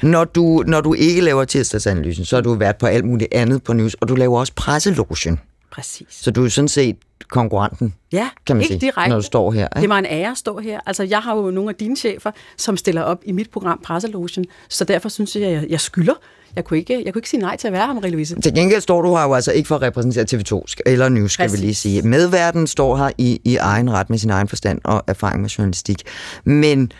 Når 0.02 0.24
du, 0.24 0.64
når 0.66 0.80
du 0.80 0.94
ikke 0.94 1.20
laver 1.20 1.44
tirsdagsanalysen, 1.44 2.24
så 2.24 2.36
har 2.36 2.40
du 2.42 2.54
været 2.54 2.76
på 2.76 2.86
alt 2.86 3.04
muligt 3.04 3.34
andet 3.34 3.62
på 3.62 3.72
news, 3.72 3.94
og 3.94 4.08
du 4.08 4.14
laver 4.14 4.38
også 4.38 4.52
presselogen. 4.56 5.40
Præcis. 5.70 6.06
Så 6.10 6.30
du 6.30 6.44
er 6.44 6.48
sådan 6.48 6.68
set 6.68 6.96
konkurrenten, 7.28 7.94
ja, 8.12 8.28
kan 8.46 8.56
man 8.56 8.62
ikke 8.62 8.72
sige, 8.72 8.80
direkte. 8.80 9.08
når 9.08 9.16
du 9.16 9.22
står 9.22 9.50
her. 9.52 9.64
Ikke? 9.64 9.80
Det 9.80 9.88
mig 9.88 9.98
en 9.98 10.06
ære 10.06 10.30
at 10.30 10.38
stå 10.38 10.58
her. 10.58 10.80
Altså, 10.86 11.02
jeg 11.02 11.18
har 11.18 11.36
jo 11.36 11.50
nogle 11.50 11.70
af 11.70 11.74
dine 11.74 11.96
chefer, 11.96 12.30
som 12.56 12.76
stiller 12.76 13.02
op 13.02 13.18
i 13.24 13.32
mit 13.32 13.50
program 13.50 13.80
Presselogen, 13.84 14.44
så 14.68 14.84
derfor 14.84 15.08
synes 15.08 15.36
jeg, 15.36 15.42
jeg, 15.42 15.66
jeg 15.68 15.80
skylder. 15.80 16.14
Jeg 16.56 16.64
kunne, 16.64 16.78
ikke, 16.78 17.02
jeg 17.04 17.12
kunne 17.12 17.18
ikke 17.18 17.28
sige 17.28 17.40
nej 17.40 17.56
til 17.56 17.66
at 17.66 17.72
være 17.72 17.86
her, 17.86 17.94
Marie-Louise. 17.94 18.40
Til 18.40 18.54
gengæld 18.54 18.80
står 18.80 19.02
du 19.02 19.16
her 19.16 19.22
jo 19.22 19.34
altså 19.34 19.52
ikke 19.52 19.66
for 19.66 19.76
at 19.76 19.82
repræsentere 19.82 20.24
TV2 20.32 20.64
eller 20.86 21.08
News, 21.08 21.32
skal 21.32 21.44
Præcis. 21.44 21.60
vi 21.60 21.66
lige 21.66 21.74
sige. 21.74 22.02
Medverden 22.02 22.66
står 22.66 22.96
her 22.96 23.10
i, 23.18 23.40
i 23.44 23.56
egen 23.56 23.90
ret 23.92 24.10
med 24.10 24.18
sin 24.18 24.30
egen 24.30 24.48
forstand 24.48 24.80
og 24.84 25.02
erfaring 25.06 25.40
med 25.40 25.48
journalistik. 25.48 26.02
Men 26.44 26.92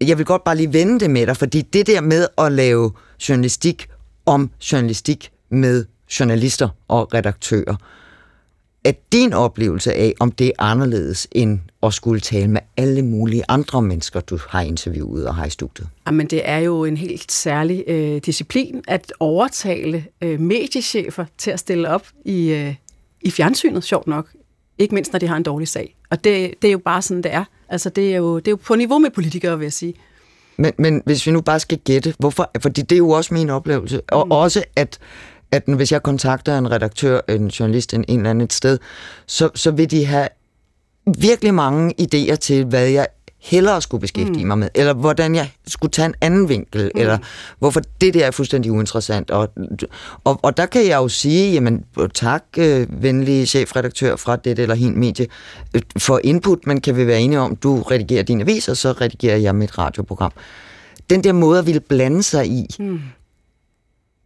jeg 0.00 0.18
vil 0.18 0.26
godt 0.26 0.44
bare 0.44 0.56
lige 0.56 0.72
vende 0.72 1.00
det 1.00 1.10
med 1.10 1.26
dig, 1.26 1.36
fordi 1.36 1.62
det 1.62 1.86
der 1.86 2.00
med 2.00 2.26
at 2.38 2.52
lave 2.52 2.92
journalistik 3.28 3.88
om 4.26 4.50
journalistik 4.72 5.30
med 5.50 5.84
journalister 6.18 6.68
og 6.88 7.14
redaktører, 7.14 7.76
er 8.84 8.92
din 9.12 9.32
oplevelse 9.32 9.94
af, 9.94 10.14
om 10.20 10.32
det 10.32 10.46
er 10.46 10.52
anderledes 10.58 11.28
end 11.32 11.58
at 11.82 11.94
skulle 11.94 12.20
tale 12.20 12.48
med 12.48 12.60
alle 12.76 13.02
mulige 13.02 13.44
andre 13.48 13.82
mennesker, 13.82 14.20
du 14.20 14.38
har 14.48 14.60
interviewet 14.60 15.26
og 15.28 15.34
har 15.34 15.44
i 15.44 15.50
studiet? 15.50 15.88
Jamen, 16.06 16.26
det 16.26 16.40
er 16.44 16.58
jo 16.58 16.84
en 16.84 16.96
helt 16.96 17.32
særlig 17.32 17.84
øh, 17.86 18.20
disciplin 18.26 18.82
at 18.88 19.12
overtale 19.20 20.04
øh, 20.20 20.40
mediechefer 20.40 21.24
til 21.38 21.50
at 21.50 21.60
stille 21.60 21.88
op 21.88 22.06
i, 22.24 22.48
øh, 22.48 22.74
i 23.20 23.30
fjernsynet, 23.30 23.84
sjovt 23.84 24.06
nok. 24.06 24.28
Ikke 24.78 24.94
mindst, 24.94 25.12
når 25.12 25.18
de 25.18 25.26
har 25.26 25.36
en 25.36 25.42
dårlig 25.42 25.68
sag. 25.68 25.96
Og 26.10 26.24
det, 26.24 26.54
det 26.62 26.68
er 26.68 26.72
jo 26.72 26.78
bare 26.78 27.02
sådan, 27.02 27.22
det 27.22 27.32
er. 27.34 27.44
Altså, 27.68 27.88
det 27.88 28.12
er 28.12 28.16
jo, 28.16 28.38
det 28.38 28.48
er 28.48 28.52
jo 28.52 28.56
på 28.56 28.74
niveau 28.74 28.98
med 28.98 29.10
politikere, 29.10 29.58
vil 29.58 29.64
jeg 29.64 29.72
sige. 29.72 29.94
Men, 30.56 30.72
men 30.78 31.02
hvis 31.04 31.26
vi 31.26 31.32
nu 31.32 31.40
bare 31.40 31.60
skal 31.60 31.78
gætte, 31.78 32.14
hvorfor? 32.18 32.50
Fordi 32.60 32.82
det 32.82 32.92
er 32.92 32.98
jo 32.98 33.10
også 33.10 33.34
min 33.34 33.50
oplevelse. 33.50 34.00
Og 34.00 34.26
mm. 34.26 34.30
også, 34.30 34.64
at 34.76 34.98
at 35.52 35.62
hvis 35.66 35.92
jeg 35.92 36.02
kontakter 36.02 36.58
en 36.58 36.70
redaktør, 36.70 37.20
en 37.28 37.48
journalist, 37.48 37.94
en, 37.94 38.04
en 38.08 38.18
eller 38.18 38.30
anden 38.30 38.44
et 38.44 38.52
sted, 38.52 38.78
så, 39.26 39.48
så 39.54 39.70
vil 39.70 39.90
de 39.90 40.06
have 40.06 40.28
virkelig 41.18 41.54
mange 41.54 41.94
idéer 42.00 42.36
til, 42.36 42.64
hvad 42.64 42.88
jeg 42.88 43.06
hellere 43.40 43.82
skulle 43.82 44.00
beskæftige 44.00 44.44
mm. 44.44 44.48
mig 44.48 44.58
med, 44.58 44.68
eller 44.74 44.94
hvordan 44.94 45.34
jeg 45.34 45.50
skulle 45.66 45.90
tage 45.90 46.06
en 46.06 46.14
anden 46.20 46.48
vinkel, 46.48 46.90
mm. 46.94 47.00
eller 47.00 47.18
hvorfor 47.58 47.80
det 48.00 48.14
der 48.14 48.26
er 48.26 48.30
fuldstændig 48.30 48.72
uinteressant. 48.72 49.30
Og, 49.30 49.48
og, 50.24 50.40
og 50.42 50.56
der 50.56 50.66
kan 50.66 50.86
jeg 50.86 50.96
jo 50.96 51.08
sige, 51.08 51.52
jamen 51.52 51.84
tak, 52.14 52.44
øh, 52.58 53.02
venlige 53.02 53.46
chefredaktør 53.46 54.16
fra 54.16 54.36
det 54.36 54.58
eller 54.58 54.74
hin 54.74 54.98
medie, 54.98 55.26
øh, 55.74 55.82
for 55.98 56.20
input, 56.24 56.66
men 56.66 56.80
kan 56.80 56.96
vi 56.96 57.06
være 57.06 57.20
enige 57.20 57.40
om, 57.40 57.56
du 57.56 57.82
redigerer 57.82 58.22
din 58.22 58.40
avis, 58.40 58.68
og 58.68 58.76
så 58.76 58.92
redigerer 58.92 59.36
jeg 59.36 59.54
mit 59.54 59.78
radioprogram. 59.78 60.32
Den 61.10 61.24
der 61.24 61.32
måde 61.32 61.58
at 61.58 61.66
ville 61.66 61.80
blande 61.80 62.22
sig 62.22 62.46
i, 62.46 62.66
mm 62.78 63.00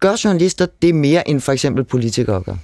gør 0.04 0.20
journalister 0.24 0.66
det 0.82 0.94
mere 0.94 1.28
end 1.28 1.40
for 1.40 1.52
eksempel 1.52 1.84
politikere 1.84 2.42
gør? 2.42 2.56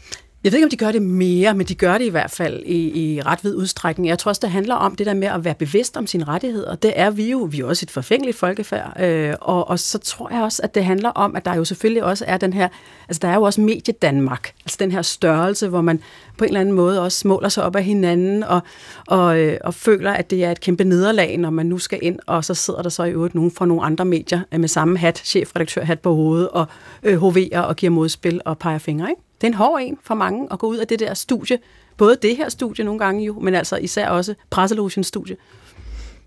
Jeg 0.44 0.52
ved 0.52 0.58
ikke, 0.58 0.66
om 0.66 0.70
de 0.70 0.76
gør 0.76 0.92
det 0.92 1.02
mere, 1.02 1.54
men 1.54 1.66
de 1.66 1.74
gør 1.74 1.98
det 1.98 2.04
i 2.04 2.08
hvert 2.08 2.30
fald 2.30 2.62
i, 2.66 3.14
i 3.14 3.22
ret 3.22 3.44
vid 3.44 3.54
udstrækning. 3.54 4.08
Jeg 4.08 4.18
tror 4.18 4.28
også, 4.28 4.40
det 4.42 4.50
handler 4.50 4.74
om 4.74 4.96
det 4.96 5.06
der 5.06 5.14
med 5.14 5.28
at 5.28 5.44
være 5.44 5.54
bevidst 5.54 5.96
om 5.96 6.06
sine 6.06 6.24
rettigheder. 6.24 6.74
Det 6.74 6.92
er 6.96 7.10
vi 7.10 7.30
jo. 7.30 7.38
Vi 7.38 7.60
er 7.60 7.64
også 7.64 7.84
et 7.84 7.90
forfængeligt 7.90 8.36
folkefærd. 8.36 9.00
Øh, 9.00 9.34
og, 9.40 9.68
og 9.68 9.78
så 9.78 9.98
tror 9.98 10.30
jeg 10.30 10.42
også, 10.42 10.62
at 10.62 10.74
det 10.74 10.84
handler 10.84 11.08
om, 11.08 11.36
at 11.36 11.44
der 11.44 11.54
jo 11.54 11.64
selvfølgelig 11.64 12.04
også 12.04 12.24
er 12.28 12.36
den 12.36 12.52
her... 12.52 12.68
Altså, 13.08 13.20
der 13.22 13.28
er 13.28 13.34
jo 13.34 13.42
også 13.42 13.60
medie 13.60 13.94
Danmark. 14.02 14.52
Altså 14.64 14.76
den 14.80 14.92
her 14.92 15.02
størrelse, 15.02 15.68
hvor 15.68 15.80
man 15.80 16.00
på 16.38 16.44
en 16.44 16.48
eller 16.48 16.60
anden 16.60 16.74
måde 16.74 17.02
også 17.02 17.28
måler 17.28 17.48
sig 17.48 17.64
op 17.64 17.76
af 17.76 17.84
hinanden 17.84 18.42
og, 18.42 18.60
og, 19.06 19.38
øh, 19.38 19.58
og 19.64 19.74
føler, 19.74 20.12
at 20.12 20.30
det 20.30 20.44
er 20.44 20.50
et 20.50 20.60
kæmpe 20.60 20.84
nederlag, 20.84 21.38
når 21.38 21.50
man 21.50 21.66
nu 21.66 21.78
skal 21.78 21.98
ind, 22.02 22.18
og 22.26 22.44
så 22.44 22.54
sidder 22.54 22.82
der 22.82 22.90
så 22.90 23.04
i 23.04 23.10
øvrigt 23.10 23.34
nogen 23.34 23.50
fra 23.50 23.66
nogle 23.66 23.82
andre 23.82 24.04
medier 24.04 24.40
øh, 24.52 24.60
med 24.60 24.68
samme 24.68 24.98
hat, 24.98 25.18
chefredaktør 25.18 25.84
hat 25.84 26.00
på 26.00 26.14
hovedet, 26.14 26.48
og 26.48 26.66
øh, 27.02 27.22
HV'er 27.22 27.58
og 27.58 27.76
giver 27.76 27.90
modspil 27.90 28.40
og 28.44 28.58
peger 28.58 28.78
fingre, 28.78 29.10
ikke? 29.10 29.22
Det 29.40 29.46
er 29.46 29.50
en 29.50 29.54
hård 29.54 29.80
en 29.82 29.98
for 30.02 30.14
mange 30.14 30.48
at 30.52 30.58
gå 30.58 30.66
ud 30.66 30.76
af 30.76 30.86
det 30.86 30.98
der 30.98 31.14
studie. 31.14 31.58
Både 31.96 32.16
det 32.22 32.36
her 32.36 32.48
studie 32.48 32.84
nogle 32.84 32.98
gange 32.98 33.24
jo, 33.24 33.40
men 33.40 33.54
altså 33.54 33.76
især 33.76 34.08
også 34.08 34.34
presselogens 34.50 35.06
studie. 35.06 35.36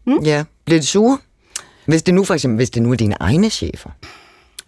Mm? 0.06 0.20
Ja, 0.20 0.44
bliver 0.66 0.80
de 0.80 0.86
sure? 0.86 1.18
Hvis 1.86 2.04
det 2.04 2.14
nu 2.14 2.24
for 2.24 2.34
eksempel, 2.34 2.56
hvis 2.56 2.70
det 2.70 2.82
nu 2.82 2.92
er 2.92 2.96
dine 2.96 3.16
egne 3.20 3.50
chefer. 3.50 3.90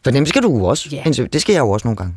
For 0.04 0.12
dem 0.12 0.26
skal 0.26 0.44
du 0.44 0.58
jo 0.58 0.66
også. 0.66 0.90
Yeah. 0.94 1.34
Det 1.34 1.42
skal 1.42 1.54
jeg 1.54 1.60
jo 1.60 1.70
også 1.70 1.88
nogle 1.88 1.98
gange. 1.98 2.16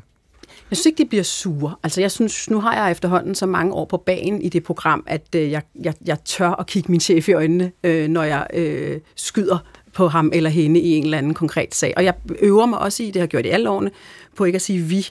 Jeg 0.71 0.77
synes 0.77 0.87
ikke, 0.87 1.03
de 1.03 1.09
bliver 1.09 1.25
sure. 1.25 1.75
Altså, 1.83 2.01
jeg 2.01 2.11
synes, 2.11 2.51
nu 2.51 2.61
har 2.61 2.83
jeg 2.83 2.91
efterhånden 2.91 3.35
så 3.35 3.47
mange 3.47 3.73
år 3.73 3.85
på 3.85 3.97
banen 3.97 4.43
i 4.43 4.49
det 4.49 4.65
program, 4.65 5.05
at 5.07 5.35
øh, 5.37 5.51
jeg, 5.51 5.63
jeg, 5.83 5.95
jeg 6.07 6.19
tør 6.25 6.51
at 6.51 6.67
kigge 6.67 6.91
min 6.91 7.01
chef 7.01 7.29
i 7.29 7.33
øjnene, 7.33 7.73
øh, 7.85 8.09
når 8.09 8.23
jeg 8.23 8.47
øh, 8.55 9.01
skyder 9.17 9.59
på 9.93 10.09
ham 10.09 10.31
eller 10.35 10.51
hende 10.51 10.81
i 10.81 10.97
en 10.97 11.05
eller 11.05 11.19
anden 11.19 11.35
konkret 11.35 11.75
sag. 11.75 11.93
Og 11.97 12.05
jeg 12.05 12.15
øver 12.39 12.67
mig 12.67 12.79
også 12.79 13.03
i, 13.03 13.07
det 13.07 13.17
har 13.17 13.21
jeg 13.21 13.29
gjort 13.29 13.47
i 13.47 13.49
alle 13.49 13.71
årene, 13.71 13.91
på 14.37 14.45
ikke 14.45 14.57
at 14.57 14.63
sige 14.63 14.81
vi, 14.81 15.09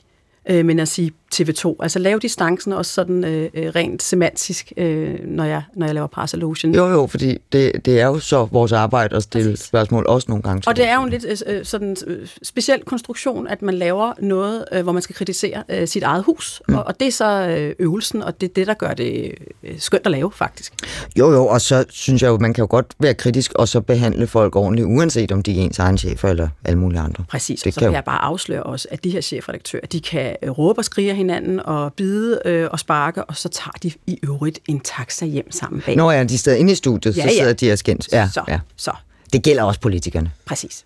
øh, 0.49 0.65
men 0.65 0.79
at 0.79 0.87
sige 0.87 1.11
TV2. 1.35 1.75
Altså 1.79 1.99
lave 1.99 2.19
distancen 2.19 2.73
også 2.73 2.93
sådan 2.93 3.23
øh, 3.23 3.49
øh, 3.53 3.71
rent 3.75 4.03
semantisk, 4.03 4.73
øh, 4.77 5.15
når, 5.25 5.43
jeg, 5.43 5.63
når 5.75 5.85
jeg 5.85 5.95
laver 5.95 6.07
Parsallusion. 6.07 6.75
Jo, 6.75 6.87
jo, 6.87 7.07
fordi 7.07 7.37
det, 7.51 7.85
det 7.85 7.99
er 7.99 8.05
jo 8.05 8.19
så 8.19 8.45
vores 8.45 8.71
arbejde 8.71 9.15
at 9.15 9.23
stille 9.23 9.51
Præcis. 9.51 9.65
spørgsmål 9.65 10.05
også 10.07 10.25
nogle 10.29 10.41
gange. 10.41 10.63
Og 10.67 10.75
det 10.75 10.87
er 10.87 10.95
jo 10.95 11.03
en 11.03 11.09
lidt 11.09 11.25
øh, 11.47 11.65
sådan 11.65 11.97
øh, 12.07 12.27
speciel 12.43 12.83
konstruktion, 12.85 13.47
at 13.47 13.61
man 13.61 13.73
laver 13.73 14.13
noget, 14.19 14.65
øh, 14.71 14.83
hvor 14.83 14.91
man 14.91 15.01
skal 15.01 15.15
kritisere 15.15 15.63
øh, 15.69 15.87
sit 15.87 16.03
eget 16.03 16.23
hus. 16.23 16.61
Mm. 16.67 16.75
Og, 16.75 16.83
og 16.83 16.99
det 16.99 17.07
er 17.07 17.11
så 17.11 17.47
øh, 17.49 17.75
øvelsen, 17.79 18.23
og 18.23 18.41
det 18.41 18.49
er 18.49 18.53
det, 18.53 18.67
der 18.67 18.73
gør 18.73 18.93
det 18.93 19.31
øh, 19.63 19.79
skønt 19.79 20.05
at 20.05 20.11
lave, 20.11 20.31
faktisk. 20.31 20.73
Jo, 21.19 21.31
jo, 21.31 21.47
og 21.47 21.61
så 21.61 21.85
synes 21.89 22.21
jeg 22.21 22.29
jo, 22.29 22.37
man 22.37 22.53
kan 22.53 22.61
jo 22.61 22.67
godt 22.69 22.85
være 22.99 23.13
kritisk 23.13 23.53
og 23.53 23.67
så 23.67 23.81
behandle 23.81 24.27
folk 24.27 24.55
ordentligt, 24.55 24.87
uanset 24.87 25.31
om 25.31 25.43
de 25.43 25.59
er 25.59 25.63
ens 25.63 25.79
egen 25.79 25.97
chefer 25.97 26.29
eller 26.29 26.49
alle 26.65 26.79
mulige 26.79 26.99
andre. 26.99 27.23
Præcis, 27.29 27.61
det 27.61 27.67
og 27.67 27.73
så 27.73 27.79
kan 27.79 27.93
jeg 27.93 28.03
bare 28.03 28.21
afsløre 28.21 28.63
også, 28.63 28.87
at 28.91 29.03
de 29.03 29.09
her 29.09 29.21
chefredaktører, 29.21 29.85
de 29.85 30.01
kan 30.01 30.35
øh, 30.43 30.49
råbe 30.49 30.79
og 30.79 30.85
skrige 30.85 31.16
hinanden 31.17 31.59
og 31.59 31.93
bide 31.93 32.41
øh, 32.45 32.69
og 32.71 32.79
sparke, 32.79 33.23
og 33.23 33.35
så 33.35 33.49
tager 33.49 33.71
de 33.83 33.91
i 34.07 34.19
øvrigt 34.23 34.59
en 34.67 34.79
taxa 34.79 35.25
hjem 35.25 35.51
sammen 35.51 35.81
bag. 35.81 35.95
Nå 35.95 36.11
ja, 36.11 36.23
de 36.23 36.37
sidder 36.37 36.57
inde 36.57 36.71
i 36.71 36.75
studiet, 36.75 37.17
ja, 37.17 37.21
så 37.23 37.29
sidder 37.29 37.45
ja. 37.45 37.53
de 37.53 37.71
og 37.71 37.77
skændes. 37.77 38.09
Ja, 38.11 38.29
så, 38.33 38.43
ja. 38.47 38.59
så. 38.75 38.91
Det 39.33 39.43
gælder 39.43 39.63
også 39.63 39.79
politikerne. 39.79 40.31
Præcis. 40.45 40.85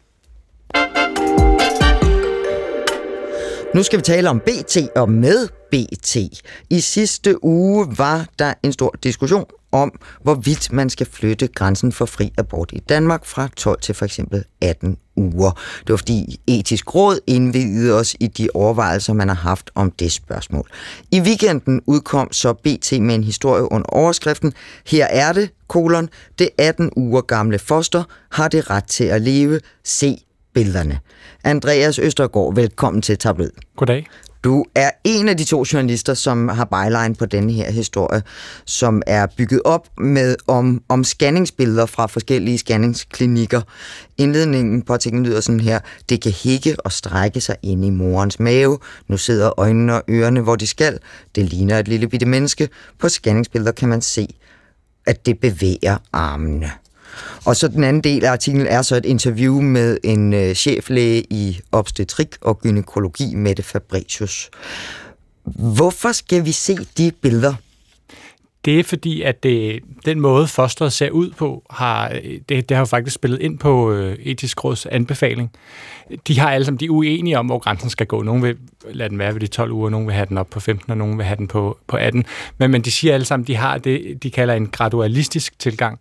Nu 3.75 3.83
skal 3.83 3.99
vi 3.99 4.03
tale 4.03 4.29
om 4.29 4.39
BT 4.39 4.77
og 4.95 5.09
med 5.09 5.47
BT. 5.71 6.15
I 6.69 6.79
sidste 6.79 7.43
uge 7.43 7.87
var 7.97 8.25
der 8.39 8.53
en 8.63 8.73
stor 8.73 8.95
diskussion 9.03 9.45
om, 9.71 9.99
hvorvidt 10.21 10.71
man 10.71 10.89
skal 10.89 11.07
flytte 11.11 11.47
grænsen 11.47 11.91
for 11.91 12.05
fri 12.05 12.33
abort 12.37 12.69
i 12.73 12.79
Danmark 12.79 13.25
fra 13.25 13.49
12 13.55 13.81
til 13.81 13.95
for 13.95 14.05
eksempel 14.05 14.43
18 14.61 14.97
uger. 15.15 15.51
Det 15.79 15.89
var 15.89 15.97
fordi 15.97 16.39
etisk 16.47 16.95
råd 16.95 17.19
indvidede 17.27 17.93
os 17.99 18.15
i 18.19 18.27
de 18.27 18.49
overvejelser, 18.53 19.13
man 19.13 19.27
har 19.27 19.35
haft 19.35 19.71
om 19.75 19.91
det 19.91 20.11
spørgsmål. 20.11 20.69
I 21.11 21.21
weekenden 21.21 21.81
udkom 21.87 22.31
så 22.31 22.53
BT 22.53 22.91
med 22.91 23.15
en 23.15 23.23
historie 23.23 23.71
under 23.71 23.87
overskriften 23.87 24.53
Her 24.87 25.05
er 25.05 25.33
det, 25.33 25.49
kolon, 25.67 26.09
det 26.39 26.49
18 26.57 26.91
uger 26.95 27.21
gamle 27.21 27.59
foster 27.59 28.03
har 28.31 28.47
det 28.47 28.69
ret 28.69 28.85
til 28.85 29.03
at 29.03 29.21
leve. 29.21 29.59
Se 29.83 30.17
billederne. 30.53 30.99
Andreas 31.43 31.99
Østergaard, 31.99 32.55
velkommen 32.55 33.01
til 33.01 33.17
Tablet. 33.17 33.51
Goddag. 33.77 34.07
Du 34.43 34.65
er 34.75 34.91
en 35.03 35.29
af 35.29 35.37
de 35.37 35.43
to 35.43 35.65
journalister, 35.73 36.13
som 36.13 36.47
har 36.47 36.65
byline 36.65 37.15
på 37.15 37.25
denne 37.25 37.53
her 37.53 37.71
historie, 37.71 38.23
som 38.65 39.01
er 39.07 39.27
bygget 39.37 39.61
op 39.65 39.87
med 39.97 40.35
om, 40.47 40.83
om 40.89 41.03
scanningsbilleder 41.03 41.85
fra 41.85 42.05
forskellige 42.05 42.57
scanningsklinikker. 42.57 43.61
Indledningen 44.17 44.81
på 44.81 44.93
artiklen 44.93 45.25
lyder 45.25 45.41
sådan 45.41 45.59
her, 45.59 45.79
det 46.09 46.21
kan 46.21 46.31
hække 46.31 46.75
og 46.79 46.91
strække 46.91 47.41
sig 47.41 47.55
ind 47.63 47.85
i 47.85 47.89
morens 47.89 48.39
mave. 48.39 48.79
Nu 49.07 49.17
sidder 49.17 49.59
øjnene 49.59 49.95
og 49.95 50.03
ørerne, 50.09 50.41
hvor 50.41 50.55
de 50.55 50.67
skal. 50.67 50.99
Det 51.35 51.45
ligner 51.45 51.79
et 51.79 51.87
lille 51.87 52.07
bitte 52.07 52.25
menneske. 52.25 52.69
På 52.99 53.09
scanningsbilleder 53.09 53.71
kan 53.71 53.89
man 53.89 54.01
se, 54.01 54.27
at 55.07 55.25
det 55.25 55.39
bevæger 55.39 55.97
armene. 56.13 56.71
Og 57.45 57.55
så 57.55 57.67
den 57.67 57.83
anden 57.83 58.03
del 58.03 58.25
af 58.25 58.31
artiklen 58.31 58.67
er 58.67 58.81
så 58.81 58.95
et 58.95 59.05
interview 59.05 59.61
med 59.61 59.97
en 60.03 60.33
øh, 60.33 60.55
cheflæge 60.55 61.23
i 61.29 61.59
obstetrik 61.71 62.35
og 62.41 62.59
gynækologi, 62.59 63.35
Mette 63.35 63.63
Fabricius. 63.63 64.49
Hvorfor 65.43 66.11
skal 66.11 66.45
vi 66.45 66.51
se 66.51 66.77
de 66.97 67.11
billeder? 67.21 67.53
Det 68.65 68.79
er 68.79 68.83
fordi, 68.83 69.21
at 69.21 69.43
det, 69.43 69.79
den 70.05 70.19
måde 70.19 70.47
fosteret 70.47 70.93
ser 70.93 71.09
ud 71.09 71.31
på, 71.31 71.63
har, 71.69 72.09
det, 72.49 72.69
det 72.69 72.71
har 72.71 72.79
jo 72.79 72.85
faktisk 72.85 73.15
spillet 73.15 73.41
ind 73.41 73.59
på 73.59 73.91
øh, 73.91 74.17
etisk 74.19 74.63
råds 74.63 74.85
anbefaling. 74.85 75.51
De 76.27 76.39
har 76.39 76.51
alle 76.51 76.65
sammen, 76.65 76.79
de 76.79 76.85
er 76.85 76.89
uenige 76.89 77.39
om, 77.39 77.45
hvor 77.45 77.59
grænsen 77.59 77.89
skal 77.89 78.07
gå. 78.07 78.21
Nogle 78.21 78.41
vil 78.41 78.57
lade 78.91 79.09
den 79.09 79.19
være 79.19 79.33
ved 79.33 79.41
de 79.41 79.47
12 79.47 79.71
uger, 79.71 79.89
nogle 79.89 80.05
vil 80.05 80.15
have 80.15 80.25
den 80.25 80.37
op 80.37 80.49
på 80.49 80.59
15, 80.59 80.91
og 80.91 80.97
nogle 80.97 81.17
vil 81.17 81.25
have 81.25 81.37
den 81.37 81.47
på, 81.47 81.77
på 81.87 81.97
18. 81.97 82.25
Men, 82.57 82.71
men 82.71 82.81
de 82.81 82.91
siger 82.91 83.13
alle 83.13 83.25
sammen, 83.25 83.47
de 83.47 83.55
har 83.55 83.77
det, 83.77 84.23
de 84.23 84.31
kalder 84.31 84.53
en 84.53 84.67
gradualistisk 84.67 85.59
tilgang, 85.59 85.99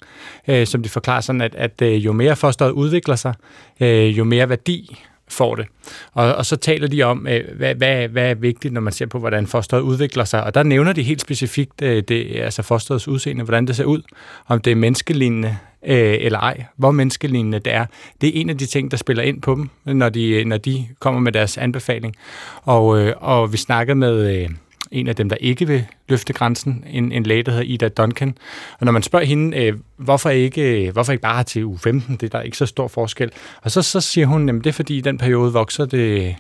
øh, 0.49 0.67
som 0.67 0.83
de 0.83 0.89
forklarer 0.89 1.21
sådan, 1.21 1.41
at, 1.41 1.55
at 1.55 1.83
øh, 1.83 2.05
jo 2.05 2.13
mere 2.13 2.37
fosteret 2.37 2.71
udvikler 2.71 3.17
sig, 3.17 3.35
øh, 3.81 4.19
jo 4.19 4.25
mere 4.25 4.49
værdi 4.49 4.99
får 5.33 5.55
det. 5.55 5.67
Og, 6.13 6.35
og 6.35 6.47
så 6.47 6.57
taler 6.57 6.89
de 6.89 7.03
om, 7.03 7.27
øh, 7.27 7.57
hvad, 7.57 7.75
hvad, 7.75 8.09
hvad 8.09 8.31
er 8.31 8.35
vigtigt, 8.35 8.75
når 8.75 8.81
man 8.81 8.93
ser 8.93 9.07
på, 9.07 9.19
hvordan 9.19 9.47
fosteret 9.47 9.81
udvikler 9.81 10.25
sig. 10.25 10.45
Og 10.45 10.55
der 10.55 10.63
nævner 10.63 10.93
de 10.93 11.03
helt 11.03 11.21
specifikt 11.21 11.83
øh, 11.83 12.03
det, 12.09 12.37
altså 12.37 12.63
fosterets 12.63 13.09
udseende, 13.09 13.45
hvordan 13.45 13.67
det 13.67 13.77
ser 13.77 13.85
ud, 13.85 14.03
om 14.47 14.61
det 14.61 14.71
er 14.71 14.75
menneskelignende 14.75 15.57
øh, 15.87 16.17
eller 16.21 16.39
ej, 16.39 16.65
hvor 16.77 16.91
menneskelignende 16.91 17.59
det 17.59 17.75
er. 17.75 17.87
Det 18.21 18.29
er 18.29 18.41
en 18.41 18.51
af 18.51 18.59
de 18.59 18.67
ting, 18.67 18.91
der 18.91 18.97
spiller 18.97 19.23
ind 19.23 19.43
på 19.43 19.55
dem, 19.55 19.71
når 19.95 20.09
de, 20.09 20.45
når 20.45 20.57
de 20.57 20.87
kommer 20.99 21.21
med 21.21 21.33
deres 21.33 21.59
anbefaling. 21.59 22.17
Og, 22.63 22.99
øh, 22.99 23.15
og 23.17 23.53
vi 23.53 23.57
snakkede 23.57 23.97
med... 23.97 24.43
Øh, 24.43 24.51
en 24.91 25.07
af 25.07 25.17
dem, 25.17 25.29
der 25.29 25.37
ikke 25.37 25.67
vil 25.67 25.87
løfte 26.09 26.33
grænsen, 26.33 26.85
en, 26.91 27.13
en 27.13 27.23
læge, 27.23 27.43
der 27.43 27.53
hedder 27.53 27.67
Ida 27.67 27.89
Duncan. 27.89 28.37
Og 28.79 28.85
når 28.85 28.93
man 28.93 29.03
spørger 29.03 29.27
hende, 29.27 29.57
øh, 29.57 29.79
hvorfor, 29.97 30.31
ikke, 30.31 30.87
øh, 30.87 30.93
hvorfor 30.93 31.13
ikke 31.13 31.23
bare 31.23 31.45
til 31.45 31.65
u 31.65 31.77
15, 31.77 32.17
det 32.17 32.23
er 32.23 32.39
der 32.39 32.43
ikke 32.43 32.57
så 32.57 32.67
stor 32.67 32.89
forskel. 32.89 33.31
Og 33.63 33.71
så, 33.71 33.83
så 33.83 34.01
siger 34.01 34.27
hun, 34.27 34.49
at 34.49 34.55
det 34.55 34.67
er 34.67 34.73
fordi 34.73 34.97
i 34.97 35.01
den 35.01 35.19
periode 35.19 35.53
vokser 35.53 35.85
det, 35.85 36.37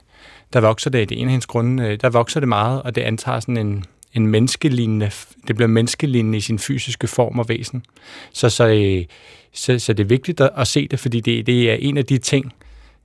der 0.52 0.60
vokser 0.60 0.90
det, 0.90 1.08
det 1.08 1.18
er 1.18 1.20
en 1.20 1.26
af 1.26 1.30
hendes 1.30 1.46
grunde, 1.46 1.84
øh, 1.84 1.98
der 2.00 2.10
vokser 2.10 2.40
det 2.40 2.48
meget, 2.48 2.82
og 2.82 2.94
det 2.94 3.00
antager 3.00 3.40
sådan 3.40 3.56
en, 3.56 3.84
en 4.14 4.26
menneskelignende, 4.26 5.10
det 5.48 5.56
bliver 5.56 5.68
menneskelignende 5.68 6.38
i 6.38 6.40
sin 6.40 6.58
fysiske 6.58 7.06
form 7.06 7.38
og 7.38 7.48
væsen. 7.48 7.84
Så, 8.32 8.48
så, 8.48 8.66
øh, 8.68 9.04
så, 9.52 9.78
så 9.78 9.92
det 9.92 10.04
er 10.04 10.08
vigtigt 10.08 10.40
at, 10.40 10.50
at 10.56 10.68
se 10.68 10.88
det, 10.88 11.00
fordi 11.00 11.20
det, 11.20 11.46
det 11.46 11.70
er 11.70 11.74
en 11.74 11.96
af 11.96 12.06
de 12.06 12.18
ting, 12.18 12.52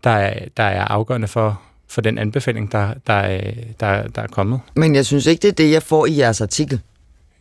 der 0.04 0.10
er, 0.10 0.46
der 0.58 0.64
er 0.64 0.86
afgørende 0.86 1.28
for, 1.28 1.62
for 1.88 2.02
den 2.02 2.18
anbefaling, 2.18 2.72
der, 2.72 2.94
der, 3.08 3.42
der, 3.80 4.08
der 4.08 4.22
er 4.22 4.28
kommet. 4.28 4.60
Men 4.76 4.96
jeg 4.96 5.06
synes 5.06 5.26
ikke, 5.26 5.42
det 5.42 5.48
er 5.48 5.54
det, 5.54 5.72
jeg 5.72 5.84
får 5.84 6.06
i 6.06 6.18
jeres 6.18 6.42
artikel. 6.42 6.80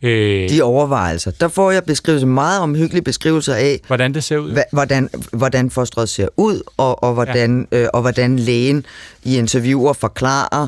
Øh, 0.01 0.49
de 0.49 0.61
overvejelser. 0.61 1.31
Der 1.31 1.47
får 1.47 1.71
jeg 1.71 1.83
beskrivelser, 1.83 2.27
meget 2.27 2.61
omhyggelige 2.61 3.03
beskrivelser 3.03 3.55
af, 3.55 3.79
hvordan 3.87 4.13
det 4.13 4.23
ser 4.23 4.37
ud. 4.37 4.51
Hva, 4.51 4.63
hvordan, 4.71 5.09
hvordan 5.33 5.69
fosteret 5.69 6.09
ser 6.09 6.27
ud, 6.37 6.61
og, 6.77 7.03
og, 7.03 7.13
hvordan, 7.13 7.67
ja. 7.71 7.77
øh, 7.77 7.87
og 7.93 8.01
hvordan 8.01 8.39
lægen 8.39 8.85
i 9.23 9.37
interviewer 9.37 9.93
forklarer, 9.93 10.67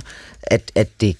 at, 0.51 0.71
at 0.75 0.88
det 1.01 1.15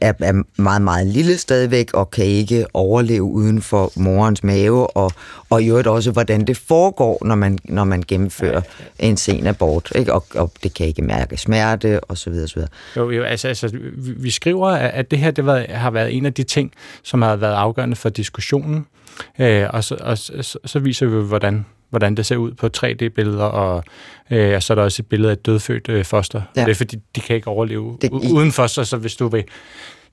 er, 0.00 0.12
er 0.20 0.42
meget, 0.62 0.82
meget 0.82 1.06
lille 1.06 1.38
stadigvæk, 1.38 1.94
og 1.94 2.10
kan 2.10 2.24
ikke 2.24 2.66
overleve 2.74 3.22
uden 3.22 3.62
for 3.62 3.92
morens 3.96 4.44
mave, 4.44 4.96
og, 4.96 5.12
og 5.50 5.62
i 5.62 5.68
øvrigt 5.68 5.88
også, 5.88 6.10
hvordan 6.10 6.46
det 6.46 6.56
foregår, 6.56 7.18
når 7.24 7.34
man, 7.34 7.58
når 7.64 7.84
man 7.84 8.02
gennemfører 8.08 8.60
en 8.98 9.16
sen 9.16 9.46
abort, 9.46 9.92
ikke? 9.94 10.12
Og, 10.12 10.26
og 10.34 10.52
det 10.62 10.74
kan 10.74 10.86
ikke 10.86 11.02
mærke 11.02 11.36
smerte, 11.36 12.00
og 12.00 12.18
så 12.18 12.30
videre, 12.30 12.48
så 12.48 12.54
videre. 12.54 12.70
Jo, 12.96 13.10
jo 13.10 13.22
altså, 13.22 13.48
altså 13.48 13.68
vi, 13.68 14.12
vi 14.16 14.30
skriver, 14.30 14.68
at 14.68 15.10
det 15.10 15.18
her 15.18 15.30
det 15.30 15.46
var, 15.46 15.66
har 15.68 15.90
været 15.90 16.16
en 16.16 16.26
af 16.26 16.34
de 16.34 16.42
ting, 16.42 16.72
som 17.02 17.22
har 17.22 17.36
været 17.36 17.54
afgørende 17.54 17.96
for 17.96 18.08
diskussionen, 18.08 18.86
øh, 19.38 19.66
og, 19.70 19.84
så, 19.84 19.96
og 20.00 20.18
så, 20.18 20.58
så 20.64 20.78
viser 20.78 21.06
vi, 21.06 21.26
hvordan 21.26 21.64
hvordan 21.90 22.14
det 22.14 22.26
ser 22.26 22.36
ud 22.36 22.52
på 22.52 22.68
3D-billeder, 22.76 23.44
og, 23.44 23.84
øh, 24.30 24.54
og 24.54 24.62
så 24.62 24.72
er 24.72 24.74
der 24.74 24.82
også 24.82 25.02
et 25.02 25.06
billede 25.06 25.30
af 25.30 25.36
et 25.36 25.46
dødfødt 25.46 25.88
øh, 25.88 26.04
foster. 26.04 26.42
Ja. 26.56 26.60
Det 26.64 26.70
er 26.70 26.74
fordi, 26.74 26.96
de 27.16 27.20
kan 27.20 27.36
ikke 27.36 27.48
overleve 27.48 27.98
det, 28.02 28.10
uden 28.10 28.52
foster, 28.52 28.82
så 28.82 28.96
hvis 28.96 29.16
du 29.16 29.28
vil 29.28 29.44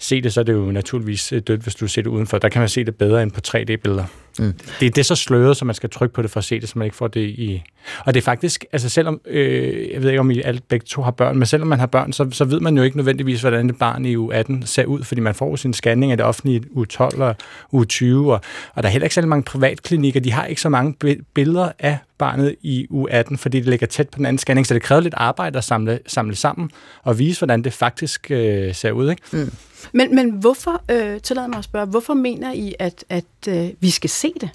se 0.03 0.21
det, 0.21 0.33
så 0.33 0.39
er 0.39 0.43
det 0.43 0.53
jo 0.53 0.71
naturligvis 0.71 1.31
øh, 1.31 1.41
dødt, 1.47 1.61
hvis 1.61 1.75
du 1.75 1.87
ser 1.87 2.01
det 2.01 2.09
udenfor. 2.09 2.37
Der 2.37 2.49
kan 2.49 2.59
man 2.59 2.69
se 2.69 2.83
det 2.83 2.95
bedre 2.95 3.23
end 3.23 3.31
på 3.31 3.41
3D-billeder. 3.47 4.05
Mm. 4.39 4.53
Det, 4.79 4.95
det 4.95 4.97
er 4.97 5.03
så 5.03 5.15
sløret, 5.15 5.57
så 5.57 5.65
man 5.65 5.75
skal 5.75 5.89
trykke 5.89 6.15
på 6.15 6.21
det 6.21 6.31
for 6.31 6.37
at 6.37 6.43
se 6.43 6.59
det, 6.59 6.69
så 6.69 6.79
man 6.79 6.85
ikke 6.85 6.97
får 6.97 7.07
det 7.07 7.21
i... 7.21 7.63
Og 8.05 8.13
det 8.13 8.19
er 8.19 8.23
faktisk, 8.23 8.65
altså 8.71 8.89
selvom, 8.89 9.21
øh, 9.25 9.91
jeg 9.93 10.01
ved 10.01 10.09
ikke 10.09 10.19
om 10.19 10.31
I 10.31 10.41
alle 10.41 10.61
begge 10.67 10.85
to 10.85 11.01
har 11.01 11.11
børn, 11.11 11.37
men 11.37 11.45
selvom 11.45 11.67
man 11.67 11.79
har 11.79 11.85
børn, 11.85 12.13
så, 12.13 12.27
så 12.31 12.45
ved 12.45 12.59
man 12.59 12.77
jo 12.77 12.83
ikke 12.83 12.97
nødvendigvis, 12.97 13.41
hvordan 13.41 13.69
et 13.69 13.77
barn 13.77 14.05
i 14.05 14.17
uge 14.17 14.35
18 14.35 14.65
ser 14.65 14.85
ud, 14.85 15.03
fordi 15.03 15.21
man 15.21 15.35
får 15.35 15.55
sin 15.55 15.73
scanning 15.73 16.11
af 16.11 16.17
det 16.17 16.25
offentlige 16.25 16.77
uge 16.77 16.85
12 16.85 17.21
og 17.21 17.35
uge 17.71 17.85
20, 17.85 18.33
og, 18.33 18.41
og 18.73 18.83
der 18.83 18.89
er 18.89 18.91
heller 18.91 19.05
ikke 19.05 19.15
så 19.15 19.25
mange 19.25 19.43
privatklinikker, 19.43 20.19
de 20.19 20.31
har 20.31 20.45
ikke 20.45 20.61
så 20.61 20.69
mange 20.69 21.17
billeder 21.33 21.71
af 21.79 21.97
barnet 22.23 22.55
i 22.61 22.87
uge 22.89 23.11
18, 23.11 23.37
fordi 23.37 23.59
det 23.59 23.67
ligger 23.67 23.87
tæt 23.87 24.09
på 24.09 24.17
den 24.17 24.25
anden 24.25 24.37
scanning, 24.37 24.67
så 24.67 24.73
det 24.73 24.81
kræver 24.81 25.01
lidt 25.01 25.13
arbejde 25.17 25.57
at 25.57 25.63
samle, 25.63 25.99
samle 26.07 26.35
sammen 26.35 26.71
og 27.03 27.19
vise, 27.19 27.39
hvordan 27.39 27.63
det 27.63 27.73
faktisk 27.73 28.31
øh, 28.31 28.75
ser 28.75 28.91
ud. 28.91 29.09
Ikke? 29.09 29.21
Mm. 29.31 29.51
Men, 29.91 30.15
men 30.15 30.29
hvorfor, 30.29 30.81
øh, 30.91 31.21
tillad 31.21 31.47
mig 31.47 31.57
at 31.57 31.63
spørge, 31.63 31.85
hvorfor 31.85 32.13
mener 32.13 32.53
I, 32.53 32.75
at, 32.79 33.05
at 33.09 33.25
øh, 33.47 33.69
vi 33.79 33.89
skal 33.89 34.09
se 34.09 34.33
det? 34.41 34.49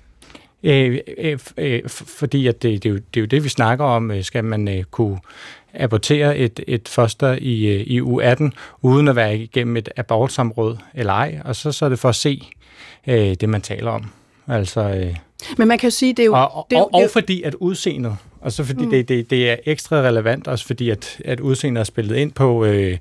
Øh, 0.63 0.99
øh, 1.19 1.39
øh, 1.57 1.83
fordi 1.89 2.47
at 2.47 2.63
det, 2.63 2.83
det, 2.83 2.89
er 2.89 2.93
jo, 2.93 2.97
det 2.97 3.17
er 3.17 3.21
jo 3.21 3.27
det, 3.27 3.45
vi 3.45 3.49
snakker 3.49 3.85
om. 3.85 4.11
Øh, 4.11 4.25
skal 4.25 4.45
man 4.45 4.69
øh, 4.69 4.85
kunne 4.85 5.19
abortere 5.75 6.39
et, 6.39 6.61
et 6.67 6.89
foster 6.89 7.33
i, 7.41 7.67
øh, 7.67 7.81
i 7.81 8.01
u 8.01 8.21
18, 8.21 8.53
uden 8.83 9.09
at 9.09 9.17
være 9.17 9.37
igennem 9.37 9.77
et 9.77 9.89
abortsamråd 9.97 10.77
eller 10.95 11.13
ej? 11.13 11.41
Og 11.45 11.57
så, 11.57 11.73
så 11.73 11.85
er 11.85 11.89
det 11.89 11.99
for 11.99 12.09
at 12.09 12.15
se 12.15 12.49
øh, 13.07 13.35
det, 13.41 13.49
man 13.49 13.61
taler 13.63 13.91
om. 13.91 14.05
Altså, 14.49 14.81
øh, 14.81 15.17
Men 15.59 15.69
man 15.69 15.79
kan 15.79 15.87
jo 15.87 15.91
sige, 15.91 16.13
det 16.13 16.23
er 16.23 16.27
jo... 16.27 16.35
Og, 16.35 16.67
det 16.71 16.77
er, 16.77 16.83
og, 16.83 16.95
og, 16.95 17.03
og 17.03 17.11
fordi 17.11 17.43
at 17.43 17.55
udseendet 17.55 18.17
og 18.41 18.53
så 18.53 18.65
fordi 18.65 18.85
mm. 18.85 18.91
det, 18.91 19.09
det, 19.09 19.31
det 19.31 19.51
er 19.51 19.57
ekstra 19.67 19.97
relevant, 19.97 20.49
også 20.49 20.67
fordi 20.67 20.91
at, 20.91 21.19
at 21.25 21.41
udseendet 21.41 21.81
er 21.81 21.85
spillet 21.85 22.17
ind 22.17 22.33
på 22.33 22.65
øh, 22.65 22.99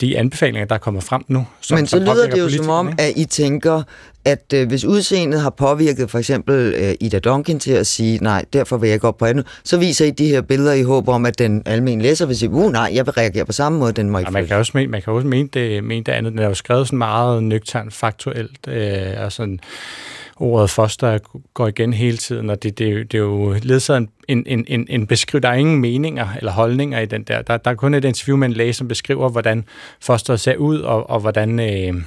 de 0.00 0.18
anbefalinger, 0.18 0.64
der 0.64 0.78
kommer 0.78 1.00
frem 1.00 1.24
nu. 1.28 1.46
Som, 1.60 1.78
Men 1.78 1.86
så 1.86 1.98
lyder 1.98 2.30
det 2.30 2.38
jo 2.38 2.48
som 2.48 2.68
om, 2.68 2.88
ikke? 2.88 3.02
at 3.02 3.12
I 3.16 3.24
tænker, 3.24 3.82
at 4.24 4.52
øh, 4.54 4.68
hvis 4.68 4.84
udseendet 4.84 5.40
har 5.40 5.50
påvirket 5.50 6.10
for 6.10 6.18
eksempel 6.18 6.74
øh, 6.74 6.94
Ida 7.00 7.18
Duncan 7.18 7.58
til 7.58 7.72
at 7.72 7.86
sige, 7.86 8.18
nej, 8.18 8.44
derfor 8.52 8.76
vil 8.76 8.90
jeg 8.90 9.04
op 9.04 9.16
på 9.18 9.24
andet, 9.24 9.46
så 9.64 9.76
viser 9.78 10.06
I 10.06 10.10
de 10.10 10.26
her 10.26 10.40
billeder 10.40 10.72
i 10.72 10.82
håb 10.82 11.08
om, 11.08 11.26
at 11.26 11.38
den 11.38 11.62
almindelige 11.66 12.10
læser 12.10 12.26
vil 12.26 12.36
sige, 12.36 12.50
uh, 12.50 12.72
nej, 12.72 12.90
jeg 12.94 13.06
vil 13.06 13.12
reagere 13.12 13.44
på 13.44 13.52
samme 13.52 13.78
måde, 13.78 13.92
den 13.92 14.10
må 14.10 14.18
ikke 14.18 14.28
Ja, 14.28 14.32
man 14.32 14.46
kan 14.46 14.56
også 14.56 14.72
mene, 14.74 14.90
man 14.90 15.02
kan 15.02 15.12
også 15.12 15.28
mene, 15.28 15.48
det, 15.52 15.84
mene 15.84 16.04
det 16.04 16.12
andet. 16.12 16.32
Den 16.32 16.38
er 16.38 16.46
jo 16.48 16.54
skrevet 16.54 16.86
sådan 16.86 16.98
meget 16.98 17.42
nøgternt, 17.42 17.94
faktuelt, 17.94 18.68
øh, 18.68 19.24
og 19.24 19.32
sådan 19.32 19.60
ordet 20.36 20.70
foster 20.70 21.18
går 21.54 21.68
igen 21.68 21.92
hele 21.92 22.16
tiden, 22.16 22.50
og 22.50 22.62
det, 22.62 22.78
det, 22.78 23.12
det 23.12 23.18
er 23.18 23.22
jo 23.22 23.54
ledsaget 23.62 24.08
en, 24.28 24.44
en, 24.46 24.64
en, 24.68 24.86
en 24.90 25.06
beskriv, 25.06 25.40
der 25.40 25.48
er 25.48 25.54
ingen 25.54 25.80
meninger 25.80 26.28
eller 26.38 26.52
holdninger 26.52 27.00
i 27.00 27.06
den 27.06 27.22
der. 27.22 27.42
Der, 27.42 27.56
der 27.56 27.70
er 27.70 27.74
kun 27.74 27.94
et 27.94 28.04
interview 28.04 28.36
med 28.36 28.48
en 28.48 28.54
læge, 28.54 28.72
som 28.72 28.88
beskriver, 28.88 29.28
hvordan 29.28 29.64
fosteret 30.00 30.40
ser 30.40 30.56
ud, 30.56 30.78
og, 30.78 31.10
og 31.10 31.20
hvordan... 31.20 31.60
Øh, 31.60 32.02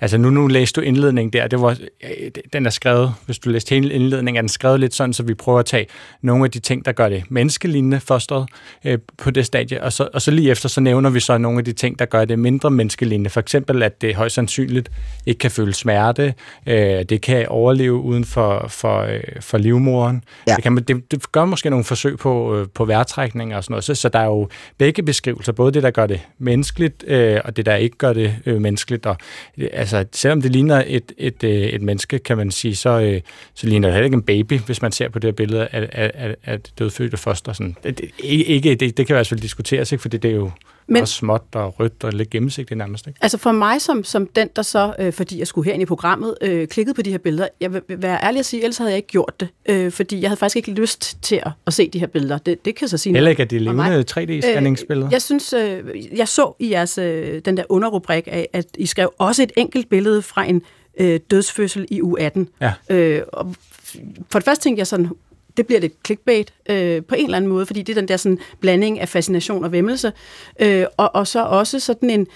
Altså 0.00 0.18
nu, 0.18 0.30
nu 0.30 0.46
læste 0.46 0.80
du 0.80 0.84
indledningen 0.84 1.32
der, 1.32 1.46
det 1.46 1.60
var, 1.60 1.76
øh, 2.04 2.30
den 2.52 2.66
er 2.66 2.70
skrevet, 2.70 3.14
hvis 3.26 3.38
du 3.38 3.50
læste 3.50 3.74
hele 3.74 3.92
indledningen, 3.92 4.36
er 4.36 4.42
den 4.42 4.48
skrevet 4.48 4.80
lidt 4.80 4.94
sådan, 4.94 5.12
så 5.12 5.22
vi 5.22 5.34
prøver 5.34 5.58
at 5.58 5.66
tage 5.66 5.86
nogle 6.22 6.44
af 6.44 6.50
de 6.50 6.58
ting, 6.58 6.84
der 6.84 6.92
gør 6.92 7.08
det 7.08 7.24
menneskelignende 7.28 8.00
fosteret 8.00 8.48
øh, 8.84 8.98
på 9.18 9.30
det 9.30 9.46
stadie, 9.46 9.82
og 9.82 9.92
så, 9.92 10.08
og 10.14 10.22
så 10.22 10.30
lige 10.30 10.50
efter, 10.50 10.68
så 10.68 10.80
nævner 10.80 11.10
vi 11.10 11.20
så 11.20 11.38
nogle 11.38 11.58
af 11.58 11.64
de 11.64 11.72
ting, 11.72 11.98
der 11.98 12.04
gør 12.04 12.24
det 12.24 12.38
mindre 12.38 12.70
menneskelignende. 12.70 13.30
For 13.30 13.40
eksempel, 13.40 13.82
at 13.82 14.00
det 14.00 14.14
højst 14.14 14.34
sandsynligt 14.34 14.90
ikke 15.26 15.38
kan 15.38 15.50
føle 15.50 15.74
smerte, 15.74 16.34
øh, 16.66 17.02
det 17.02 17.20
kan 17.20 17.48
overleve 17.48 17.94
uden 17.94 18.24
for, 18.24 18.66
for, 18.68 19.00
øh, 19.00 19.20
for 19.40 19.58
livmoderen. 19.58 20.24
Ja. 20.46 20.54
Det, 20.54 20.62
kan, 20.62 20.76
det, 20.76 21.10
det 21.10 21.32
gør 21.32 21.44
måske 21.44 21.70
nogle 21.70 21.84
forsøg 21.84 22.18
på, 22.18 22.56
øh, 22.56 22.66
på 22.74 22.84
vejrtrækning 22.84 23.56
og 23.56 23.64
sådan 23.64 23.72
noget, 23.72 23.84
så, 23.84 23.94
så 23.94 24.08
der 24.08 24.18
er 24.18 24.24
jo 24.24 24.48
begge 24.78 25.02
beskrivelser, 25.02 25.52
både 25.52 25.72
det, 25.72 25.82
der 25.82 25.90
gør 25.90 26.06
det 26.06 26.20
menneskeligt, 26.38 27.04
øh, 27.06 27.40
og 27.44 27.56
det, 27.56 27.66
der 27.66 27.74
ikke 27.74 27.96
gør 27.98 28.12
det 28.12 28.36
øh, 28.46 28.60
menneskeligt, 28.60 29.06
og 29.06 29.16
øh, 29.58 29.83
altså, 29.84 30.04
selvom 30.12 30.42
det 30.42 30.52
ligner 30.52 30.84
et, 30.86 31.12
et, 31.18 31.44
øh, 31.44 31.50
et 31.50 31.82
menneske, 31.82 32.18
kan 32.18 32.36
man 32.36 32.50
sige, 32.50 32.76
så, 32.76 33.00
øh, 33.00 33.20
så 33.54 33.66
ligner 33.66 33.88
det 33.88 33.94
heller 33.94 34.04
ikke 34.04 34.14
en 34.14 34.22
baby, 34.22 34.58
hvis 34.58 34.82
man 34.82 34.92
ser 34.92 35.08
på 35.08 35.18
det 35.18 35.28
her 35.28 35.32
billede 35.32 35.68
af, 35.72 35.88
af, 35.92 36.10
af, 36.14 36.34
af 36.44 36.60
dødfødte 36.78 37.16
foster. 37.16 37.52
Sådan. 37.52 37.76
Det, 37.84 38.00
ikke, 38.18 38.74
det, 38.74 38.96
det 38.96 39.06
kan 39.06 39.14
i 39.14 39.16
hvert 39.16 39.28
fald 39.28 39.40
diskuteres, 39.40 39.92
ikke? 39.92 40.02
fordi 40.02 40.16
det 40.16 40.30
er 40.30 40.34
jo 40.34 40.50
men- 40.86 41.02
også 41.02 41.14
småt 41.14 41.42
og 41.54 41.80
rødt 41.80 42.04
og 42.04 42.12
lidt 42.12 42.30
gennemsigtigt 42.30 42.78
nærmest. 42.78 43.06
Ikke? 43.06 43.18
Altså 43.22 43.38
for 43.38 43.52
mig 43.52 43.80
som, 43.80 44.04
som 44.04 44.26
den, 44.26 44.48
der 44.56 44.62
så, 44.62 44.94
øh, 44.98 45.12
fordi 45.12 45.38
jeg 45.38 45.46
skulle 45.46 45.64
herind 45.64 45.82
i 45.82 45.86
programmet, 45.86 46.34
øh, 46.40 46.68
klikkede 46.68 46.94
på 46.94 47.02
de 47.02 47.10
her 47.10 47.18
billeder, 47.18 47.48
jeg 47.60 47.72
vil 47.72 47.82
være 47.88 48.24
ærlig 48.24 48.38
at 48.38 48.46
sige, 48.46 48.62
ellers 48.62 48.78
havde 48.78 48.90
jeg 48.90 48.96
ikke 48.96 49.08
gjort 49.08 49.40
det, 49.40 49.48
øh, 49.68 49.92
fordi 49.92 50.20
jeg 50.20 50.30
havde 50.30 50.38
faktisk 50.38 50.56
ikke 50.56 50.70
lyst 50.70 51.22
til 51.22 51.36
at, 51.36 51.52
at 51.66 51.72
se 51.74 51.88
de 51.88 51.98
her 51.98 52.06
billeder. 52.06 52.38
Det, 52.38 52.64
det 52.64 52.74
kan 52.74 52.88
så 52.88 52.98
sige 52.98 53.12
Heller 53.14 53.30
ikke, 53.30 53.42
at 53.42 53.52
mig. 53.52 53.60
levende 53.60 54.04
3D-scanningsbilleder. 54.10 55.06
Øh, 55.06 55.12
jeg 55.12 55.22
synes, 55.22 55.52
øh, 55.52 55.82
jeg 56.18 56.28
så 56.28 56.52
i 56.58 56.70
jeres, 56.70 56.98
øh, 56.98 57.40
den 57.44 57.56
der 57.56 57.64
underrubrik 57.68 58.24
af, 58.26 58.48
at 58.52 58.66
I 58.78 58.86
skrev 58.86 59.12
også 59.18 59.42
et 59.42 59.52
enkelt 59.56 59.88
billede 59.88 60.22
fra 60.22 60.44
en 60.44 60.62
øh, 61.00 61.20
dødsfødsel 61.30 61.86
i 61.90 62.02
u 62.02 62.16
18. 62.16 62.48
Ja. 62.60 62.72
Øh, 62.90 63.22
og 63.32 63.54
for 64.30 64.38
det 64.38 64.44
første 64.44 64.62
tænkte 64.64 64.78
jeg 64.78 64.86
sådan, 64.86 65.10
det 65.56 65.66
bliver 65.66 65.80
lidt 65.80 65.92
clickbait 66.06 66.52
øh, 66.68 67.02
på 67.02 67.14
en 67.14 67.24
eller 67.24 67.36
anden 67.36 67.48
måde, 67.50 67.66
fordi 67.66 67.82
det 67.82 67.96
er 67.96 68.00
den 68.00 68.08
der 68.08 68.16
sådan 68.16 68.38
blanding 68.60 69.00
af 69.00 69.08
fascination 69.08 69.64
og 69.64 69.72
vemmelse, 69.72 70.12
øh, 70.60 70.86
og, 70.96 71.14
og 71.14 71.26
så 71.26 71.44
også 71.44 71.80
sådan 71.80 72.10
en, 72.10 72.26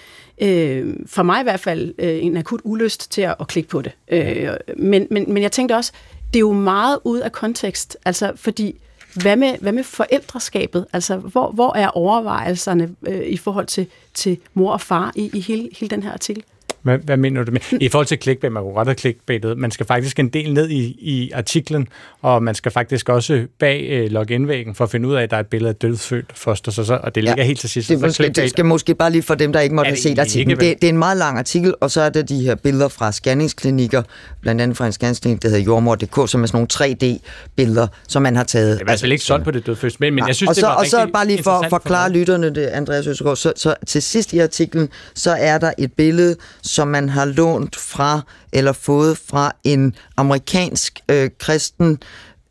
øh, 0.41 0.95
for 1.05 1.23
mig 1.23 1.39
i 1.39 1.43
hvert 1.43 1.59
fald, 1.59 1.93
øh, 1.97 2.23
en 2.23 2.37
akut 2.37 2.61
ulyst 2.63 3.11
til 3.11 3.21
at, 3.21 3.35
at 3.39 3.47
klikke 3.47 3.69
på 3.69 3.81
det. 3.81 3.91
Øh, 4.07 4.49
men, 4.77 5.07
men, 5.11 5.33
men 5.33 5.43
jeg 5.43 5.51
tænkte 5.51 5.75
også, 5.75 5.91
det 6.33 6.35
er 6.35 6.39
jo 6.39 6.53
meget 6.53 6.99
ud 7.03 7.19
af 7.19 7.31
kontekst, 7.31 7.97
altså 8.05 8.31
fordi, 8.35 8.75
hvad 9.13 9.35
med, 9.35 9.57
hvad 9.61 9.71
med 9.71 9.83
forældreskabet? 9.83 10.85
Altså, 10.93 11.17
hvor, 11.17 11.51
hvor 11.51 11.75
er 11.75 11.87
overvejelserne 11.87 12.95
øh, 13.07 13.27
i 13.27 13.37
forhold 13.37 13.65
til, 13.65 13.87
til 14.13 14.37
mor 14.53 14.71
og 14.71 14.81
far 14.81 15.11
i, 15.15 15.29
i 15.33 15.39
hele, 15.39 15.69
hele 15.79 15.89
den 15.89 16.03
her 16.03 16.11
artikel? 16.11 16.43
Hvad, 16.89 16.99
hvad 16.99 17.17
mener 17.17 17.43
du 17.43 17.51
med? 17.51 17.61
I 17.81 17.89
forhold 17.89 18.05
til 18.05 18.17
clickbait, 18.21 18.51
man 18.51 18.63
kunne 18.63 18.73
godt 18.73 18.87
have 18.87 18.95
clickbaitet. 18.95 19.57
Man 19.57 19.71
skal 19.71 19.85
faktisk 19.85 20.19
en 20.19 20.29
del 20.29 20.53
ned 20.53 20.69
i, 20.69 20.81
i 20.99 21.31
artiklen, 21.31 21.87
og 22.21 22.43
man 22.43 22.55
skal 22.55 22.71
faktisk 22.71 23.09
også 23.09 23.45
bag 23.59 23.87
øh, 23.89 24.11
login-væggen 24.11 24.75
for 24.75 24.83
at 24.83 24.91
finde 24.91 25.09
ud 25.09 25.15
af, 25.15 25.23
at 25.23 25.31
der 25.31 25.35
er 25.35 25.41
et 25.41 25.47
billede 25.47 25.69
af 25.69 25.75
dødsfødt 25.75 26.25
foster, 26.35 26.71
så, 26.71 26.83
så, 26.83 26.99
og 27.03 27.15
det 27.15 27.23
ligger 27.23 27.43
ja, 27.43 27.47
helt 27.47 27.59
til 27.59 27.69
sidst. 27.69 27.89
Det, 27.89 27.99
så 27.99 28.05
måske, 28.05 28.29
det 28.29 28.49
skal 28.49 28.65
måske 28.65 28.95
bare 28.95 29.11
lige 29.11 29.21
for 29.21 29.35
dem, 29.35 29.53
der 29.53 29.59
ikke 29.59 29.75
måtte 29.75 29.89
have 29.89 29.97
set 29.97 30.09
ikke, 30.09 30.21
artiklen. 30.21 30.57
vel? 30.57 30.65
Det, 30.65 30.81
det 30.81 30.87
er 30.87 30.91
en 30.91 30.97
meget 30.97 31.17
lang 31.17 31.37
artikel, 31.37 31.73
og 31.81 31.91
så 31.91 32.01
er 32.01 32.09
der 32.09 32.21
de 32.21 32.43
her 32.43 32.55
billeder 32.55 32.87
fra 32.87 33.11
scanningsklinikker, 33.11 34.03
blandt 34.41 34.61
andet 34.61 34.77
fra 34.77 34.85
en 34.85 34.91
scanningsklinik, 34.91 35.41
der 35.41 35.49
hedder 35.49 35.63
jordmor.dk, 35.63 36.29
som 36.29 36.43
er 36.43 36.47
sådan 36.47 36.49
nogle 36.53 36.67
3D-billeder, 36.73 37.87
som 38.07 38.21
man 38.21 38.35
har 38.35 38.43
taget. 38.43 38.71
Det 38.71 38.77
er 38.77 38.81
i 38.81 38.85
hvert 38.85 38.99
fald 38.99 39.11
ikke 39.11 39.23
solgt 39.23 39.45
på 39.45 39.51
det 39.51 39.65
dødfødte, 39.65 39.97
men, 39.99 40.15
men 40.15 40.27
jeg 40.27 40.35
synes, 40.35 40.49
og 40.49 40.55
så, 40.55 40.61
det 40.61 40.67
var 40.67 40.75
og 40.75 40.85
så 40.85 41.09
bare 41.13 41.27
lige 41.27 41.43
for 41.43 41.51
at 41.51 41.69
forklare 41.69 42.09
mig. 42.09 42.19
lytterne 42.19 42.49
det, 42.49 42.65
Andreas 42.65 43.07
Østergaard, 43.07 43.37
så, 43.37 43.53
så 43.55 43.75
til 43.87 44.01
sidst 44.01 44.33
i 44.33 44.39
artiklen, 44.39 44.89
så 45.15 45.31
er 45.31 45.57
der 45.57 45.71
et 45.77 45.93
billede, 45.93 46.35
som 46.79 46.87
man 46.87 47.09
har 47.09 47.25
lånt 47.25 47.75
fra, 47.75 48.21
eller 48.53 48.71
fået 48.71 49.17
fra 49.17 49.51
en 49.63 49.95
amerikansk 50.17 50.99
øh, 51.11 51.29
kristen 51.39 51.97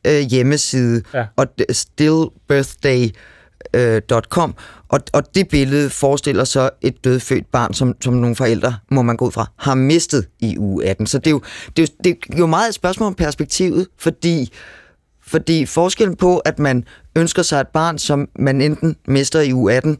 øh, 0.06 0.20
hjemmeside, 0.20 1.02
Ja. 1.14 1.24
og 1.36 1.46
stillbirthday.com, 1.72 4.54
og, 4.88 5.00
og 5.12 5.34
det 5.34 5.48
billede 5.48 5.90
forestiller 5.90 6.44
så 6.44 6.70
et 6.80 7.04
dødfødt 7.04 7.50
barn, 7.52 7.74
som, 7.74 7.94
som 8.00 8.14
nogle 8.14 8.36
forældre, 8.36 8.76
må 8.90 9.02
man 9.02 9.16
gå 9.16 9.26
ud 9.26 9.32
fra, 9.32 9.46
har 9.56 9.74
mistet 9.74 10.26
i 10.40 10.58
uge 10.58 10.84
18. 10.86 11.06
Så 11.06 11.18
det 11.18 11.26
er 11.26 11.30
jo, 11.30 11.42
det 11.76 11.82
er 11.82 11.86
jo, 11.86 11.92
det 12.04 12.18
er 12.34 12.38
jo 12.38 12.46
meget 12.46 12.68
et 12.68 12.74
spørgsmål 12.74 13.06
om 13.06 13.14
perspektivet, 13.14 13.86
fordi 13.98 14.52
fordi 15.26 15.66
forskellen 15.66 16.16
på, 16.16 16.38
at 16.38 16.58
man 16.58 16.84
ønsker 17.16 17.42
sig 17.42 17.60
et 17.60 17.68
barn, 17.68 17.98
som 17.98 18.28
man 18.38 18.60
enten 18.60 18.96
mister 19.08 19.40
i 19.40 19.52
uge 19.52 19.72
18, 19.72 19.98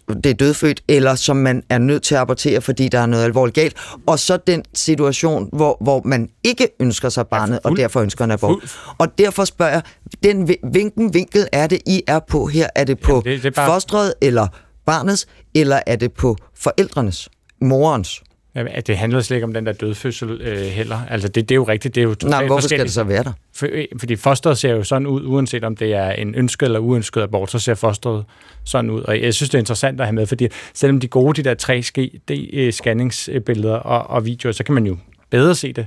det 0.00 0.26
er 0.26 0.34
dødfødt, 0.34 0.82
eller 0.88 1.14
som 1.14 1.36
man 1.36 1.62
er 1.68 1.78
nødt 1.78 2.02
til 2.02 2.14
at 2.14 2.20
abortere, 2.20 2.60
fordi 2.60 2.88
der 2.88 2.98
er 2.98 3.06
noget 3.06 3.24
alvorligt 3.24 3.54
galt, 3.54 3.76
og 4.06 4.18
så 4.18 4.36
den 4.36 4.62
situation, 4.74 5.48
hvor, 5.52 5.76
hvor 5.80 6.02
man 6.04 6.28
ikke 6.44 6.68
ønsker 6.80 7.08
sig 7.08 7.26
barnet, 7.26 7.58
og 7.64 7.68
fuld- 7.70 7.78
derfor 7.78 8.00
ønsker 8.00 8.24
en 8.24 8.30
abort. 8.30 8.50
fuld- 8.50 8.94
Og 8.98 9.18
derfor 9.18 9.44
spørger 9.44 9.72
jeg, 9.72 9.82
den, 10.22 10.48
vi- 10.48 10.56
hvilken 10.72 11.14
vinkel 11.14 11.46
er 11.52 11.66
det, 11.66 11.78
I 11.86 12.02
er 12.06 12.20
på 12.28 12.46
her? 12.46 12.66
Er 12.74 12.84
det 12.84 13.00
på 13.00 13.10
Jamen, 13.12 13.24
det- 13.24 13.42
det 13.42 13.48
er 13.48 13.50
bare- 13.50 13.68
fostret, 13.70 14.14
eller 14.20 14.46
barnets, 14.86 15.26
eller 15.54 15.80
er 15.86 15.96
det 15.96 16.12
på 16.12 16.36
forældrenes, 16.58 17.28
morens? 17.60 18.22
Jamen, 18.54 18.72
at 18.72 18.86
det 18.86 18.96
handler 18.96 19.20
slet 19.20 19.36
ikke 19.36 19.44
om 19.44 19.52
den 19.52 19.66
der 19.66 19.72
dødfødsel 19.72 20.30
øh, 20.30 20.58
heller. 20.58 20.98
Altså, 21.10 21.28
det, 21.28 21.48
det 21.48 21.54
er 21.54 21.56
jo 21.56 21.64
rigtigt, 21.64 21.94
det 21.94 22.00
er 22.00 22.04
jo 22.04 22.14
totalt 22.14 22.30
Nej, 22.30 22.46
hvorfor 22.46 22.68
skal 22.68 22.80
det 22.80 22.92
så 22.92 23.04
være 23.04 23.24
der? 23.24 23.32
For, 23.54 23.66
øh, 23.70 23.84
fordi 23.98 24.16
fosteret 24.16 24.58
ser 24.58 24.70
jo 24.70 24.82
sådan 24.82 25.06
ud, 25.06 25.24
uanset 25.24 25.64
om 25.64 25.76
det 25.76 25.94
er 25.94 26.10
en 26.10 26.34
ønsket 26.34 26.66
eller 26.66 26.78
uønsket 26.78 27.22
abort, 27.22 27.50
så 27.50 27.58
ser 27.58 27.74
fosteret 27.74 28.24
sådan 28.64 28.90
ud. 28.90 29.02
Og 29.02 29.22
jeg 29.22 29.34
synes, 29.34 29.50
det 29.50 29.54
er 29.54 29.60
interessant 29.60 30.00
at 30.00 30.06
have 30.06 30.14
med, 30.14 30.26
fordi 30.26 30.48
selvom 30.74 31.00
de 31.00 31.08
gode, 31.08 31.42
de 31.42 31.48
der 31.48 31.54
3D-scanningsbilleder 31.62 33.74
og, 33.74 34.10
og 34.10 34.26
videoer, 34.26 34.52
så 34.52 34.64
kan 34.64 34.74
man 34.74 34.86
jo 34.86 34.96
bedre 35.30 35.54
se 35.54 35.72
det, 35.72 35.86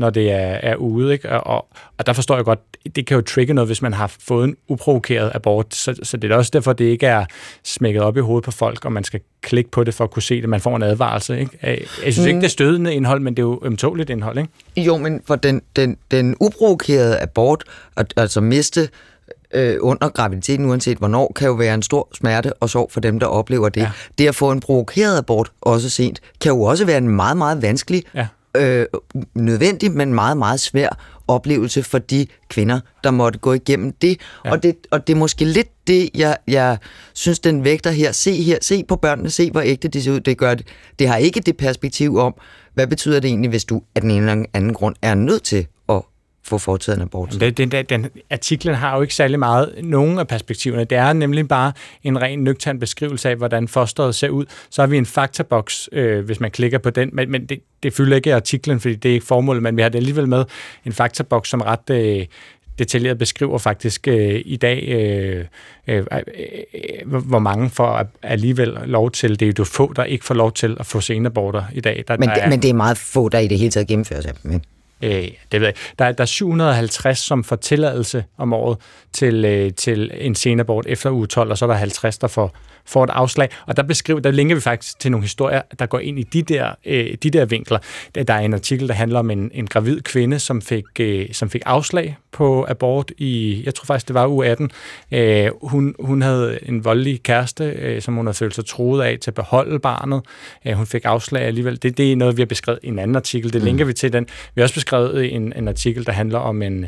når 0.00 0.10
det 0.10 0.30
er, 0.30 0.58
er 0.62 0.76
ude. 0.76 1.12
Ikke? 1.12 1.30
Og, 1.30 1.46
og, 1.56 1.68
og 1.98 2.06
der 2.06 2.12
forstår 2.12 2.36
jeg 2.36 2.44
godt, 2.44 2.58
det 2.96 3.06
kan 3.06 3.14
jo 3.14 3.20
trigge 3.20 3.54
noget, 3.54 3.68
hvis 3.68 3.82
man 3.82 3.92
har 3.92 4.12
fået 4.20 4.44
en 4.48 4.56
uprovokeret 4.68 5.30
abort. 5.34 5.74
Så, 5.74 5.94
så 6.02 6.16
det 6.16 6.32
er 6.32 6.36
også 6.36 6.50
derfor, 6.54 6.72
det 6.72 6.84
ikke 6.84 7.06
er 7.06 7.24
smækket 7.64 8.02
op 8.02 8.16
i 8.16 8.20
hovedet 8.20 8.44
på 8.44 8.50
folk, 8.50 8.84
og 8.84 8.92
man 8.92 9.04
skal 9.04 9.20
klikke 9.42 9.70
på 9.70 9.84
det 9.84 9.94
for 9.94 10.04
at 10.04 10.10
kunne 10.10 10.22
se 10.22 10.40
det. 10.40 10.48
Man 10.48 10.60
får 10.60 10.76
en 10.76 10.82
advarelse. 10.82 11.40
Ikke? 11.40 11.58
Jeg 12.04 12.12
synes 12.12 12.26
ikke, 12.26 12.38
det 12.38 12.44
er 12.44 12.50
stødende 12.50 12.94
indhold, 12.94 13.20
men 13.20 13.34
det 13.36 13.42
er 13.42 13.46
jo 13.46 13.60
ømtåligt 13.62 14.10
indhold. 14.10 14.38
Ikke? 14.38 14.50
Jo, 14.76 14.96
men 14.96 15.22
for 15.26 15.36
den, 15.36 15.62
den, 15.76 15.96
den 16.10 16.36
uprovokerede 16.40 17.20
abort, 17.20 17.64
altså 18.16 18.40
miste 18.40 18.88
øh, 19.54 19.76
under 19.80 20.08
graviditeten, 20.08 20.66
uanset 20.66 20.98
hvornår, 20.98 21.32
kan 21.36 21.48
jo 21.48 21.54
være 21.54 21.74
en 21.74 21.82
stor 21.82 22.08
smerte 22.14 22.52
og 22.52 22.70
sorg 22.70 22.92
for 22.92 23.00
dem, 23.00 23.20
der 23.20 23.26
oplever 23.26 23.68
det. 23.68 23.80
Ja. 23.80 23.90
Det 24.18 24.28
at 24.28 24.34
få 24.34 24.50
en 24.50 24.60
provokeret 24.60 25.18
abort, 25.18 25.50
også 25.60 25.90
sent, 25.90 26.20
kan 26.40 26.52
jo 26.52 26.62
også 26.62 26.84
være 26.84 26.98
en 26.98 27.08
meget, 27.08 27.36
meget 27.36 27.62
vanskelig, 27.62 28.02
Ja. 28.14 28.26
Øh, 28.56 28.86
nødvendig, 29.34 29.90
men 29.92 30.14
meget, 30.14 30.36
meget 30.36 30.60
svær 30.60 30.88
oplevelse 31.28 31.82
for 31.82 31.98
de 31.98 32.26
kvinder, 32.48 32.80
der 33.04 33.10
måtte 33.10 33.38
gå 33.38 33.52
igennem 33.52 33.92
det. 33.92 34.20
Ja. 34.44 34.50
Og, 34.50 34.62
det 34.62 34.76
og 34.90 35.06
det 35.06 35.12
er 35.12 35.16
måske 35.16 35.44
lidt 35.44 35.68
det, 35.86 36.10
jeg, 36.14 36.36
jeg 36.48 36.78
synes, 37.14 37.38
den 37.38 37.64
vægter 37.64 37.90
her. 37.90 38.12
Se 38.12 38.42
her, 38.42 38.58
se 38.60 38.84
på 38.84 38.96
børnene, 38.96 39.30
se 39.30 39.50
hvor 39.50 39.60
ægte 39.60 39.88
de 39.88 40.02
ser 40.02 40.12
ud. 40.12 40.20
Det, 40.20 40.38
gør 40.38 40.54
det. 40.54 40.66
det 40.98 41.08
har 41.08 41.16
ikke 41.16 41.40
det 41.40 41.56
perspektiv 41.56 42.16
om, 42.18 42.34
hvad 42.74 42.86
betyder 42.86 43.20
det 43.20 43.28
egentlig, 43.28 43.48
hvis 43.48 43.64
du 43.64 43.82
af 43.94 44.00
den 44.00 44.10
ene 44.10 44.30
eller 44.30 44.46
anden 44.54 44.74
grund 44.74 44.96
er 45.02 45.14
nødt 45.14 45.42
til 45.42 45.66
få 46.44 46.58
foretaget 46.58 46.96
en 46.96 47.02
abort. 47.02 47.36
Den, 47.40 47.52
den, 47.54 47.70
den, 47.70 47.84
den 47.84 48.06
artiklen 48.30 48.74
har 48.74 48.96
jo 48.96 49.02
ikke 49.02 49.14
særlig 49.14 49.38
meget 49.38 49.74
nogen 49.82 50.18
af 50.18 50.28
perspektiverne. 50.28 50.84
Det 50.84 50.98
er 50.98 51.12
nemlig 51.12 51.48
bare 51.48 51.72
en 52.02 52.22
ren 52.22 52.38
nøgtern 52.38 52.78
beskrivelse 52.78 53.30
af, 53.30 53.36
hvordan 53.36 53.68
fosteret 53.68 54.14
ser 54.14 54.28
ud. 54.28 54.44
Så 54.70 54.82
har 54.82 54.86
vi 54.86 54.96
en 54.96 55.06
faktaboks, 55.06 55.88
øh, 55.92 56.24
hvis 56.24 56.40
man 56.40 56.50
klikker 56.50 56.78
på 56.78 56.90
den, 56.90 57.10
men, 57.12 57.30
men 57.30 57.46
det, 57.46 57.60
det 57.82 57.94
fylder 57.94 58.16
ikke 58.16 58.34
artiklen, 58.34 58.80
fordi 58.80 58.94
det 58.94 59.08
er 59.08 59.14
ikke 59.14 59.26
formålet, 59.26 59.62
men 59.62 59.76
vi 59.76 59.82
har 59.82 59.88
det 59.88 59.98
alligevel 59.98 60.28
med 60.28 60.44
en 60.84 60.92
faktaboks, 60.92 61.48
som 61.48 61.60
ret 61.60 61.90
øh, 61.90 62.26
detaljeret 62.78 63.18
beskriver 63.18 63.58
faktisk 63.58 64.08
øh, 64.08 64.42
i 64.44 64.56
dag, 64.56 64.84
øh, 64.88 65.44
øh, 65.86 66.04
øh, 67.08 67.14
hvor 67.14 67.38
mange 67.38 67.70
får 67.70 68.06
alligevel 68.22 68.78
lov 68.84 69.10
til. 69.10 69.40
Det 69.40 69.48
er 69.48 69.52
jo 69.58 69.64
få, 69.64 69.92
der 69.92 70.04
ikke 70.04 70.24
får 70.24 70.34
lov 70.34 70.52
til 70.52 70.76
at 70.80 70.86
få 70.86 71.00
senaborter 71.00 71.64
i 71.72 71.80
dag. 71.80 72.04
Der, 72.08 72.16
Men, 72.16 72.28
der 72.28 72.34
det, 72.34 72.44
er, 72.44 72.48
men 72.48 72.62
det 72.62 72.70
er 72.70 72.74
meget 72.74 72.98
få, 72.98 73.28
der 73.28 73.38
i 73.38 73.48
det 73.48 73.58
hele 73.58 73.70
taget 73.70 73.88
gennemføres 73.88 74.26
af 74.26 74.34
dem. 74.34 74.52
ikke? 74.52 74.66
Øh, 75.02 75.28
det 75.52 75.60
ved 75.60 75.66
jeg. 75.66 75.74
Der, 75.98 76.12
der 76.12 76.22
er 76.22 76.26
750, 76.26 77.18
som 77.18 77.44
får 77.44 77.56
tilladelse 77.56 78.24
om 78.38 78.52
året 78.52 78.78
til, 79.12 79.44
øh, 79.44 79.72
til 79.74 80.10
en 80.14 80.34
senabort 80.34 80.86
efter 80.88 81.10
uge 81.10 81.26
12, 81.26 81.50
og 81.50 81.58
så 81.58 81.64
er 81.64 81.66
der 81.66 81.74
50, 81.74 82.18
der 82.18 82.28
får, 82.28 82.56
får 82.90 83.04
et 83.04 83.10
afslag. 83.10 83.48
Og 83.66 83.76
der 83.76 83.82
beskriver, 83.82 84.20
der 84.20 84.30
linker 84.30 84.54
vi 84.54 84.60
faktisk 84.60 84.98
til 84.98 85.10
nogle 85.10 85.24
historier, 85.24 85.62
der 85.78 85.86
går 85.86 85.98
ind 85.98 86.18
i 86.18 86.22
de 86.22 86.42
der, 86.42 86.74
øh, 86.86 87.14
de 87.22 87.30
der 87.30 87.44
vinkler. 87.44 87.78
Der 88.14 88.34
er 88.34 88.38
en 88.38 88.54
artikel, 88.54 88.88
der 88.88 88.94
handler 88.94 89.18
om 89.18 89.30
en, 89.30 89.50
en 89.54 89.66
gravid 89.66 90.00
kvinde, 90.00 90.38
som 90.38 90.62
fik, 90.62 90.84
øh, 91.00 91.26
som 91.32 91.50
fik 91.50 91.62
afslag 91.66 92.16
på 92.32 92.66
abort 92.68 93.12
i, 93.18 93.62
jeg 93.64 93.74
tror 93.74 93.84
faktisk, 93.84 94.08
det 94.08 94.14
var 94.14 94.26
uge 94.26 94.46
18. 94.46 94.70
Øh, 95.12 95.50
hun, 95.62 95.94
hun 96.00 96.22
havde 96.22 96.58
en 96.62 96.84
voldelig 96.84 97.22
kæreste, 97.22 97.64
øh, 97.64 98.02
som 98.02 98.14
hun 98.14 98.26
havde 98.26 98.36
følt 98.36 98.54
sig 98.54 98.66
troet 98.66 99.02
af 99.02 99.18
til 99.20 99.30
at 99.30 99.34
beholde 99.34 99.78
barnet. 99.78 100.22
Øh, 100.66 100.72
hun 100.72 100.86
fik 100.86 101.04
afslag 101.04 101.42
alligevel. 101.42 101.82
Det, 101.82 101.98
det 101.98 102.12
er 102.12 102.16
noget, 102.16 102.36
vi 102.36 102.42
har 102.42 102.46
beskrevet 102.46 102.80
i 102.82 102.88
en 102.88 102.98
anden 102.98 103.16
artikel. 103.16 103.52
Det 103.52 103.62
linker 103.62 103.84
mm. 103.84 103.88
vi 103.88 103.92
til 103.92 104.12
den. 104.12 104.26
Vi 104.54 104.60
har 104.60 104.62
også 104.62 104.74
beskrevet 104.74 105.34
en, 105.34 105.52
en 105.56 105.68
artikel, 105.68 106.06
der 106.06 106.12
handler 106.12 106.38
om 106.38 106.62
en, 106.62 106.84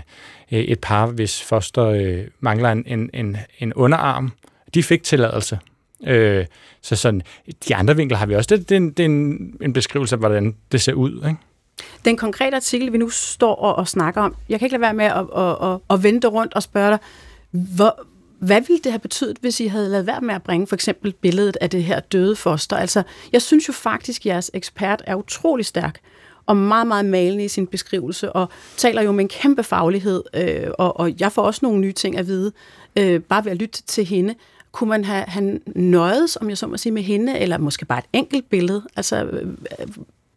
øh, 0.52 0.60
et 0.60 0.80
par, 0.80 1.06
hvis 1.06 1.42
foster 1.42 1.84
øh, 1.84 2.24
mangler 2.40 2.70
en, 2.70 2.84
en, 2.86 3.10
en, 3.14 3.36
en 3.58 3.74
underarm. 3.74 4.32
De 4.74 4.82
fik 4.82 5.02
tilladelse. 5.02 5.58
Øh, 6.06 6.46
så 6.82 6.96
sådan, 6.96 7.22
de 7.68 7.74
andre 7.74 7.96
vinkler 7.96 8.18
har 8.18 8.26
vi 8.26 8.34
også. 8.34 8.56
Det, 8.56 8.68
det, 8.68 8.74
er 8.74 8.76
en, 8.76 8.90
det 8.90 9.00
er 9.00 9.04
en, 9.04 9.56
en 9.62 9.72
beskrivelse 9.72 10.14
af, 10.14 10.18
hvordan 10.18 10.56
det 10.72 10.80
ser 10.80 10.92
ud. 10.92 11.12
Ikke? 11.16 11.36
Den 12.04 12.16
konkrete 12.16 12.56
artikel, 12.56 12.92
vi 12.92 12.98
nu 12.98 13.08
står 13.08 13.54
og, 13.54 13.76
og 13.76 13.88
snakker 13.88 14.20
om, 14.20 14.34
jeg 14.48 14.58
kan 14.58 14.66
ikke 14.66 14.74
lade 14.74 14.82
være 14.82 14.94
med 14.94 15.04
at, 15.04 15.26
at, 15.36 15.72
at, 15.72 15.78
at 15.90 16.02
vente 16.02 16.28
rundt 16.28 16.54
og 16.54 16.62
spørge 16.62 16.90
dig, 16.90 16.98
hvor, 17.50 18.06
hvad 18.38 18.60
ville 18.60 18.82
det 18.84 18.92
have 18.92 18.98
betydet, 18.98 19.36
hvis 19.40 19.60
I 19.60 19.66
havde 19.66 19.88
lavet 19.88 20.06
være 20.06 20.20
med 20.20 20.34
at 20.34 20.42
bringe 20.42 20.66
for 20.66 20.74
eksempel 20.74 21.12
billedet 21.12 21.56
af 21.60 21.70
det 21.70 21.84
her 21.84 22.00
døde 22.00 22.36
foster? 22.36 22.76
Altså, 22.76 23.02
jeg 23.32 23.42
synes 23.42 23.68
jo 23.68 23.72
faktisk, 23.72 24.22
at 24.22 24.26
jeres 24.26 24.50
ekspert 24.54 25.02
er 25.06 25.14
utrolig 25.14 25.66
stærk 25.66 26.00
og 26.46 26.56
meget, 26.56 26.86
meget 26.86 27.04
malende 27.04 27.44
i 27.44 27.48
sin 27.48 27.66
beskrivelse, 27.66 28.32
og 28.32 28.48
taler 28.76 29.02
jo 29.02 29.12
med 29.12 29.24
en 29.24 29.28
kæmpe 29.28 29.62
faglighed, 29.62 30.22
øh, 30.34 30.70
og, 30.78 31.00
og 31.00 31.20
jeg 31.20 31.32
får 31.32 31.42
også 31.42 31.60
nogle 31.62 31.80
nye 31.80 31.92
ting 31.92 32.18
at 32.18 32.26
vide, 32.26 32.52
øh, 32.96 33.20
bare 33.20 33.44
ved 33.44 33.52
at 33.52 33.58
lytte 33.58 33.82
til 33.82 34.04
hende. 34.04 34.34
Kunne 34.72 34.88
man 34.88 35.04
have, 35.04 35.24
han 35.28 35.62
nøjet, 35.66 36.36
om 36.40 36.48
jeg 36.48 36.58
så 36.58 36.66
må 36.66 36.76
sige, 36.76 36.92
med 36.92 37.02
hende, 37.02 37.38
eller 37.38 37.58
måske 37.58 37.84
bare 37.84 37.98
et 37.98 38.04
enkelt 38.12 38.50
billede? 38.50 38.82
Altså, 38.96 39.24
øh, 39.24 39.48
øh, 39.48 39.86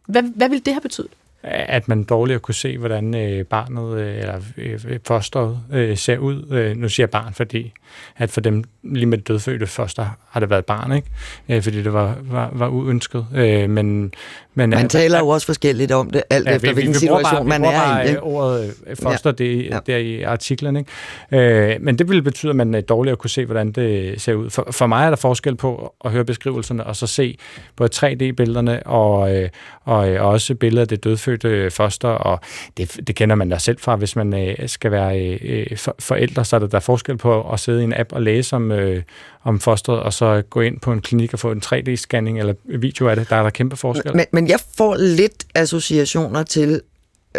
hvad, 0.06 0.22
hvad 0.22 0.48
ville 0.48 0.62
det 0.62 0.74
have 0.74 0.80
betydet? 0.80 1.10
At 1.46 1.88
man 1.88 2.04
dårligere 2.04 2.40
kunne 2.40 2.54
se, 2.54 2.78
hvordan 2.78 3.14
øh, 3.14 3.44
barnet 3.44 3.98
øh, 3.98 4.18
eller 4.18 4.40
øh, 4.56 4.98
fosteret 5.06 5.60
øh, 5.72 5.96
ser 5.96 6.18
ud. 6.18 6.50
Øh, 6.50 6.76
nu 6.76 6.88
siger 6.88 7.04
jeg 7.04 7.10
barn, 7.10 7.34
fordi 7.34 7.72
at 8.16 8.30
for 8.30 8.40
dem 8.40 8.64
lige 8.82 9.06
med 9.06 9.18
det 9.18 9.28
dødfødte 9.28 9.66
foster 9.66 10.06
har 10.28 10.40
det 10.40 10.50
været 10.50 10.64
barn, 10.64 10.92
ikke? 10.92 11.08
Øh, 11.48 11.62
fordi 11.62 11.82
det 11.82 11.92
var, 11.92 12.16
var, 12.22 12.50
var 12.52 12.68
uønsket. 12.68 13.26
Øh, 13.34 13.70
men, 13.70 13.70
men, 13.70 14.12
man 14.54 14.72
at, 14.72 14.90
taler 14.90 15.16
at, 15.16 15.22
jo 15.22 15.28
også 15.28 15.46
forskelligt 15.46 15.92
om 15.92 16.10
det, 16.10 16.22
alt 16.30 16.48
ja, 16.48 16.54
efter 16.54 16.68
vi, 16.68 16.74
hvilken 16.74 16.94
vi 16.94 16.98
situation 16.98 17.32
bare, 17.32 17.44
man 17.44 17.64
er 17.64 18.00
i. 18.00 18.08
Ikke? 18.08 18.20
ordet 18.20 18.74
foster 18.94 19.30
ja. 19.38 19.44
det, 19.44 19.66
ja. 19.70 19.78
der 19.86 19.96
i 19.96 20.22
artiklen. 20.22 20.76
Ikke? 20.76 21.70
Øh, 21.72 21.76
men 21.80 21.98
det 21.98 22.08
ville 22.08 22.22
betyde, 22.22 22.50
at 22.50 22.56
man 22.56 22.82
dårligere 22.88 23.16
kunne 23.16 23.30
se, 23.30 23.44
hvordan 23.44 23.72
det 23.72 24.20
ser 24.20 24.34
ud. 24.34 24.50
For, 24.50 24.68
for 24.70 24.86
mig 24.86 25.04
er 25.06 25.10
der 25.10 25.16
forskel 25.16 25.56
på 25.56 25.94
at 26.04 26.10
høre 26.10 26.24
beskrivelserne, 26.24 26.84
og 26.84 26.96
så 26.96 27.06
se 27.06 27.38
både 27.76 27.90
3D-billederne 27.94 28.86
og, 28.86 29.36
øh, 29.36 29.48
og, 29.84 29.96
og 29.96 30.28
også 30.28 30.54
billeder 30.54 30.82
af 30.82 30.88
det 30.88 31.04
dødfødte 31.04 31.35
Øh, 31.44 31.70
foster, 31.70 32.08
og 32.08 32.40
det, 32.76 33.00
det 33.06 33.16
kender 33.16 33.36
man 33.36 33.48
da 33.48 33.58
selv 33.58 33.78
fra, 33.78 33.96
hvis 33.96 34.16
man 34.16 34.48
øh, 34.48 34.68
skal 34.68 34.90
være 34.90 35.20
øh, 35.20 35.38
øh 35.42 35.76
for, 35.76 35.96
forældre, 35.98 36.44
så 36.44 36.56
er 36.56 36.60
der, 36.60 36.66
der 36.66 36.76
er 36.76 36.80
forskel 36.80 37.16
på 37.16 37.52
at 37.52 37.60
sidde 37.60 37.80
i 37.80 37.84
en 37.84 37.94
app 37.96 38.12
og 38.12 38.22
læse 38.22 38.56
om, 38.56 38.72
øh, 38.72 39.02
om 39.44 39.60
fosteret, 39.60 40.00
og 40.00 40.12
så 40.12 40.42
gå 40.50 40.60
ind 40.60 40.80
på 40.80 40.92
en 40.92 41.00
klinik 41.00 41.32
og 41.32 41.38
få 41.38 41.52
en 41.52 41.62
3D-scanning 41.64 42.38
eller 42.38 42.54
video 42.64 43.08
af 43.08 43.16
det. 43.16 43.30
Der 43.30 43.36
er 43.36 43.42
der 43.42 43.50
kæmpe 43.50 43.76
forskel. 43.76 44.16
Men, 44.16 44.26
men 44.32 44.48
jeg 44.48 44.58
får 44.76 44.96
lidt 44.96 45.44
associationer 45.54 46.42
til 46.42 46.80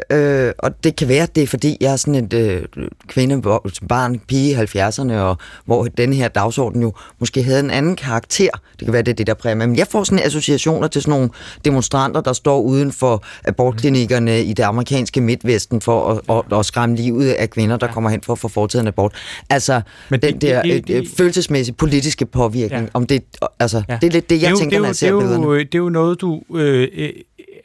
Øh, 0.10 0.54
og 0.60 0.84
det 0.84 0.96
kan 0.96 1.08
være, 1.08 1.28
det 1.36 1.44
er 1.44 1.48
fordi, 1.48 1.78
jeg 1.82 1.92
er 1.92 1.96
sådan 1.96 2.16
et 2.16 2.34
øh, 2.34 2.64
kvinde, 3.08 3.42
barn, 3.90 4.20
pige 4.28 4.52
i 4.52 4.56
70'erne, 4.56 5.14
og 5.14 5.38
hvor 5.66 5.84
den 5.84 6.14
her 6.14 6.28
dagsorden 6.28 6.82
jo 6.82 6.94
måske 7.20 7.44
havde 7.44 7.60
en 7.60 7.70
anden 7.70 7.96
karakter. 7.96 8.50
Det 8.80 8.86
kan 8.86 8.94
være, 8.94 9.02
det 9.02 9.12
er 9.12 9.16
det, 9.16 9.28
der 9.28 9.34
præger 9.34 9.56
Men 9.56 9.78
jeg 9.78 9.88
får 9.88 10.04
sådan 10.04 10.26
associationer 10.26 10.88
til 10.88 11.02
sådan 11.02 11.12
nogle 11.12 11.30
demonstranter, 11.66 12.22
der 12.22 12.34
står 12.34 12.62
uden 12.62 12.92
for 12.92 13.24
abortklinikkerne 13.46 14.44
i 14.44 14.54
det 14.54 14.64
amerikanske 14.64 15.22
midtvesten 15.22 15.82
for 15.82 16.22
at, 16.30 16.38
at, 16.52 16.60
at 16.60 16.66
skræmme 16.66 16.96
livet 16.96 17.32
af 17.32 17.50
kvinder, 17.50 17.78
der 17.78 17.88
ja. 17.88 17.94
kommer 17.94 18.10
hen 18.10 18.22
for 18.22 18.34
at 18.34 18.40
få 18.40 18.48
foretaget 18.48 18.84
en 18.84 18.88
abort. 18.88 19.14
Altså, 19.50 19.82
Men 20.10 20.22
den 20.22 20.42
der 20.42 20.62
det, 20.62 20.74
det, 20.74 20.88
det, 20.88 21.08
følelsesmæssige 21.18 21.76
politiske 21.76 22.26
påvirkning, 22.26 22.84
ja. 22.84 22.90
om 22.94 23.06
det, 23.06 23.24
altså, 23.60 23.84
ja. 23.90 23.98
det 24.02 24.08
er 24.08 24.12
lidt 24.12 24.30
det, 24.30 24.42
jeg 24.42 24.52
det 24.52 24.60
tænker, 24.60 24.76
det, 24.78 24.82
når 24.82 24.88
jeg 24.88 24.96
ser 24.96 25.12
det, 25.12 25.20
billederne. 25.20 25.60
Det 25.60 25.76
er 25.76 25.80
jo 25.80 25.90
noget, 25.90 26.22
du 26.22 26.42
øh, 26.56 26.88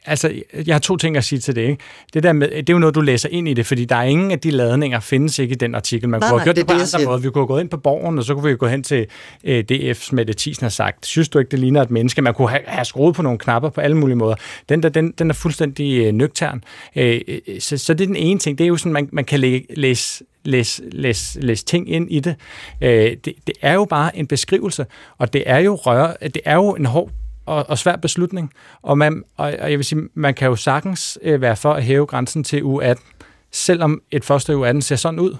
altså, 0.05 0.33
jeg 0.65 0.75
har 0.75 0.79
to 0.79 0.97
ting 0.97 1.17
at 1.17 1.23
sige 1.23 1.39
til 1.39 1.55
det. 1.55 1.61
Ikke? 1.61 1.77
Det, 2.13 2.23
der 2.23 2.33
med, 2.33 2.49
det 2.49 2.69
er 2.69 2.73
jo 2.73 2.79
noget, 2.79 2.95
du 2.95 3.01
læser 3.01 3.29
ind 3.31 3.47
i 3.47 3.53
det, 3.53 3.65
fordi 3.65 3.85
der 3.85 3.95
er 3.95 4.03
ingen 4.03 4.31
af 4.31 4.39
de 4.39 4.51
ladninger, 4.51 4.99
findes 4.99 5.39
ikke 5.39 5.51
i 5.51 5.55
den 5.55 5.75
artikel. 5.75 6.09
Man 6.09 6.19
nej, 6.19 6.29
kunne 6.29 6.39
have 6.39 6.45
gjort 6.45 6.55
det, 6.55 6.69
det 6.69 6.75
på 6.75 6.97
andre 6.97 7.05
måder. 7.05 7.17
Vi 7.17 7.29
kunne 7.29 7.41
have 7.41 7.47
gået 7.47 7.61
ind 7.61 7.69
på 7.69 7.77
borgen, 7.77 8.17
og 8.17 8.23
så 8.23 8.33
kunne 8.33 8.49
vi 8.49 8.55
gå 8.55 8.67
hen 8.67 8.83
til 8.83 9.07
øh, 9.43 9.63
DF's 9.71 10.09
Mette 10.11 10.33
Thiesen 10.37 10.65
og 10.65 10.71
sagt, 10.71 11.05
synes 11.05 11.29
du 11.29 11.39
ikke, 11.39 11.51
det 11.51 11.59
ligner 11.59 11.81
et 11.81 11.91
menneske? 11.91 12.21
Man 12.21 12.33
kunne 12.33 12.49
have, 12.49 12.61
have 12.67 12.85
skruet 12.85 13.15
på 13.15 13.21
nogle 13.21 13.39
knapper 13.39 13.69
på 13.69 13.81
alle 13.81 13.97
mulige 13.97 14.15
måder. 14.15 14.35
Den 14.69 14.83
der, 14.83 14.89
den, 14.89 15.11
den 15.11 15.29
er 15.29 15.33
fuldstændig 15.33 16.05
øh, 16.05 16.13
nøgtern. 16.13 16.63
Øh, 16.95 17.21
øh 17.27 17.39
så, 17.59 17.77
så 17.77 17.93
det 17.93 18.01
er 18.03 18.07
den 18.07 18.15
ene 18.15 18.39
ting. 18.39 18.57
Det 18.57 18.63
er 18.63 18.67
jo 18.67 18.77
sådan, 18.77 18.93
man, 18.93 19.09
man 19.11 19.25
kan 19.25 19.39
læ- 19.39 19.61
læse 19.69 20.23
læse, 20.45 20.83
læse, 20.91 21.41
læse 21.41 21.65
ting 21.65 21.91
ind 21.91 22.11
i 22.11 22.19
det. 22.19 22.35
Øh, 22.81 22.89
det. 23.25 23.25
Det 23.47 23.55
er 23.61 23.73
jo 23.73 23.85
bare 23.85 24.17
en 24.17 24.27
beskrivelse, 24.27 24.85
og 25.17 25.33
det 25.33 25.43
er 25.45 25.57
jo 25.57 25.75
røre, 25.75 26.13
det 26.21 26.41
er 26.45 26.55
jo 26.55 26.71
en 26.71 26.85
hård 26.85 27.09
og, 27.45 27.69
og 27.69 27.77
svær 27.77 27.95
beslutning. 27.95 28.53
Og, 28.81 28.97
man, 28.97 29.23
og, 29.37 29.53
og 29.59 29.71
jeg 29.71 29.77
vil 29.77 29.85
sige, 29.85 30.01
man 30.13 30.33
kan 30.33 30.47
jo 30.47 30.55
sagtens 30.55 31.19
øh, 31.21 31.41
være 31.41 31.55
for 31.55 31.73
at 31.73 31.83
hæve 31.83 32.05
grænsen 32.05 32.43
til 32.43 32.63
u 32.63 32.79
18, 32.79 33.05
selvom 33.51 34.01
et 34.11 34.25
foster 34.25 34.53
i 34.53 34.55
u 34.55 34.63
18 34.63 34.81
ser 34.81 34.95
sådan 34.95 35.19
ud. 35.19 35.37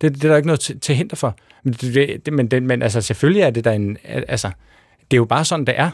Det, 0.00 0.14
det 0.14 0.24
er 0.24 0.28
der 0.28 0.36
ikke 0.36 0.46
noget 0.46 0.60
til, 0.60 0.80
til 0.80 0.94
hinder 0.94 1.16
for. 1.16 1.36
Men, 1.62 1.72
det, 1.72 2.26
det, 2.26 2.32
men, 2.32 2.48
det, 2.48 2.62
men 2.62 2.82
altså, 2.82 3.00
selvfølgelig 3.00 3.42
er 3.42 3.50
det 3.50 3.64
der 3.64 3.72
en... 3.72 3.98
Altså, 4.04 4.50
det 5.10 5.16
er 5.16 5.18
jo 5.18 5.24
bare 5.24 5.44
sådan, 5.44 5.64
det 5.64 5.74
er. 5.78 5.90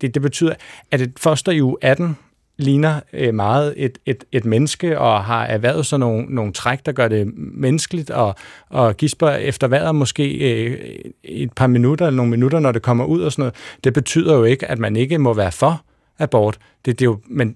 Det, 0.00 0.14
det 0.14 0.22
betyder, 0.22 0.54
at 0.90 1.00
et 1.00 1.12
foster 1.16 1.52
i 1.52 1.60
u 1.60 1.76
18 1.82 2.16
ligner 2.58 3.00
øh, 3.12 3.34
meget 3.34 3.74
et, 3.76 3.98
et, 4.06 4.24
et 4.32 4.44
menneske 4.44 4.98
og 4.98 5.24
har 5.24 5.44
erhvervet 5.44 5.86
sådan 5.86 6.00
nogle, 6.00 6.26
nogle 6.28 6.52
træk, 6.52 6.86
der 6.86 6.92
gør 6.92 7.08
det 7.08 7.32
menneskeligt 7.36 8.10
og, 8.10 8.34
og 8.68 8.96
gisper 8.96 9.30
efter 9.30 9.68
vejret 9.68 9.94
måske 9.94 10.52
øh, 10.52 10.94
et 11.24 11.52
par 11.52 11.66
minutter 11.66 12.06
eller 12.06 12.16
nogle 12.16 12.30
minutter, 12.30 12.60
når 12.60 12.72
det 12.72 12.82
kommer 12.82 13.04
ud 13.04 13.20
og 13.20 13.32
sådan 13.32 13.42
noget. 13.42 13.54
Det 13.84 13.92
betyder 13.92 14.34
jo 14.34 14.44
ikke, 14.44 14.66
at 14.66 14.78
man 14.78 14.96
ikke 14.96 15.18
må 15.18 15.34
være 15.34 15.52
for 15.52 15.82
abort. 16.18 16.58
Det, 16.84 16.98
det 16.98 17.04
er 17.04 17.10
jo, 17.10 17.18
men, 17.26 17.54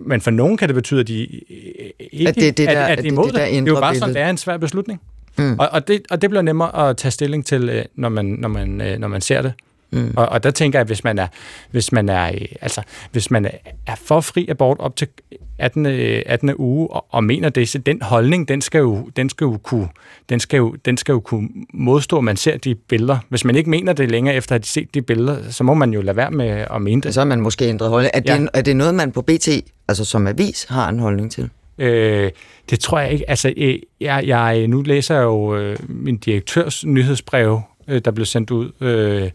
men 0.00 0.20
for 0.20 0.30
nogen 0.30 0.56
kan 0.56 0.68
det 0.68 0.74
betyde, 0.74 1.00
at 1.00 1.08
de 1.08 1.20
ikke 2.10 2.28
at 2.28 2.34
det, 2.34 2.56
det 2.56 2.68
der, 2.68 2.80
at, 2.80 2.98
at 2.98 3.04
de 3.04 3.08
imod 3.08 3.24
det. 3.24 3.34
Det, 3.34 3.42
det 3.50 3.58
er 3.58 3.66
jo 3.66 3.80
bare 3.80 3.94
sådan, 3.94 4.14
det 4.14 4.22
er 4.22 4.30
en 4.30 4.36
svær 4.36 4.56
beslutning. 4.56 5.00
Mm. 5.38 5.58
Og, 5.58 5.68
og, 5.72 5.88
det, 5.88 6.02
og 6.10 6.22
det 6.22 6.30
bliver 6.30 6.42
nemmere 6.42 6.88
at 6.90 6.96
tage 6.96 7.12
stilling 7.12 7.46
til, 7.46 7.68
øh, 7.68 7.84
når 7.94 8.08
man, 8.08 8.24
når 8.24 8.48
man, 8.48 8.68
når 8.98 9.08
man 9.08 9.20
ser 9.20 9.42
det. 9.42 9.52
Mm. 9.90 10.14
Og, 10.16 10.28
og 10.28 10.42
der 10.42 10.50
tænker 10.50 10.78
jeg, 10.78 10.80
at 10.80 10.86
hvis 10.86 11.04
man 11.04 11.18
er, 11.18 11.26
hvis 11.70 11.92
man 11.92 12.08
er, 12.08 12.32
altså, 12.60 12.82
hvis 13.12 13.30
man 13.30 13.50
er 13.86 13.94
for 13.96 14.20
fri 14.20 14.46
abort 14.48 14.76
op 14.80 14.96
til 14.96 15.08
18. 15.58 15.86
18. 15.86 16.54
uge 16.54 16.90
og, 16.90 17.06
og 17.10 17.24
mener 17.24 17.48
det, 17.48 17.68
så 17.68 17.78
den 17.78 18.02
holdning, 18.02 18.48
den 18.48 18.60
skal 18.60 18.78
jo, 18.78 19.08
den 19.16 19.28
skal 19.28 19.44
jo 19.44 19.58
kunne, 19.62 19.88
den 20.28 20.40
skal 20.40 20.56
jo, 20.56 20.76
den 20.84 20.96
skal 20.96 21.12
jo 21.12 21.20
kunne 21.20 21.48
modstå, 21.74 22.18
at 22.18 22.24
man 22.24 22.36
ser 22.36 22.56
de 22.56 22.74
billeder. 22.74 23.18
Hvis 23.28 23.44
man 23.44 23.56
ikke 23.56 23.70
mener 23.70 23.92
det 23.92 24.10
længere 24.10 24.34
efter 24.34 24.54
at 24.54 24.60
have 24.60 24.64
set 24.64 24.94
de 24.94 25.02
billeder, 25.02 25.50
så 25.50 25.64
må 25.64 25.74
man 25.74 25.92
jo 25.92 26.00
lade 26.00 26.16
være 26.16 26.30
med 26.30 26.66
at 26.74 26.82
mene 26.82 27.02
det. 27.02 27.14
Så 27.14 27.20
har 27.20 27.24
man 27.24 27.40
måske 27.40 27.64
ændret 27.64 27.90
holdning. 27.90 28.10
Er, 28.14 28.20
ja. 28.26 28.40
det, 28.40 28.48
er 28.54 28.62
det 28.62 28.76
noget, 28.76 28.94
man 28.94 29.12
på 29.12 29.22
BT, 29.22 29.48
altså 29.88 30.04
som 30.04 30.26
avis, 30.26 30.66
har 30.68 30.88
en 30.88 30.98
holdning 30.98 31.32
til? 31.32 31.50
Øh, 31.78 32.30
det 32.70 32.80
tror 32.80 32.98
jeg 32.98 33.12
ikke. 33.12 33.30
Altså, 33.30 33.52
øh, 33.56 33.78
jeg, 34.00 34.24
jeg, 34.26 34.68
nu 34.68 34.82
læser 34.82 35.14
jeg 35.14 35.22
jo 35.22 35.56
øh, 35.56 35.76
min 35.88 36.16
direktørs 36.16 36.84
nyhedsbrev, 36.86 37.60
øh, 37.88 38.00
der 38.04 38.10
blev 38.10 38.26
sendt 38.26 38.50
ud 38.50 38.72
øh, 38.80 39.30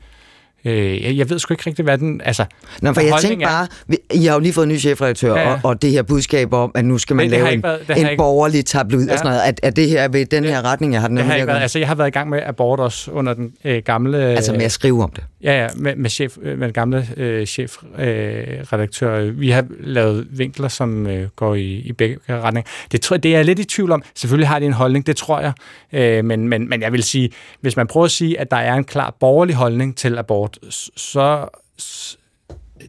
Øh, 0.65 1.03
jeg, 1.03 1.17
jeg 1.17 1.29
ved 1.29 1.39
sgu 1.39 1.53
ikke 1.53 1.63
rigtig, 1.67 1.83
hvad 1.83 1.97
den... 1.97 2.21
Altså, 2.25 2.45
Nå, 2.81 2.93
for 2.93 3.01
jeg 3.01 3.13
tænker 3.21 3.47
bare, 3.47 3.67
I 4.13 4.25
har 4.25 4.33
jo 4.33 4.39
lige 4.39 4.53
fået 4.53 4.65
en 4.65 4.71
ny 4.71 4.79
chefredaktør, 4.79 5.35
ja, 5.35 5.41
ja. 5.41 5.53
Og, 5.53 5.59
og 5.63 5.81
det 5.81 5.91
her 5.91 6.01
budskab 6.01 6.53
om, 6.53 6.71
at 6.75 6.85
nu 6.85 6.97
skal 6.97 7.15
man 7.15 7.23
det, 7.23 7.31
lave 7.31 7.45
det 7.45 7.53
en, 7.53 7.63
været, 7.63 7.89
en 7.89 7.97
ikke... 7.97 8.17
borgerlig 8.17 8.65
tabloid 8.65 9.05
ja. 9.05 9.11
og 9.11 9.17
sådan 9.17 9.31
noget. 9.31 9.47
Er, 9.47 9.51
er 9.63 9.69
det 9.69 9.89
her 9.89 10.07
ved 10.07 10.25
den 10.25 10.43
her 10.43 10.65
retning, 10.65 10.93
jeg 10.93 11.01
har 11.01 11.07
den 11.07 11.17
det 11.17 11.25
har 11.25 11.35
ikke 11.35 11.47
været, 11.47 11.61
Altså, 11.61 11.79
jeg 11.79 11.87
har 11.87 11.95
været 11.95 12.07
i 12.07 12.11
gang 12.11 12.29
med 12.29 12.39
abort 12.45 12.79
også 12.79 13.11
under 13.11 13.33
den 13.33 13.53
øh, 13.65 13.81
gamle... 13.85 14.17
Altså 14.17 14.51
med 14.53 14.63
at 14.63 14.71
skrive 14.71 15.03
om 15.03 15.11
det? 15.15 15.23
Ja, 15.43 15.63
ja 15.63 15.67
med, 15.75 15.95
med, 15.95 16.09
chef, 16.09 16.37
øh, 16.41 16.57
med 16.57 16.67
den 16.67 16.73
gamle 16.73 17.07
øh, 17.17 17.45
chefredaktør. 17.45 19.15
Øh, 19.15 19.39
vi 19.39 19.49
har 19.49 19.65
lavet 19.79 20.27
vinkler, 20.31 20.67
som 20.67 21.07
øh, 21.07 21.27
går 21.35 21.55
i, 21.55 21.61
i 21.61 21.91
begge 21.91 22.17
retninger. 22.29 22.69
Det, 22.91 23.01
tror, 23.01 23.17
det 23.17 23.31
er 23.31 23.37
jeg 23.37 23.45
lidt 23.45 23.59
i 23.59 23.63
tvivl 23.63 23.91
om. 23.91 24.03
Selvfølgelig 24.15 24.47
har 24.47 24.59
de 24.59 24.65
en 24.65 24.73
holdning, 24.73 25.07
det 25.07 25.17
tror 25.17 25.39
jeg. 25.39 25.53
Øh, 25.93 26.25
men, 26.25 26.47
men, 26.47 26.69
men 26.69 26.81
jeg 26.81 26.91
vil 26.91 27.03
sige, 27.03 27.29
hvis 27.61 27.75
man 27.75 27.87
prøver 27.87 28.05
at 28.05 28.11
sige, 28.11 28.39
at 28.39 28.51
der 28.51 28.57
er 28.57 28.73
en 28.73 28.83
klar 28.83 29.15
borgerlig 29.19 29.55
holdning 29.55 29.97
til 29.97 30.17
abort, 30.17 30.52
så 30.97 31.49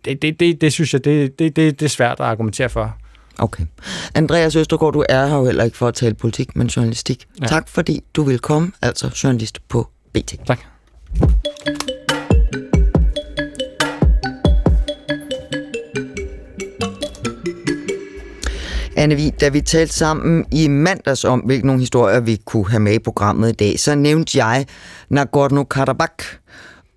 det, 0.04 0.22
det, 0.22 0.40
det, 0.40 0.60
det 0.60 0.72
synes 0.72 0.92
jeg, 0.92 1.04
det, 1.04 1.38
det, 1.38 1.56
det, 1.56 1.80
det 1.80 1.86
er 1.86 1.90
svært 1.90 2.20
at 2.20 2.26
argumentere 2.26 2.68
for. 2.68 2.96
Okay. 3.38 3.64
Andreas 4.14 4.56
Østergaard, 4.56 4.92
du 4.92 5.04
er 5.08 5.26
her 5.26 5.36
jo 5.36 5.44
heller 5.44 5.64
ikke 5.64 5.76
for 5.76 5.88
at 5.88 5.94
tale 5.94 6.14
politik, 6.14 6.56
men 6.56 6.66
journalistik. 6.66 7.26
Ja. 7.40 7.46
Tak 7.46 7.68
fordi 7.68 8.00
du 8.14 8.22
vil 8.22 8.38
komme, 8.38 8.72
altså 8.82 9.20
journalist 9.22 9.68
på 9.68 9.88
BT. 10.12 10.34
Tak. 10.46 10.58
Anne 18.96 19.30
da 19.30 19.48
vi 19.48 19.60
talte 19.60 19.94
sammen 19.94 20.44
i 20.50 20.68
mandags 20.68 21.24
om, 21.24 21.40
hvilke 21.40 21.66
nogle 21.66 21.80
historier 21.80 22.20
vi 22.20 22.36
kunne 22.44 22.70
have 22.70 22.80
med 22.80 22.94
i 22.94 22.98
programmet 22.98 23.48
i 23.48 23.52
dag, 23.52 23.80
så 23.80 23.94
nævnte 23.94 24.44
jeg 24.44 24.66
Nagorno-Karabakh. 25.10 26.40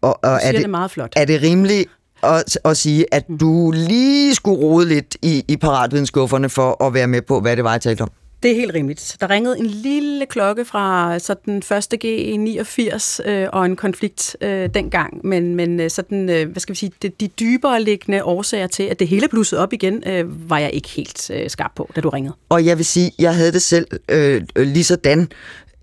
Og, 0.02 0.20
og 0.24 0.40
er 0.44 0.52
det, 0.52 0.62
det 0.62 0.70
meget 0.70 0.92
flot. 0.92 1.14
Er 1.16 1.26
det 1.26 1.42
rimeligt 1.42 1.90
at, 2.24 2.60
at 2.66 2.78
sige, 2.78 3.06
at 3.12 3.24
du 3.40 3.72
lige 3.76 4.36
skulle 4.36 4.60
rode 4.60 4.88
lidt 4.88 5.18
i, 5.22 5.46
i 5.48 5.58
paratvidenskufferne 5.58 6.50
for 6.50 6.84
at 6.84 6.94
være 6.94 7.08
med 7.08 7.22
på, 7.22 7.40
hvad 7.40 7.56
det 7.56 7.64
var, 7.64 7.72
jeg 7.72 7.82
talte 7.82 8.02
om? 8.02 8.12
Det 8.44 8.52
er 8.52 8.56
helt 8.56 8.74
rimeligt. 8.74 9.18
Der 9.20 9.30
ringede 9.30 9.60
en 9.60 9.66
lille 9.66 10.26
klokke 10.26 10.66
fra 10.66 11.20
så 11.20 11.36
den 11.46 11.64
første 11.64 11.98
G89 12.06 13.30
øh, 13.30 13.48
og 13.54 13.66
en 13.66 13.76
konflikt 13.76 14.38
øh, 14.42 14.70
dengang, 14.74 15.28
men, 15.28 15.56
men 15.56 15.80
øh, 15.80 15.90
sådan, 15.90 16.30
øh, 16.30 16.52
hvad 16.52 16.60
skal 16.60 16.74
vi 16.74 16.78
sige, 16.78 16.92
de, 17.02 17.10
de 17.10 17.28
dybere 17.28 17.84
liggende 17.84 18.24
årsager 18.24 18.68
til, 18.68 18.84
at 18.84 19.00
det 19.00 19.08
hele 19.08 19.28
blussede 19.28 19.62
op 19.62 19.74
igen, 19.74 20.04
øh, 20.08 20.50
var 20.50 20.58
jeg 20.58 20.72
ikke 20.74 20.90
helt 20.90 21.32
øh, 21.34 21.50
skarp 21.50 21.72
på, 21.76 21.90
da 21.96 22.02
du 22.02 22.10
ringede. 22.10 22.36
Og 22.50 22.66
jeg 22.66 22.78
vil 22.78 22.86
sige, 22.86 23.12
jeg 23.20 23.36
havde 23.36 23.52
det 23.52 23.62
selv 23.62 23.88
øh, 24.10 24.42
lige 24.58 24.84
sådan. 24.84 25.30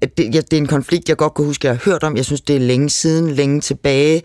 Det, 0.06 0.34
ja, 0.34 0.40
det 0.40 0.52
er 0.52 0.56
en 0.56 0.66
konflikt, 0.66 1.08
jeg 1.08 1.16
godt 1.16 1.34
kan 1.34 1.44
huske, 1.44 1.66
jeg 1.66 1.74
har 1.74 1.90
hørt 1.90 2.02
om. 2.02 2.16
Jeg 2.16 2.24
synes, 2.24 2.40
det 2.40 2.56
er 2.56 2.60
længe 2.60 2.90
siden, 2.90 3.30
længe 3.30 3.60
tilbage. 3.60 4.22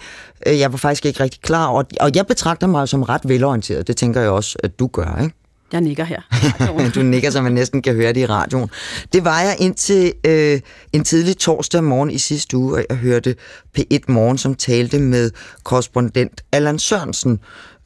Øh, 0.47 0.59
jeg 0.59 0.71
var 0.71 0.77
faktisk 0.77 1.05
ikke 1.05 1.23
rigtig 1.23 1.41
klar 1.41 1.67
over 1.67 1.83
Og 1.99 2.11
jeg 2.15 2.27
betragter 2.27 2.67
mig 2.67 2.89
som 2.89 3.03
ret 3.03 3.21
velorienteret. 3.25 3.87
Det 3.87 3.97
tænker 3.97 4.21
jeg 4.21 4.29
også, 4.29 4.57
at 4.63 4.79
du 4.79 4.87
gør, 4.87 5.19
ikke? 5.21 5.35
Jeg 5.71 5.81
nikker 5.81 6.03
her. 6.03 6.21
du 6.95 7.01
nikker, 7.01 7.29
så 7.29 7.41
man 7.41 7.51
næsten 7.51 7.81
kan 7.81 7.95
høre 7.95 8.13
det 8.13 8.21
i 8.21 8.25
radioen. 8.25 8.69
Det 9.13 9.25
var 9.25 9.41
jeg 9.41 9.55
indtil 9.59 10.13
øh, 10.25 10.59
en 10.93 11.03
tidlig 11.03 11.37
torsdag 11.37 11.83
morgen 11.83 12.11
i 12.11 12.17
sidste 12.17 12.57
uge, 12.57 12.75
og 12.77 12.85
jeg 12.89 12.97
hørte 12.97 13.35
P1 13.79 13.99
Morgen, 14.07 14.37
som 14.37 14.55
talte 14.55 14.99
med 14.99 15.31
korrespondent 15.63 16.41
Allan 16.51 16.79
Sørensen, 16.79 17.39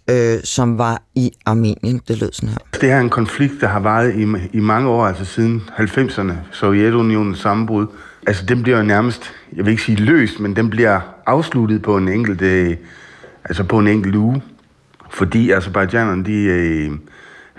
øh, 0.10 0.38
som 0.44 0.78
var 0.78 1.02
i 1.16 1.32
Armenien. 1.46 2.02
Det 2.08 2.20
lød 2.20 2.32
sådan 2.32 2.50
her. 2.50 2.58
Det 2.74 2.90
her 2.90 2.96
er 2.96 3.02
en 3.02 3.10
konflikt, 3.10 3.54
der 3.62 3.68
har 3.68 3.80
varet 3.80 4.16
i, 4.16 4.58
i 4.58 4.60
mange 4.60 4.90
år, 4.90 5.06
altså 5.06 5.26
siden 5.26 5.64
90'erne, 5.78 6.34
Sovjetunionens 6.52 7.40
sammenbrud. 7.40 7.88
Altså, 8.28 8.46
den 8.46 8.64
bliver 8.64 8.78
jo 8.78 8.84
nærmest, 8.84 9.32
jeg 9.56 9.66
vil 9.66 9.72
ikke 9.72 9.84
sige 9.84 9.96
løst, 9.96 10.40
men 10.40 10.56
den 10.56 10.70
bliver 10.70 11.00
afsluttet 11.26 11.82
på 11.82 11.98
en 11.98 12.08
enkelt, 12.08 12.42
øh, 12.42 12.76
altså 13.46 13.64
på 13.64 13.80
en 13.80 13.88
enkelt 13.88 14.16
uge. 14.16 14.42
Fordi 15.10 15.52
Azerbaijanerne, 15.52 16.26
de, 16.26 16.34
øh, 16.34 16.92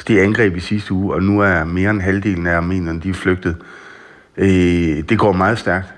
de 0.09 0.21
angreb 0.21 0.57
i 0.57 0.61
sidste 0.61 0.93
uge, 0.93 1.15
og 1.15 1.23
nu 1.23 1.41
er 1.41 1.65
mere 1.65 1.91
end 1.91 2.01
halvdelen 2.01 2.47
af 2.47 2.57
armenerne, 2.57 3.01
de 3.01 3.09
er 3.09 3.15
flygtet. 3.15 3.57
Øh, 4.37 5.03
det 5.09 5.19
går 5.19 5.33
meget 5.33 5.59
stærkt, 5.59 5.95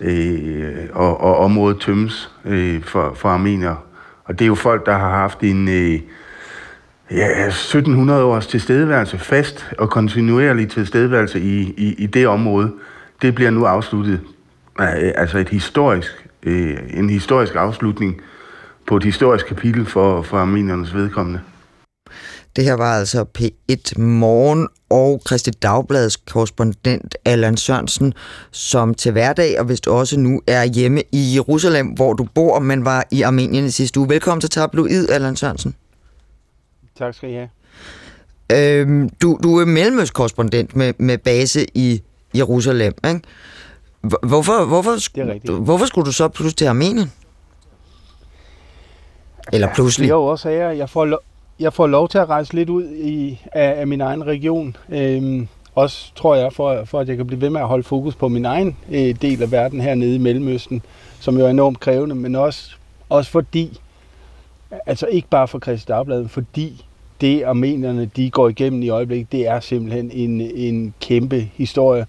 øh, 0.00 0.74
og, 0.92 1.20
og 1.20 1.36
området 1.36 1.80
tømmes 1.80 2.30
øh, 2.44 2.82
for, 2.82 3.14
for 3.14 3.28
armenier. 3.28 3.89
Og 4.30 4.38
det 4.38 4.44
er 4.44 4.46
jo 4.46 4.54
folk, 4.54 4.86
der 4.86 4.98
har 4.98 5.10
haft 5.10 5.40
en 5.40 5.68
øh, 5.68 6.00
ja, 7.10 7.46
1700 7.46 8.24
års 8.24 8.46
tilstedeværelse, 8.46 9.18
fast 9.18 9.70
og 9.78 9.90
kontinuerlig 9.90 10.70
tilstedeværelse 10.70 11.40
i, 11.40 11.60
i, 11.76 11.94
i 11.98 12.06
det 12.06 12.28
område. 12.28 12.72
Det 13.22 13.34
bliver 13.34 13.50
nu 13.50 13.64
afsluttet. 13.64 14.20
Øh, 14.80 14.86
altså 15.14 15.38
et 15.38 15.48
historisk, 15.48 16.28
øh, 16.42 16.76
en 16.90 17.10
historisk 17.10 17.54
afslutning 17.54 18.20
på 18.86 18.96
et 18.96 19.04
historisk 19.04 19.46
kapitel 19.46 19.86
for, 19.86 20.22
for 20.22 20.38
armeniernes 20.38 20.94
vedkommende. 20.94 21.40
Det 22.56 22.64
her 22.64 22.74
var 22.74 22.98
altså 22.98 23.24
P1 23.38 24.00
Morgen 24.00 24.68
og 24.90 25.22
Christi 25.26 25.50
Dagbladets 25.50 26.16
korrespondent 26.16 27.14
Allan 27.24 27.56
Sørensen, 27.56 28.14
som 28.50 28.94
til 28.94 29.12
hverdag 29.12 29.60
og 29.60 29.68
vist 29.68 29.86
også 29.86 30.18
nu 30.18 30.40
er 30.46 30.64
hjemme 30.64 31.02
i 31.12 31.34
Jerusalem, 31.34 31.86
hvor 31.86 32.12
du 32.12 32.24
bor, 32.34 32.58
men 32.58 32.84
var 32.84 33.04
i 33.10 33.22
Armenien 33.22 33.64
i 33.64 33.70
sidste 33.70 34.00
uge. 34.00 34.08
Velkommen 34.08 34.40
til 34.40 34.50
Tabloid, 34.50 35.08
Allan 35.10 35.36
Sørensen. 35.36 35.74
Tak 36.98 37.14
skal 37.14 37.30
I 37.30 37.32
have. 37.32 37.48
Øhm, 38.52 39.08
du, 39.08 39.38
du 39.42 39.58
er 39.58 39.64
mellemøstkorrespondent 39.64 40.76
med, 40.76 40.92
med 40.98 41.18
base 41.18 41.66
i 41.74 42.02
Jerusalem, 42.36 42.94
ikke? 43.08 43.20
Hvorfor, 44.00 44.64
hvorfor, 44.64 45.60
hvorfor 45.60 45.86
skulle 45.86 46.06
du 46.06 46.12
så 46.12 46.28
pludselig 46.28 46.56
til 46.56 46.66
Armenien? 46.66 47.12
Eller 49.52 49.68
pludselig? 49.74 50.04
Det 50.04 50.12
er 50.12 50.16
jo 50.16 50.24
også, 50.24 50.48
at 50.48 50.78
jeg 50.78 50.90
får, 50.90 51.04
lov, 51.04 51.20
jeg 51.60 51.72
får 51.72 51.86
lov 51.86 52.08
til 52.08 52.18
at 52.18 52.28
rejse 52.28 52.54
lidt 52.54 52.70
ud 52.70 52.84
i, 52.84 53.40
af, 53.52 53.80
af 53.80 53.86
min 53.86 54.00
egen 54.00 54.26
region. 54.26 54.76
Øhm, 54.88 55.48
også 55.74 56.14
tror 56.14 56.34
jeg, 56.34 56.52
for, 56.52 56.84
for 56.84 57.00
at 57.00 57.08
jeg 57.08 57.16
kan 57.16 57.26
blive 57.26 57.40
ved 57.40 57.50
med 57.50 57.60
at 57.60 57.66
holde 57.66 57.82
fokus 57.82 58.14
på 58.14 58.28
min 58.28 58.44
egen 58.44 58.76
øh, 58.90 59.14
del 59.22 59.42
af 59.42 59.52
verden 59.52 59.80
hernede 59.80 60.14
i 60.14 60.18
Mellemøsten, 60.18 60.82
som 61.20 61.38
jo 61.38 61.46
er 61.46 61.50
enormt 61.50 61.80
krævende, 61.80 62.14
men 62.14 62.34
også, 62.34 62.70
også 63.08 63.30
fordi, 63.30 63.80
altså 64.86 65.06
ikke 65.06 65.28
bare 65.28 65.48
for 65.48 65.58
Christi 65.58 65.86
Dagblad, 65.88 66.28
fordi 66.28 66.84
det 67.20 67.42
armenierne 67.42 68.10
de 68.16 68.30
går 68.30 68.48
igennem 68.48 68.82
i 68.82 68.88
øjeblikket, 68.88 69.32
det 69.32 69.48
er 69.48 69.60
simpelthen 69.60 70.10
en, 70.10 70.40
en 70.40 70.94
kæmpe 71.00 71.50
historie, 71.54 72.06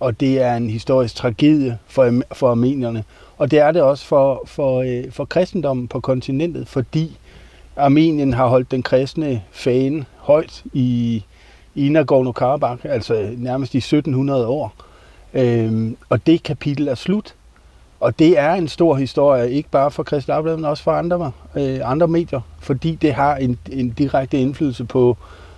og 0.00 0.20
det 0.20 0.42
er 0.42 0.56
en 0.56 0.70
historisk 0.70 1.16
tragedie 1.16 1.78
for, 1.86 2.22
for 2.32 2.50
armenierne. 2.50 3.04
Og 3.38 3.50
det 3.50 3.58
er 3.58 3.72
det 3.72 3.82
også 3.82 4.06
for, 4.06 4.42
for, 4.46 4.80
øh, 4.80 5.12
for 5.12 5.24
kristendommen 5.24 5.88
på 5.88 6.00
kontinentet, 6.00 6.68
fordi 6.68 7.18
Armenien 7.76 8.32
har 8.32 8.46
holdt 8.46 8.70
den 8.70 8.82
kristne 8.82 9.42
fane 9.52 10.04
højt 10.18 10.62
i, 10.72 11.24
i 11.74 11.88
Nagorno-Karabakh, 11.88 12.88
altså 12.88 13.28
nærmest 13.36 13.74
i 13.74 13.78
1700 13.78 14.46
år. 14.46 14.74
Øhm, 15.34 15.96
og 16.08 16.26
det 16.26 16.42
kapitel 16.42 16.88
er 16.88 16.94
slut. 16.94 17.34
Og 18.00 18.18
det 18.18 18.38
er 18.38 18.52
en 18.52 18.68
stor 18.68 18.94
historie, 18.94 19.52
ikke 19.52 19.70
bare 19.70 19.90
for 19.90 20.04
Christi 20.04 20.30
Dagblad, 20.30 20.56
men 20.56 20.64
også 20.64 20.82
for 20.82 20.92
andre, 20.92 21.32
øh, 21.56 21.80
andre 21.84 22.08
medier, 22.08 22.40
fordi 22.60 22.94
det 22.94 23.14
har 23.14 23.36
en, 23.36 23.58
en 23.72 23.90
direkte 23.90 24.38
indflydelse 24.38 24.84
på, 24.84 25.16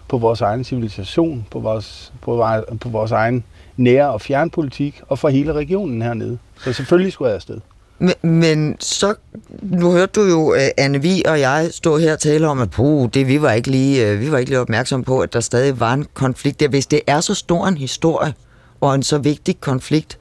på 0.09 0.19
vores 0.19 0.41
egen 0.41 0.64
civilisation, 0.64 1.47
på 1.51 1.59
vores, 1.59 2.12
på, 2.21 2.47
på 2.81 2.89
vores 2.89 3.12
egen 3.12 3.45
nære- 3.77 4.11
og 4.11 4.21
fjernpolitik, 4.21 5.03
og 5.09 5.19
for 5.19 5.29
hele 5.29 5.53
regionen 5.53 6.03
hernede. 6.03 6.39
Så 6.57 6.73
selvfølgelig 6.73 7.12
skulle 7.12 7.29
jeg 7.29 7.35
afsted. 7.35 7.61
Men, 7.99 8.15
men 8.23 8.77
så, 8.81 9.15
nu 9.63 9.91
hørte 9.91 10.21
du 10.21 10.27
jo 10.27 10.55
øh, 10.55 10.69
Anne 10.79 11.03
Vi 11.03 11.23
og 11.29 11.41
jeg 11.41 11.69
stå 11.71 11.99
her 11.99 12.13
og 12.13 12.19
tale 12.19 12.49
om, 12.49 12.61
at 12.61 12.71
puh, 12.71 13.09
det, 13.15 13.29
vi, 13.29 13.43
var 13.43 13.53
ikke 13.53 13.71
lige, 13.71 14.07
øh, 14.07 14.21
vi 14.21 14.33
var 14.33 14.39
ikke 14.39 14.51
lige 14.51 14.61
opmærksom 14.61 15.05
på, 15.05 15.21
at 15.21 15.33
der 15.33 15.41
stadig 15.41 15.81
var 15.81 15.95
en 15.95 16.07
konflikt 16.15 16.61
der. 16.61 16.69
Hvis 16.69 16.87
det 16.87 17.01
er 17.07 17.21
så 17.21 17.35
stor 17.35 17.67
en 17.67 17.77
historie 17.77 18.35
og 18.81 18.95
en 18.95 19.03
så 19.03 19.19
vigtig 19.19 19.61
konflikt, 19.61 20.19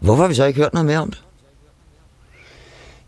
hvorfor 0.00 0.22
har 0.22 0.28
vi 0.28 0.34
så 0.34 0.44
ikke 0.44 0.60
hørt 0.60 0.74
noget 0.74 0.86
mere 0.86 0.98
om 0.98 1.10
det? 1.10 1.22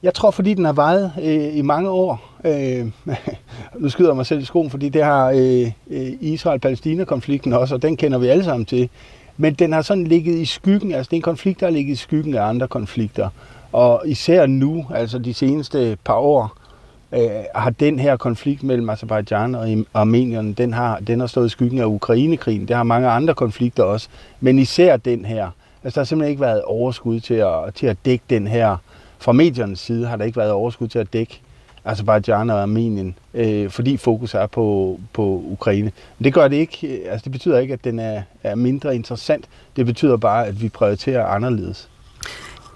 Jeg 0.02 0.14
tror, 0.14 0.30
fordi 0.30 0.54
den 0.54 0.64
har 0.64 0.72
vejet 0.72 1.12
øh, 1.22 1.56
i 1.56 1.62
mange 1.62 1.88
år. 1.90 2.30
Øh, 2.44 2.86
nu 3.80 3.88
skyder 3.88 4.10
jeg 4.10 4.16
mig 4.16 4.26
selv 4.26 4.40
i 4.40 4.44
skoen, 4.44 4.70
fordi 4.70 4.88
det 4.88 5.04
har 5.04 5.30
øh, 5.30 5.70
øh, 5.90 6.12
Israel-Palæstina-konflikten 6.20 7.52
også, 7.52 7.74
og 7.74 7.82
den 7.82 7.96
kender 7.96 8.18
vi 8.18 8.26
alle 8.26 8.44
sammen 8.44 8.66
til. 8.66 8.88
Men 9.36 9.54
den 9.54 9.72
har 9.72 9.82
sådan 9.82 10.06
ligget 10.06 10.34
i 10.34 10.44
skyggen, 10.44 10.92
altså 10.92 11.10
det 11.10 11.16
er 11.16 11.18
en 11.18 11.22
konflikt, 11.22 11.60
der 11.60 11.66
har 11.66 11.72
ligget 11.72 11.92
i 11.92 11.96
skyggen 11.96 12.34
af 12.34 12.42
andre 12.42 12.68
konflikter. 12.68 13.28
Og 13.74 14.02
især 14.06 14.46
nu, 14.46 14.86
altså 14.94 15.18
de 15.18 15.34
seneste 15.34 15.98
par 16.04 16.14
år, 16.14 16.56
øh, 17.12 17.20
har 17.54 17.70
den 17.70 17.98
her 17.98 18.16
konflikt 18.16 18.62
mellem 18.62 18.90
Azerbaijan 18.90 19.54
og 19.54 19.68
Armenien, 19.94 20.52
den 20.52 20.72
har, 20.72 20.98
den 20.98 21.20
har 21.20 21.26
stået 21.26 21.46
i 21.46 21.48
skyggen 21.48 21.78
af 21.78 21.84
Ukrainekrigen. 21.84 22.68
Det 22.68 22.76
har 22.76 22.82
mange 22.82 23.08
andre 23.08 23.34
konflikter 23.34 23.82
også. 23.82 24.08
Men 24.40 24.58
især 24.58 24.96
den 24.96 25.24
her. 25.24 25.50
Altså 25.84 25.94
der 25.94 26.00
har 26.00 26.04
simpelthen 26.04 26.30
ikke 26.30 26.40
været 26.40 26.62
overskud 26.62 27.20
til 27.20 27.34
at, 27.34 27.74
til 27.74 27.86
at 27.86 27.96
dække 28.04 28.24
den 28.30 28.46
her. 28.46 28.76
Fra 29.18 29.32
mediernes 29.32 29.80
side 29.80 30.06
har 30.06 30.16
der 30.16 30.24
ikke 30.24 30.38
været 30.38 30.52
overskud 30.52 30.88
til 30.88 30.98
at 30.98 31.12
dække 31.12 31.40
Azerbaijan 31.84 32.50
og 32.50 32.62
Armenien, 32.62 33.14
øh, 33.34 33.70
fordi 33.70 33.96
fokus 33.96 34.34
er 34.34 34.46
på, 34.46 34.98
på 35.12 35.42
Ukraine. 35.50 35.92
Men 36.18 36.24
det 36.24 36.34
gør 36.34 36.48
det 36.48 36.56
ikke, 36.56 37.02
altså 37.10 37.24
det 37.24 37.32
betyder 37.32 37.58
ikke, 37.58 37.74
at 37.74 37.84
den 37.84 37.98
er, 37.98 38.22
er 38.42 38.54
mindre 38.54 38.94
interessant. 38.94 39.44
Det 39.76 39.86
betyder 39.86 40.16
bare, 40.16 40.46
at 40.46 40.62
vi 40.62 40.68
prioriterer 40.68 41.26
anderledes. 41.26 41.88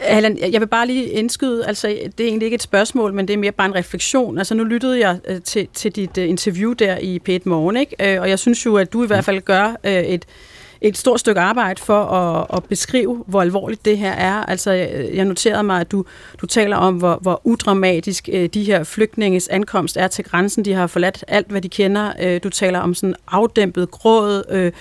Allan, 0.01 0.39
jeg 0.53 0.61
vil 0.61 0.67
bare 0.67 0.87
lige 0.87 1.05
indskyde, 1.05 1.67
altså 1.67 1.89
det 1.89 2.25
er 2.25 2.29
egentlig 2.29 2.47
ikke 2.47 2.55
et 2.55 2.63
spørgsmål, 2.63 3.13
men 3.13 3.29
det 3.29 3.35
er 3.35 3.39
mere 3.39 3.53
bare 3.53 3.67
en 3.67 3.75
refleksion. 3.75 4.39
Altså 4.39 4.55
nu 4.55 4.65
lyttede 4.65 5.01
jeg 5.01 5.19
øh, 5.29 5.43
til, 5.43 5.69
til 5.75 5.97
dit 5.97 6.19
øh, 6.19 6.29
interview 6.29 6.73
der 6.73 6.99
i 6.99 7.21
P1 7.29 7.39
Morgen, 7.45 7.77
ikke? 7.77 8.15
Øh, 8.15 8.21
og 8.21 8.29
jeg 8.29 8.39
synes 8.39 8.67
jo, 8.67 8.77
at 8.77 8.93
du 8.93 9.05
i 9.05 9.07
hvert 9.07 9.25
fald 9.25 9.41
gør 9.41 9.77
øh, 9.85 9.93
et, 9.93 10.25
et 10.81 10.97
stort 10.97 11.21
stykke 11.21 11.41
arbejde 11.41 11.83
for 11.83 12.05
at, 12.05 12.47
at 12.57 12.65
beskrive, 12.65 13.25
hvor 13.27 13.41
alvorligt 13.41 13.85
det 13.85 13.99
her 13.99 14.13
er. 14.13 14.35
Altså, 14.35 14.71
jeg 15.15 15.25
noterede 15.25 15.63
mig, 15.63 15.81
at 15.81 15.93
du, 15.93 16.05
du 16.41 16.47
taler 16.47 16.77
om, 16.77 16.95
hvor, 16.95 17.19
hvor 17.23 17.41
udramatisk 17.45 18.29
øh, 18.33 18.49
de 18.49 18.65
her 18.65 18.85
flygtninges 18.85 19.49
ankomst 19.49 19.97
er 19.97 20.09
til 20.09 20.25
grænsen. 20.25 20.65
De 20.65 20.73
har 20.73 20.87
forladt 20.87 21.25
alt, 21.29 21.49
hvad 21.49 21.61
de 21.61 21.69
kender. 21.69 22.13
Øh, 22.21 22.41
du 22.43 22.51
taler 22.51 22.79
om 22.79 22.95
sådan 22.95 23.15
afdæmpet 23.29 23.91
gråd, 23.91 24.45
øh, 24.51 24.73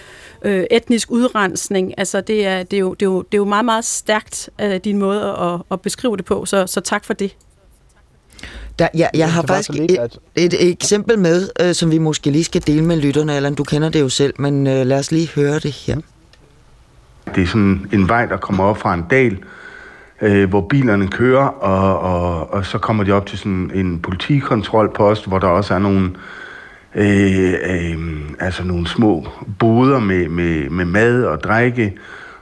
øh, 0.41 0.65
etnisk 0.71 1.11
udrensning. 1.11 1.93
Altså, 1.97 2.21
det 2.21 2.45
er, 2.45 2.63
det, 2.63 2.77
er 2.77 2.81
jo, 2.81 2.93
det, 2.93 3.05
er 3.05 3.09
jo, 3.09 3.21
det 3.21 3.33
er 3.33 3.37
jo 3.37 3.45
meget, 3.45 3.65
meget 3.65 3.85
stærkt, 3.85 4.49
øh, 4.61 4.77
din 4.77 4.97
måde 4.97 5.23
at, 5.23 5.61
at 5.71 5.81
beskrive 5.81 6.17
det 6.17 6.25
på, 6.25 6.45
så, 6.45 6.67
så 6.67 6.81
tak 6.81 7.05
for 7.05 7.13
det. 7.13 7.35
Der, 8.79 8.87
ja, 8.93 9.07
jeg 9.13 9.31
har 9.31 9.41
faktisk 9.41 9.69
et, 9.69 9.91
et, 10.35 10.53
et 10.53 10.69
eksempel 10.69 11.19
med, 11.19 11.49
øh, 11.61 11.73
som 11.73 11.91
vi 11.91 11.97
måske 11.97 12.29
lige 12.29 12.43
skal 12.43 12.67
dele 12.67 12.85
med 12.85 12.97
lytterne, 12.97 13.35
eller 13.35 13.49
du 13.49 13.63
kender 13.63 13.89
det 13.89 14.01
jo 14.01 14.09
selv, 14.09 14.33
men 14.39 14.67
øh, 14.67 14.85
lad 14.85 14.99
os 14.99 15.11
lige 15.11 15.29
høre 15.35 15.59
det 15.59 15.71
her. 15.71 15.97
Det 17.35 17.43
er 17.43 17.47
sådan 17.47 17.87
en 17.93 18.09
vej, 18.09 18.25
der 18.25 18.37
kommer 18.37 18.63
op 18.63 18.77
fra 18.77 18.93
en 18.93 19.05
dal, 19.09 19.37
øh, 20.21 20.49
hvor 20.49 20.61
bilerne 20.61 21.07
kører, 21.07 21.45
og, 21.45 21.99
og, 21.99 22.53
og 22.53 22.65
så 22.65 22.77
kommer 22.77 23.03
de 23.03 23.11
op 23.11 23.25
til 23.25 23.37
sådan 23.37 23.71
en 23.73 23.99
politikontrolpost, 23.99 25.27
hvor 25.27 25.39
der 25.39 25.47
også 25.47 25.73
er 25.73 25.79
nogle 25.79 26.11
øh, 26.95 27.53
øh, 27.53 28.19
altså 28.39 28.63
nogle 28.63 28.87
små 28.87 29.27
boder 29.59 29.99
med, 29.99 30.29
med, 30.29 30.69
med 30.69 30.85
mad 30.85 31.23
og 31.23 31.43
drikke, 31.43 31.93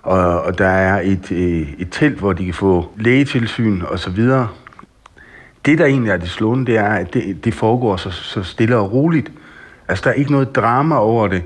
og, 0.04 0.42
og 0.42 0.58
der 0.58 0.68
er 0.68 1.02
et, 1.02 1.32
øh, 1.32 1.68
et 1.78 1.88
telt, 1.92 2.20
hvor 2.20 2.34
de 2.34 2.46
kan 2.46 2.54
få 2.54 2.92
lægetilsyn 2.98 3.82
og 3.82 4.00
så 4.00 4.10
videre. 4.10 4.48
Det, 5.66 5.78
der 5.78 5.86
egentlig 5.86 6.12
er 6.12 6.18
det 6.18 6.30
slående, 6.30 6.66
det 6.66 6.78
er, 6.78 6.90
at 6.90 7.14
det, 7.14 7.46
det 7.46 7.54
foregår 7.54 7.98
så, 7.98 8.12
så 8.12 8.44
stille 8.44 8.78
og 8.78 8.94
roligt. 8.94 9.32
Altså, 9.88 10.04
der 10.04 10.10
er 10.10 10.14
ikke 10.14 10.32
noget 10.32 10.56
drama 10.56 10.98
over 10.98 11.28
det. 11.28 11.44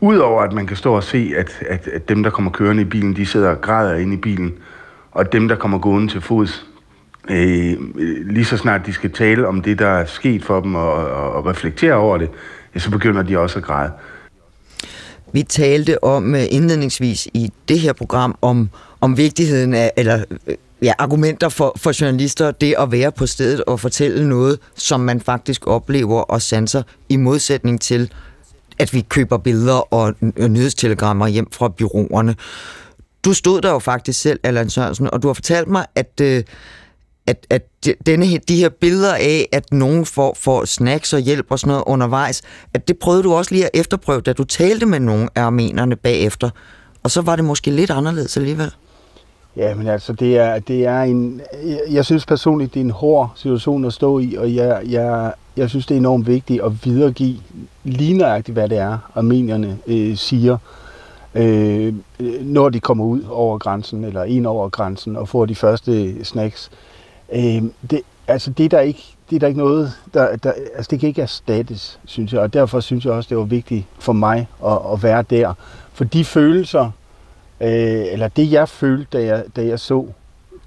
Udover 0.00 0.42
at 0.42 0.52
man 0.52 0.66
kan 0.66 0.76
stå 0.76 0.94
og 0.94 1.02
se, 1.02 1.32
at, 1.36 1.62
at, 1.68 1.88
at 1.88 2.08
dem, 2.08 2.22
der 2.22 2.30
kommer 2.30 2.50
kørende 2.50 2.82
i 2.82 2.84
bilen, 2.84 3.16
de 3.16 3.26
sidder 3.26 3.50
og 3.50 3.60
græder 3.60 3.94
inde 3.94 4.14
i 4.14 4.16
bilen, 4.16 4.54
og 5.10 5.32
dem, 5.32 5.48
der 5.48 5.56
kommer 5.56 5.78
gående 5.78 6.12
til 6.12 6.20
fods, 6.20 6.66
øh, 7.30 7.76
lige 8.30 8.44
så 8.44 8.56
snart 8.56 8.86
de 8.86 8.92
skal 8.92 9.12
tale 9.12 9.48
om 9.48 9.62
det, 9.62 9.78
der 9.78 9.88
er 9.88 10.04
sket 10.04 10.44
for 10.44 10.60
dem, 10.60 10.74
og, 10.74 10.92
og, 10.92 11.32
og 11.32 11.46
reflektere 11.46 11.94
over 11.94 12.18
det, 12.18 12.30
ja, 12.74 12.80
så 12.80 12.90
begynder 12.90 13.22
de 13.22 13.38
også 13.38 13.58
at 13.58 13.64
græde. 13.64 13.92
Vi 15.32 15.42
talte 15.42 16.04
om 16.04 16.34
øh, 16.34 16.42
indledningsvis 16.50 17.28
i 17.34 17.52
det 17.68 17.80
her 17.80 17.92
program 17.92 18.38
om, 18.42 18.70
om 19.00 19.16
vigtigheden 19.16 19.74
af, 19.74 19.92
eller 19.96 20.24
øh, 20.46 20.54
ja, 20.82 20.92
argumenter 20.98 21.48
for, 21.48 21.72
for 21.76 22.00
journalister, 22.00 22.50
det 22.50 22.74
at 22.78 22.92
være 22.92 23.12
på 23.12 23.26
stedet 23.26 23.64
og 23.64 23.80
fortælle 23.80 24.28
noget, 24.28 24.58
som 24.74 25.00
man 25.00 25.20
faktisk 25.20 25.66
oplever 25.66 26.20
og 26.20 26.42
sanser, 26.42 26.82
i 27.08 27.16
modsætning 27.16 27.80
til, 27.80 28.12
at 28.78 28.92
vi 28.92 29.00
køber 29.00 29.38
billeder 29.38 29.94
og 29.94 30.14
nyhedstelegrammer 30.48 31.26
hjem 31.26 31.52
fra 31.52 31.68
byråerne. 31.68 32.34
Du 33.24 33.32
stod 33.32 33.60
der 33.60 33.70
jo 33.70 33.78
faktisk 33.78 34.20
selv, 34.20 34.40
Allan 34.42 34.70
Sørensen, 34.70 35.10
og 35.12 35.22
du 35.22 35.26
har 35.26 35.34
fortalt 35.34 35.68
mig, 35.68 35.86
at, 35.94 36.20
øh, 36.22 36.42
at, 37.26 37.46
at 37.50 37.62
denne, 38.06 38.38
de 38.38 38.56
her 38.56 38.68
billeder 38.68 39.14
af, 39.14 39.48
at 39.52 39.72
nogen 39.72 40.06
får, 40.06 40.36
får 40.40 40.64
snacks 40.64 41.12
og 41.12 41.20
hjælp 41.20 41.46
og 41.50 41.58
sådan 41.58 41.68
noget 41.68 41.84
undervejs, 41.86 42.42
at 42.74 42.88
det 42.88 42.98
prøvede 42.98 43.22
du 43.22 43.34
også 43.34 43.54
lige 43.54 43.64
at 43.64 43.70
efterprøve, 43.74 44.20
da 44.20 44.32
du 44.32 44.44
talte 44.44 44.86
med 44.86 45.00
nogle 45.00 45.28
af 45.34 45.42
armenerne 45.42 45.96
bagefter. 45.96 46.50
Og 47.02 47.10
så 47.10 47.20
var 47.20 47.36
det 47.36 47.44
måske 47.44 47.70
lidt 47.70 47.90
anderledes 47.90 48.36
alligevel. 48.36 48.72
Ja, 49.56 49.74
men 49.74 49.86
altså, 49.86 50.12
det 50.12 50.38
er, 50.38 50.58
det 50.58 50.86
er 50.86 51.02
en... 51.02 51.40
Jeg, 51.64 51.80
jeg 51.90 52.04
synes 52.04 52.26
personligt, 52.26 52.74
det 52.74 52.80
er 52.80 52.84
en 52.84 52.90
hård 52.90 53.32
situation 53.36 53.84
at 53.84 53.92
stå 53.92 54.18
i, 54.18 54.34
og 54.34 54.54
jeg, 54.54 54.82
jeg, 54.86 55.32
jeg 55.56 55.70
synes, 55.70 55.86
det 55.86 55.94
er 55.94 55.98
enormt 55.98 56.26
vigtigt 56.26 56.62
at 56.62 56.84
videregive 56.84 57.36
lige 57.84 58.14
nøjagtigt, 58.18 58.54
hvad 58.54 58.68
det 58.68 58.78
er, 58.78 58.98
armenierne 59.14 59.78
øh, 59.86 60.16
siger, 60.16 60.58
øh, 61.34 61.94
når 62.42 62.68
de 62.68 62.80
kommer 62.80 63.04
ud 63.04 63.22
over 63.30 63.58
grænsen, 63.58 64.04
eller 64.04 64.24
ind 64.24 64.46
over 64.46 64.68
grænsen, 64.68 65.16
og 65.16 65.28
får 65.28 65.46
de 65.46 65.54
første 65.54 66.24
snacks. 66.24 66.70
Øh, 67.32 67.62
det, 67.90 68.00
altså, 68.28 68.50
det 68.50 68.64
er 68.64 68.68
der 68.68 68.80
ikke, 68.80 69.02
det 69.30 69.36
er 69.36 69.40
der 69.40 69.46
ikke 69.46 69.60
noget, 69.60 69.92
der, 70.14 70.36
der, 70.36 70.52
altså 70.76 70.88
det 70.90 71.00
kan 71.00 71.08
ikke 71.08 71.22
erstattes, 71.22 71.98
synes 72.04 72.32
jeg, 72.32 72.40
og 72.40 72.54
derfor 72.54 72.80
synes 72.80 73.04
jeg 73.04 73.12
også, 73.12 73.28
det 73.28 73.36
var 73.36 73.44
vigtigt 73.44 73.84
for 73.98 74.12
mig 74.12 74.48
at, 74.66 74.78
at 74.92 75.02
være 75.02 75.22
der. 75.22 75.54
For 75.92 76.04
de 76.04 76.24
følelser, 76.24 76.90
øh, 77.60 78.12
eller 78.12 78.28
det 78.28 78.52
jeg 78.52 78.68
følte, 78.68 79.18
da 79.18 79.24
jeg, 79.24 79.44
da 79.56 79.66
jeg 79.66 79.80
så 79.80 80.06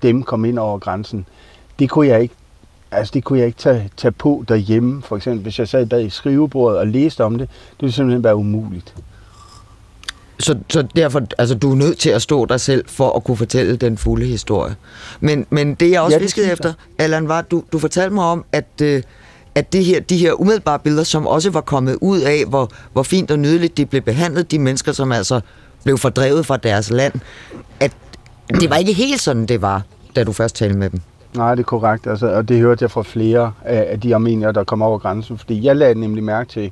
dem 0.02 0.24
komme 0.24 0.50
ind 0.50 0.60
over 0.60 0.80
grænsen, 0.80 1.26
det 1.80 1.90
kunne 1.90 2.08
jeg 2.08 2.22
ikke 2.22 2.36
Altså, 2.92 3.12
det 3.14 3.24
kunne 3.24 3.40
jeg 3.40 3.48
ikke 3.48 3.58
tage, 3.58 3.90
tage 3.98 4.12
på 4.12 4.44
derhjemme. 4.48 5.02
For 5.02 5.16
eksempel, 5.16 5.44
hvis 5.44 5.60
jeg 5.60 5.68
sad 5.68 5.86
bag 5.86 6.06
i 6.06 6.10
skrivebordet 6.10 6.80
og 6.80 6.88
læste 6.88 7.24
om 7.24 7.38
det, 7.38 7.50
det 7.50 7.82
ville 7.82 7.94
simpelthen 7.94 8.24
være 8.24 8.36
umuligt. 8.36 8.96
Så, 10.40 10.58
så 10.70 10.88
derfor, 10.96 11.22
altså 11.38 11.56
du 11.56 11.72
er 11.72 11.76
nødt 11.76 11.98
til 11.98 12.10
at 12.10 12.22
stå 12.22 12.46
dig 12.46 12.62
selv 12.62 12.86
for 12.88 13.12
at 13.12 13.24
kunne 13.24 13.38
fortælle 13.38 13.76
den 13.76 13.98
fulde 13.98 14.26
historie. 14.26 14.76
Men, 15.20 15.46
men 15.50 15.76
det 15.76 15.92
jeg 15.92 16.02
også 16.02 16.18
ja, 16.18 16.22
viskede 16.22 16.52
efter, 16.52 16.74
Allan, 16.98 17.28
var, 17.28 17.42
du, 17.42 17.64
du 17.72 17.80
fortalte 17.80 18.14
mig 18.14 18.24
om, 18.26 18.46
at, 18.52 18.66
øh, 18.82 19.04
at 19.56 19.74
det 19.74 19.86
her, 19.86 20.00
de 20.00 20.18
her 20.18 20.42
umiddelbare 20.42 20.80
billeder, 20.80 21.04
som 21.04 21.28
også 21.28 21.50
var 21.50 21.62
kommet 21.62 21.98
ud 22.02 22.20
af, 22.20 22.46
hvor, 22.48 22.72
hvor 22.94 23.04
fint 23.04 23.32
og 23.32 23.40
nydeligt 23.40 23.78
de 23.78 23.86
blev 23.86 24.02
behandlet, 24.02 24.52
de 24.52 24.60
mennesker, 24.60 24.92
som 24.92 25.12
altså 25.12 25.42
blev 25.84 25.98
fordrevet 25.98 26.46
fra 26.46 26.58
deres 26.58 26.92
land, 26.92 27.14
at 27.80 27.92
det 28.50 28.70
var 28.70 28.76
ikke 28.76 28.94
helt 28.94 29.22
sådan, 29.22 29.46
det 29.46 29.62
var, 29.62 29.82
da 30.16 30.24
du 30.24 30.32
først 30.32 30.56
talte 30.56 30.78
med 30.78 30.90
dem. 30.90 31.02
Nej, 31.36 31.56
det 31.56 31.62
er 31.62 31.66
korrekt, 31.66 32.08
altså, 32.08 32.28
og 32.28 32.50
det 32.50 32.60
hørte 32.60 32.84
jeg 32.84 32.92
fra 32.92 33.04
flere 33.04 33.52
af 33.66 34.00
de 34.00 34.16
armenier, 34.16 34.52
der 34.52 34.64
kom 34.64 34.82
over 34.82 34.98
grænsen, 34.98 35.38
fordi 35.38 35.66
jeg 35.66 35.76
lagde 35.76 36.00
nemlig 36.00 36.24
mærke 36.24 36.50
til, 36.50 36.72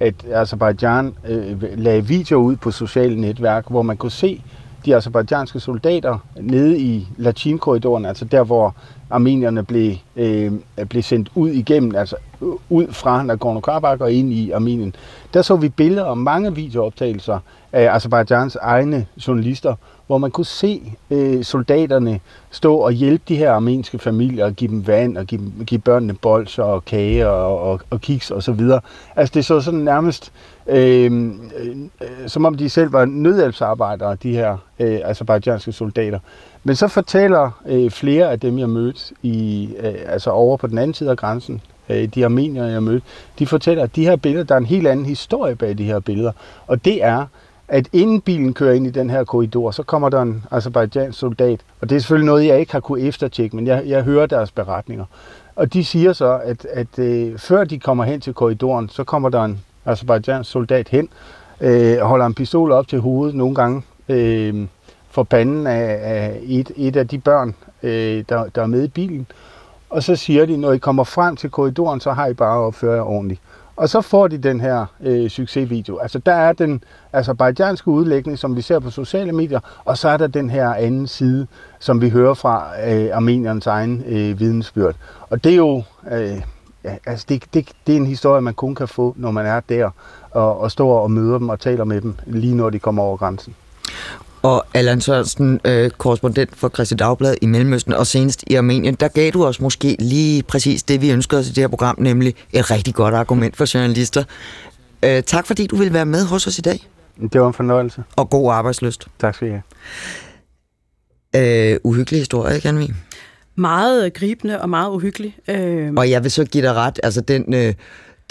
at 0.00 0.14
Azerbaijan 0.32 1.14
øh, 1.28 1.62
lagde 1.78 2.06
videoer 2.06 2.42
ud 2.42 2.56
på 2.56 2.70
sociale 2.70 3.20
netværk, 3.20 3.64
hvor 3.68 3.82
man 3.82 3.96
kunne 3.96 4.10
se 4.10 4.42
de 4.84 4.96
azerbaijanske 4.96 5.60
soldater 5.60 6.18
nede 6.40 6.78
i 6.78 7.08
Lachin-korridoren, 7.16 8.04
altså 8.04 8.24
der, 8.24 8.44
hvor 8.44 8.74
armenierne 9.10 9.64
blev, 9.64 9.94
øh, 10.16 10.52
blev 10.88 11.02
sendt 11.02 11.30
ud 11.34 11.50
igennem, 11.50 11.94
altså 11.94 12.16
ud 12.68 12.86
fra 12.92 13.22
Nagorno-Karabakh 13.22 14.02
og 14.02 14.12
ind 14.12 14.32
i 14.32 14.50
Armenien. 14.50 14.94
Der 15.34 15.42
så 15.42 15.56
vi 15.56 15.68
billeder 15.68 16.04
og 16.04 16.18
mange 16.18 16.54
videooptagelser 16.54 17.38
af 17.72 17.94
Azerbaijans 17.94 18.56
egne 18.56 19.06
journalister, 19.26 19.74
hvor 20.06 20.18
man 20.18 20.30
kunne 20.30 20.46
se 20.46 20.92
øh, 21.10 21.44
soldaterne 21.44 22.20
stå 22.50 22.76
og 22.76 22.92
hjælpe 22.92 23.24
de 23.28 23.36
her 23.36 23.52
armenske 23.52 23.98
familier 23.98 24.44
og 24.44 24.52
give 24.52 24.70
dem 24.70 24.86
vand 24.86 25.16
og 25.16 25.26
give, 25.26 25.52
give 25.66 25.80
børnene 25.80 26.14
bolser 26.14 26.62
og 26.62 26.84
kage 26.84 27.28
og, 27.28 27.60
og, 27.60 27.80
og 27.90 28.00
kiks 28.00 28.30
og 28.30 28.42
så 28.42 28.52
videre. 28.52 28.80
Altså 29.16 29.32
det 29.34 29.44
så 29.44 29.60
sådan 29.60 29.80
nærmest 29.80 30.32
øh, 30.70 31.12
øh, 31.58 31.76
som 32.26 32.44
om 32.44 32.54
de 32.54 32.68
selv 32.68 32.92
var 32.92 33.04
nødhjælpsarbejdere, 33.04 34.16
de 34.22 34.32
her 34.32 34.56
øh, 34.80 35.00
azerbaijanske 35.04 35.72
soldater. 35.72 36.18
Men 36.64 36.76
så 36.76 36.88
fortæller 36.88 37.50
øh, 37.66 37.90
flere 37.90 38.30
af 38.30 38.40
dem, 38.40 38.58
jeg 38.58 38.68
mødte 38.68 39.00
i, 39.22 39.68
øh, 39.78 39.94
altså 40.06 40.30
over 40.30 40.56
på 40.56 40.66
den 40.66 40.78
anden 40.78 40.94
side 40.94 41.10
af 41.10 41.16
grænsen, 41.16 41.60
øh, 41.88 42.08
de 42.14 42.24
armenier, 42.24 42.64
jeg 42.66 42.82
mødte, 42.82 43.06
de 43.38 43.46
fortæller, 43.46 43.84
at 43.84 43.96
de 43.96 44.04
her 44.04 44.16
billeder, 44.16 44.44
der 44.44 44.54
er 44.54 44.58
en 44.58 44.66
helt 44.66 44.86
anden 44.86 45.06
historie 45.06 45.54
bag 45.54 45.78
de 45.78 45.84
her 45.84 46.00
billeder. 46.00 46.32
Og 46.66 46.84
det 46.84 47.04
er, 47.04 47.26
at 47.68 47.88
inden 47.92 48.20
bilen 48.20 48.54
kører 48.54 48.72
ind 48.72 48.86
i 48.86 48.90
den 48.90 49.10
her 49.10 49.24
korridor, 49.24 49.70
så 49.70 49.82
kommer 49.82 50.08
der 50.08 50.22
en 50.22 50.44
azerbaijansk 50.50 51.18
soldat. 51.18 51.60
Og 51.80 51.90
det 51.90 51.96
er 51.96 52.00
selvfølgelig 52.00 52.26
noget, 52.26 52.46
jeg 52.46 52.60
ikke 52.60 52.72
har 52.72 52.80
kunne 52.80 53.00
eftertjekke, 53.00 53.56
men 53.56 53.66
jeg, 53.66 53.82
jeg 53.86 54.02
hører 54.02 54.26
deres 54.26 54.50
beretninger. 54.52 55.04
Og 55.56 55.72
de 55.72 55.84
siger 55.84 56.12
så, 56.12 56.40
at, 56.44 56.66
at 56.72 56.98
øh, 56.98 57.38
før 57.38 57.64
de 57.64 57.78
kommer 57.78 58.04
hen 58.04 58.20
til 58.20 58.34
korridoren, 58.34 58.88
så 58.88 59.04
kommer 59.04 59.28
der 59.28 59.44
en 59.44 59.60
azerbaijansk 59.90 60.50
soldat 60.50 60.88
hen, 60.88 61.08
øh, 61.60 61.98
holder 61.98 62.26
en 62.26 62.34
pistol 62.34 62.72
op 62.72 62.88
til 62.88 63.00
hovedet 63.00 63.34
nogle 63.34 63.54
gange 63.54 63.82
øh, 64.08 64.66
for 65.10 65.22
panden 65.22 65.66
af, 65.66 65.98
af 66.02 66.38
et, 66.42 66.70
et 66.76 66.96
af 66.96 67.08
de 67.08 67.18
børn, 67.18 67.54
øh, 67.82 68.24
der, 68.28 68.44
der 68.54 68.62
er 68.62 68.66
med 68.66 68.84
i 68.84 68.88
bilen. 68.88 69.26
Og 69.90 70.02
så 70.02 70.16
siger 70.16 70.46
de, 70.46 70.56
når 70.56 70.72
I 70.72 70.78
kommer 70.78 71.04
frem 71.04 71.36
til 71.36 71.50
korridoren, 71.50 72.00
så 72.00 72.12
har 72.12 72.26
I 72.26 72.34
bare 72.34 72.58
opført 72.58 72.96
jer 72.96 73.02
ordentligt. 73.02 73.40
Og 73.76 73.88
så 73.88 74.00
får 74.00 74.28
de 74.28 74.38
den 74.38 74.60
her 74.60 74.86
øh, 75.00 75.30
succesvideo. 75.30 75.98
Altså 75.98 76.18
der 76.18 76.32
er 76.32 76.52
den 76.52 76.84
azerbaijanske 77.12 77.88
udlægning, 77.88 78.38
som 78.38 78.56
vi 78.56 78.62
ser 78.62 78.78
på 78.78 78.90
sociale 78.90 79.32
medier, 79.32 79.60
og 79.84 79.98
så 79.98 80.08
er 80.08 80.16
der 80.16 80.26
den 80.26 80.50
her 80.50 80.74
anden 80.74 81.06
side, 81.06 81.46
som 81.78 82.00
vi 82.00 82.10
hører 82.10 82.34
fra 82.34 82.66
øh, 82.88 83.16
armeniernes 83.16 83.66
egen 83.66 84.04
øh, 84.06 84.40
vidensbyrd. 84.40 84.94
Og 85.30 85.44
det 85.44 85.52
er 85.52 85.56
jo... 85.56 85.82
Øh, 86.12 86.42
ja, 86.84 86.96
altså 87.06 87.26
det, 87.28 87.44
det, 87.54 87.68
det 87.86 87.92
er 87.92 87.96
en 87.96 88.06
historie, 88.06 88.40
man 88.40 88.54
kun 88.54 88.74
kan 88.74 88.88
få, 88.88 89.14
når 89.16 89.30
man 89.30 89.46
er 89.46 89.60
der 89.60 89.90
og, 90.30 90.60
og 90.60 90.70
står 90.70 91.00
og 91.00 91.10
møder 91.10 91.38
dem 91.38 91.48
og 91.48 91.60
taler 91.60 91.84
med 91.84 92.00
dem, 92.00 92.14
lige 92.26 92.54
når 92.54 92.70
de 92.70 92.78
kommer 92.78 93.02
over 93.02 93.16
grænsen. 93.16 93.54
Og 94.42 94.64
Allan 94.74 95.00
Sørensen, 95.00 95.60
øh, 95.64 95.90
korrespondent 95.90 96.56
for 96.56 96.68
Christi 96.68 96.94
Dagblad 96.94 97.34
i 97.42 97.46
Mellemøsten 97.46 97.92
og 97.92 98.06
senest 98.06 98.44
i 98.46 98.54
Armenien, 98.54 98.94
der 98.94 99.08
gav 99.08 99.30
du 99.30 99.46
os 99.46 99.60
måske 99.60 99.96
lige 99.98 100.42
præcis 100.42 100.82
det, 100.82 101.00
vi 101.00 101.10
ønsker 101.10 101.38
os 101.38 101.46
i 101.46 101.52
det 101.52 101.58
her 101.58 101.68
program, 101.68 101.96
nemlig 101.98 102.34
et 102.52 102.70
rigtig 102.70 102.94
godt 102.94 103.14
argument 103.14 103.56
for 103.56 103.74
journalister. 103.74 104.24
Øh, 105.02 105.22
tak 105.22 105.46
fordi 105.46 105.66
du 105.66 105.76
ville 105.76 105.94
være 105.94 106.06
med 106.06 106.24
hos 106.26 106.46
os 106.46 106.58
i 106.58 106.60
dag. 106.60 106.88
Det 107.32 107.40
var 107.40 107.46
en 107.46 107.54
fornøjelse. 107.54 108.04
Og 108.16 108.30
god 108.30 108.52
arbejdsløst. 108.52 109.06
Tak 109.18 109.34
skal 109.34 109.48
I 109.48 109.50
have. 109.50 109.62
Øh, 111.72 111.78
uhyggelig 111.84 112.20
historie, 112.20 112.54
ikke 112.56 112.68
Anne 112.68 112.94
Meget 113.56 114.14
gribende 114.14 114.60
og 114.60 114.70
meget 114.70 114.90
uhyggelig. 114.90 115.36
Øh... 115.48 115.92
Og 115.96 116.10
jeg 116.10 116.22
vil 116.22 116.30
så 116.30 116.44
give 116.44 116.64
dig 116.66 116.74
ret, 116.74 117.00
altså 117.02 117.20
den... 117.20 117.54
Øh, 117.54 117.74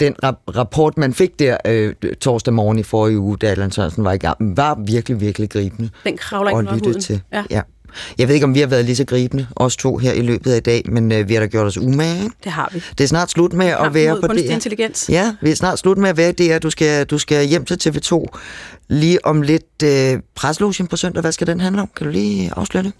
den 0.00 0.14
rap- 0.24 0.56
rapport, 0.56 0.98
man 0.98 1.14
fik 1.14 1.38
der 1.38 1.56
øh, 1.66 1.94
torsdag 2.20 2.54
morgen 2.54 2.78
i 2.78 2.82
forrige 2.82 3.18
uge, 3.18 3.36
da 3.36 3.46
Allan 3.46 3.70
Sørensen 3.70 4.04
var 4.04 4.12
i 4.12 4.18
gang, 4.18 4.56
var 4.56 4.78
virkelig, 4.86 5.20
virkelig 5.20 5.50
gribende. 5.50 5.90
Den 6.04 6.16
kravler 6.16 6.50
ikke 6.60 6.74
lytte 6.74 6.86
huden. 6.86 7.00
til. 7.00 7.22
Ja. 7.32 7.44
ja. 7.50 7.60
Jeg 8.18 8.28
ved 8.28 8.34
ikke, 8.34 8.44
om 8.44 8.54
vi 8.54 8.60
har 8.60 8.66
været 8.66 8.84
lige 8.84 8.96
så 8.96 9.04
gribende, 9.04 9.46
os 9.56 9.76
to 9.76 9.96
her 9.96 10.12
i 10.12 10.20
løbet 10.22 10.52
af 10.52 10.56
i 10.56 10.60
dag, 10.60 10.82
men 10.86 11.12
øh, 11.12 11.28
vi 11.28 11.34
har 11.34 11.40
da 11.40 11.46
gjort 11.46 11.66
os 11.66 11.78
umage. 11.78 12.30
Det 12.44 12.52
har 12.52 12.70
vi. 12.72 12.82
Det 12.98 13.04
er 13.04 13.08
snart 13.08 13.30
slut 13.30 13.52
med 13.52 13.66
at 13.66 13.94
være 13.94 14.20
på 14.20 14.26
det. 14.26 14.44
intelligens. 14.44 15.08
Ja, 15.08 15.34
vi 15.42 15.50
er 15.50 15.54
snart 15.54 15.78
slut 15.78 15.98
med 15.98 16.08
at 16.08 16.16
være 16.16 16.32
det. 16.32 16.62
Du 16.62 16.70
skal, 16.70 17.06
du 17.06 17.18
skal 17.18 17.46
hjem 17.46 17.64
til 17.64 17.88
TV2 17.88 18.24
lige 18.88 19.26
om 19.26 19.42
lidt. 19.42 19.82
Øh, 19.84 20.20
preslogen 20.34 20.86
på 20.86 20.96
søndag, 20.96 21.20
hvad 21.20 21.32
skal 21.32 21.46
den 21.46 21.60
handle 21.60 21.82
om? 21.82 21.88
Kan 21.96 22.06
du 22.06 22.12
lige 22.12 22.52
afsløre 22.56 22.82
det? 22.82 22.92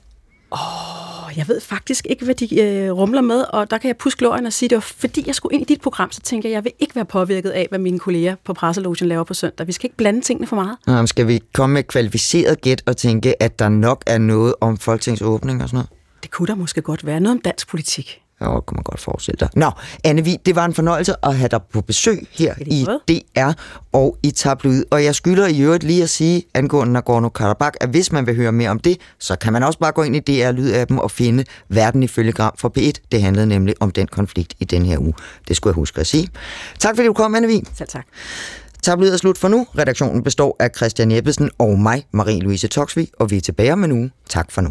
Åh, 0.52 0.94
oh 0.94 0.99
jeg 1.36 1.48
ved 1.48 1.60
faktisk 1.60 2.06
ikke, 2.10 2.24
hvad 2.24 2.34
de 2.34 2.60
øh, 2.60 2.90
rumler 2.92 3.20
med, 3.20 3.44
og 3.52 3.70
der 3.70 3.78
kan 3.78 3.88
jeg 3.88 3.96
puske 3.96 4.18
glorien 4.18 4.46
og 4.46 4.52
sige, 4.52 4.68
det 4.68 4.76
var 4.76 4.80
fordi, 4.80 5.24
jeg 5.26 5.34
skulle 5.34 5.54
ind 5.54 5.62
i 5.62 5.64
dit 5.74 5.80
program, 5.80 6.12
så 6.12 6.20
tænker 6.20 6.48
jeg, 6.48 6.54
jeg 6.54 6.64
vil 6.64 6.72
ikke 6.78 6.96
være 6.96 7.04
påvirket 7.04 7.50
af, 7.50 7.66
hvad 7.70 7.78
mine 7.78 7.98
kolleger 7.98 8.36
på 8.44 8.52
presselogen 8.52 9.08
laver 9.08 9.24
på 9.24 9.34
søndag. 9.34 9.66
Vi 9.66 9.72
skal 9.72 9.86
ikke 9.86 9.96
blande 9.96 10.20
tingene 10.20 10.46
for 10.46 10.56
meget. 10.56 10.76
Nå, 10.86 11.06
skal 11.06 11.28
vi 11.28 11.40
komme 11.52 11.74
med 11.74 11.82
kvalificeret 11.82 12.60
gæt 12.60 12.82
og 12.86 12.96
tænke, 12.96 13.42
at 13.42 13.58
der 13.58 13.68
nok 13.68 14.02
er 14.06 14.18
noget 14.18 14.54
om 14.60 14.78
folketingsåbning 14.78 15.62
og 15.62 15.68
sådan 15.68 15.76
noget? 15.76 15.88
Det 16.22 16.30
kunne 16.30 16.46
der 16.46 16.54
måske 16.54 16.82
godt 16.82 17.06
være. 17.06 17.20
Noget 17.20 17.36
om 17.36 17.40
dansk 17.40 17.68
politik. 17.68 18.20
Ja, 18.40 18.60
kan 18.60 18.74
man 18.74 18.82
godt 18.82 19.00
forestille 19.00 19.36
dig. 19.40 19.48
Nå, 19.56 19.70
Anne 20.04 20.22
det 20.46 20.56
var 20.56 20.64
en 20.64 20.74
fornøjelse 20.74 21.14
at 21.22 21.36
have 21.36 21.48
dig 21.48 21.60
på 21.72 21.80
besøg 21.80 22.28
her 22.30 22.54
i 22.60 22.86
DR 23.08 23.52
og 23.92 24.16
i 24.22 24.30
Tabloid. 24.30 24.84
Og 24.90 25.04
jeg 25.04 25.14
skylder 25.14 25.46
i 25.46 25.60
øvrigt 25.60 25.84
lige 25.84 26.02
at 26.02 26.10
sige, 26.10 26.42
angående 26.54 27.00
Nagorno-Karabakh, 27.00 27.76
at 27.80 27.88
hvis 27.88 28.12
man 28.12 28.26
vil 28.26 28.36
høre 28.36 28.52
mere 28.52 28.70
om 28.70 28.78
det, 28.78 28.98
så 29.18 29.36
kan 29.36 29.52
man 29.52 29.62
også 29.62 29.78
bare 29.78 29.92
gå 29.92 30.02
ind 30.02 30.16
i 30.16 30.20
DR 30.20 30.52
Lyd-appen 30.52 30.98
og 30.98 31.10
finde 31.10 31.44
Verden 31.68 32.02
ifølge 32.02 32.32
Gram 32.32 32.52
for 32.58 32.72
P1. 32.78 32.92
Det 33.12 33.22
handlede 33.22 33.46
nemlig 33.46 33.74
om 33.80 33.90
den 33.90 34.06
konflikt 34.06 34.54
i 34.60 34.64
den 34.64 34.86
her 34.86 34.98
uge. 34.98 35.14
Det 35.48 35.56
skulle 35.56 35.72
jeg 35.72 35.74
huske 35.74 36.00
at 36.00 36.06
sige. 36.06 36.28
Tak 36.78 36.96
fordi 36.96 37.06
du 37.06 37.12
kom, 37.12 37.34
Anne 37.34 37.48
Vig. 37.48 37.62
Selv 37.74 37.88
tak. 37.88 38.06
Tabloid 38.82 39.12
er 39.12 39.16
slut 39.16 39.38
for 39.38 39.48
nu. 39.48 39.66
Redaktionen 39.78 40.22
består 40.22 40.56
af 40.58 40.70
Christian 40.76 41.10
Jeppesen 41.10 41.50
og 41.58 41.78
mig, 41.78 42.06
Marie-Louise 42.16 42.68
Toksvig, 42.68 43.08
og 43.18 43.30
vi 43.30 43.36
er 43.36 43.40
tilbage 43.40 43.72
om 43.72 43.84
en 43.84 43.92
uge. 43.92 44.10
Tak 44.28 44.50
for 44.50 44.60
nu. 44.60 44.70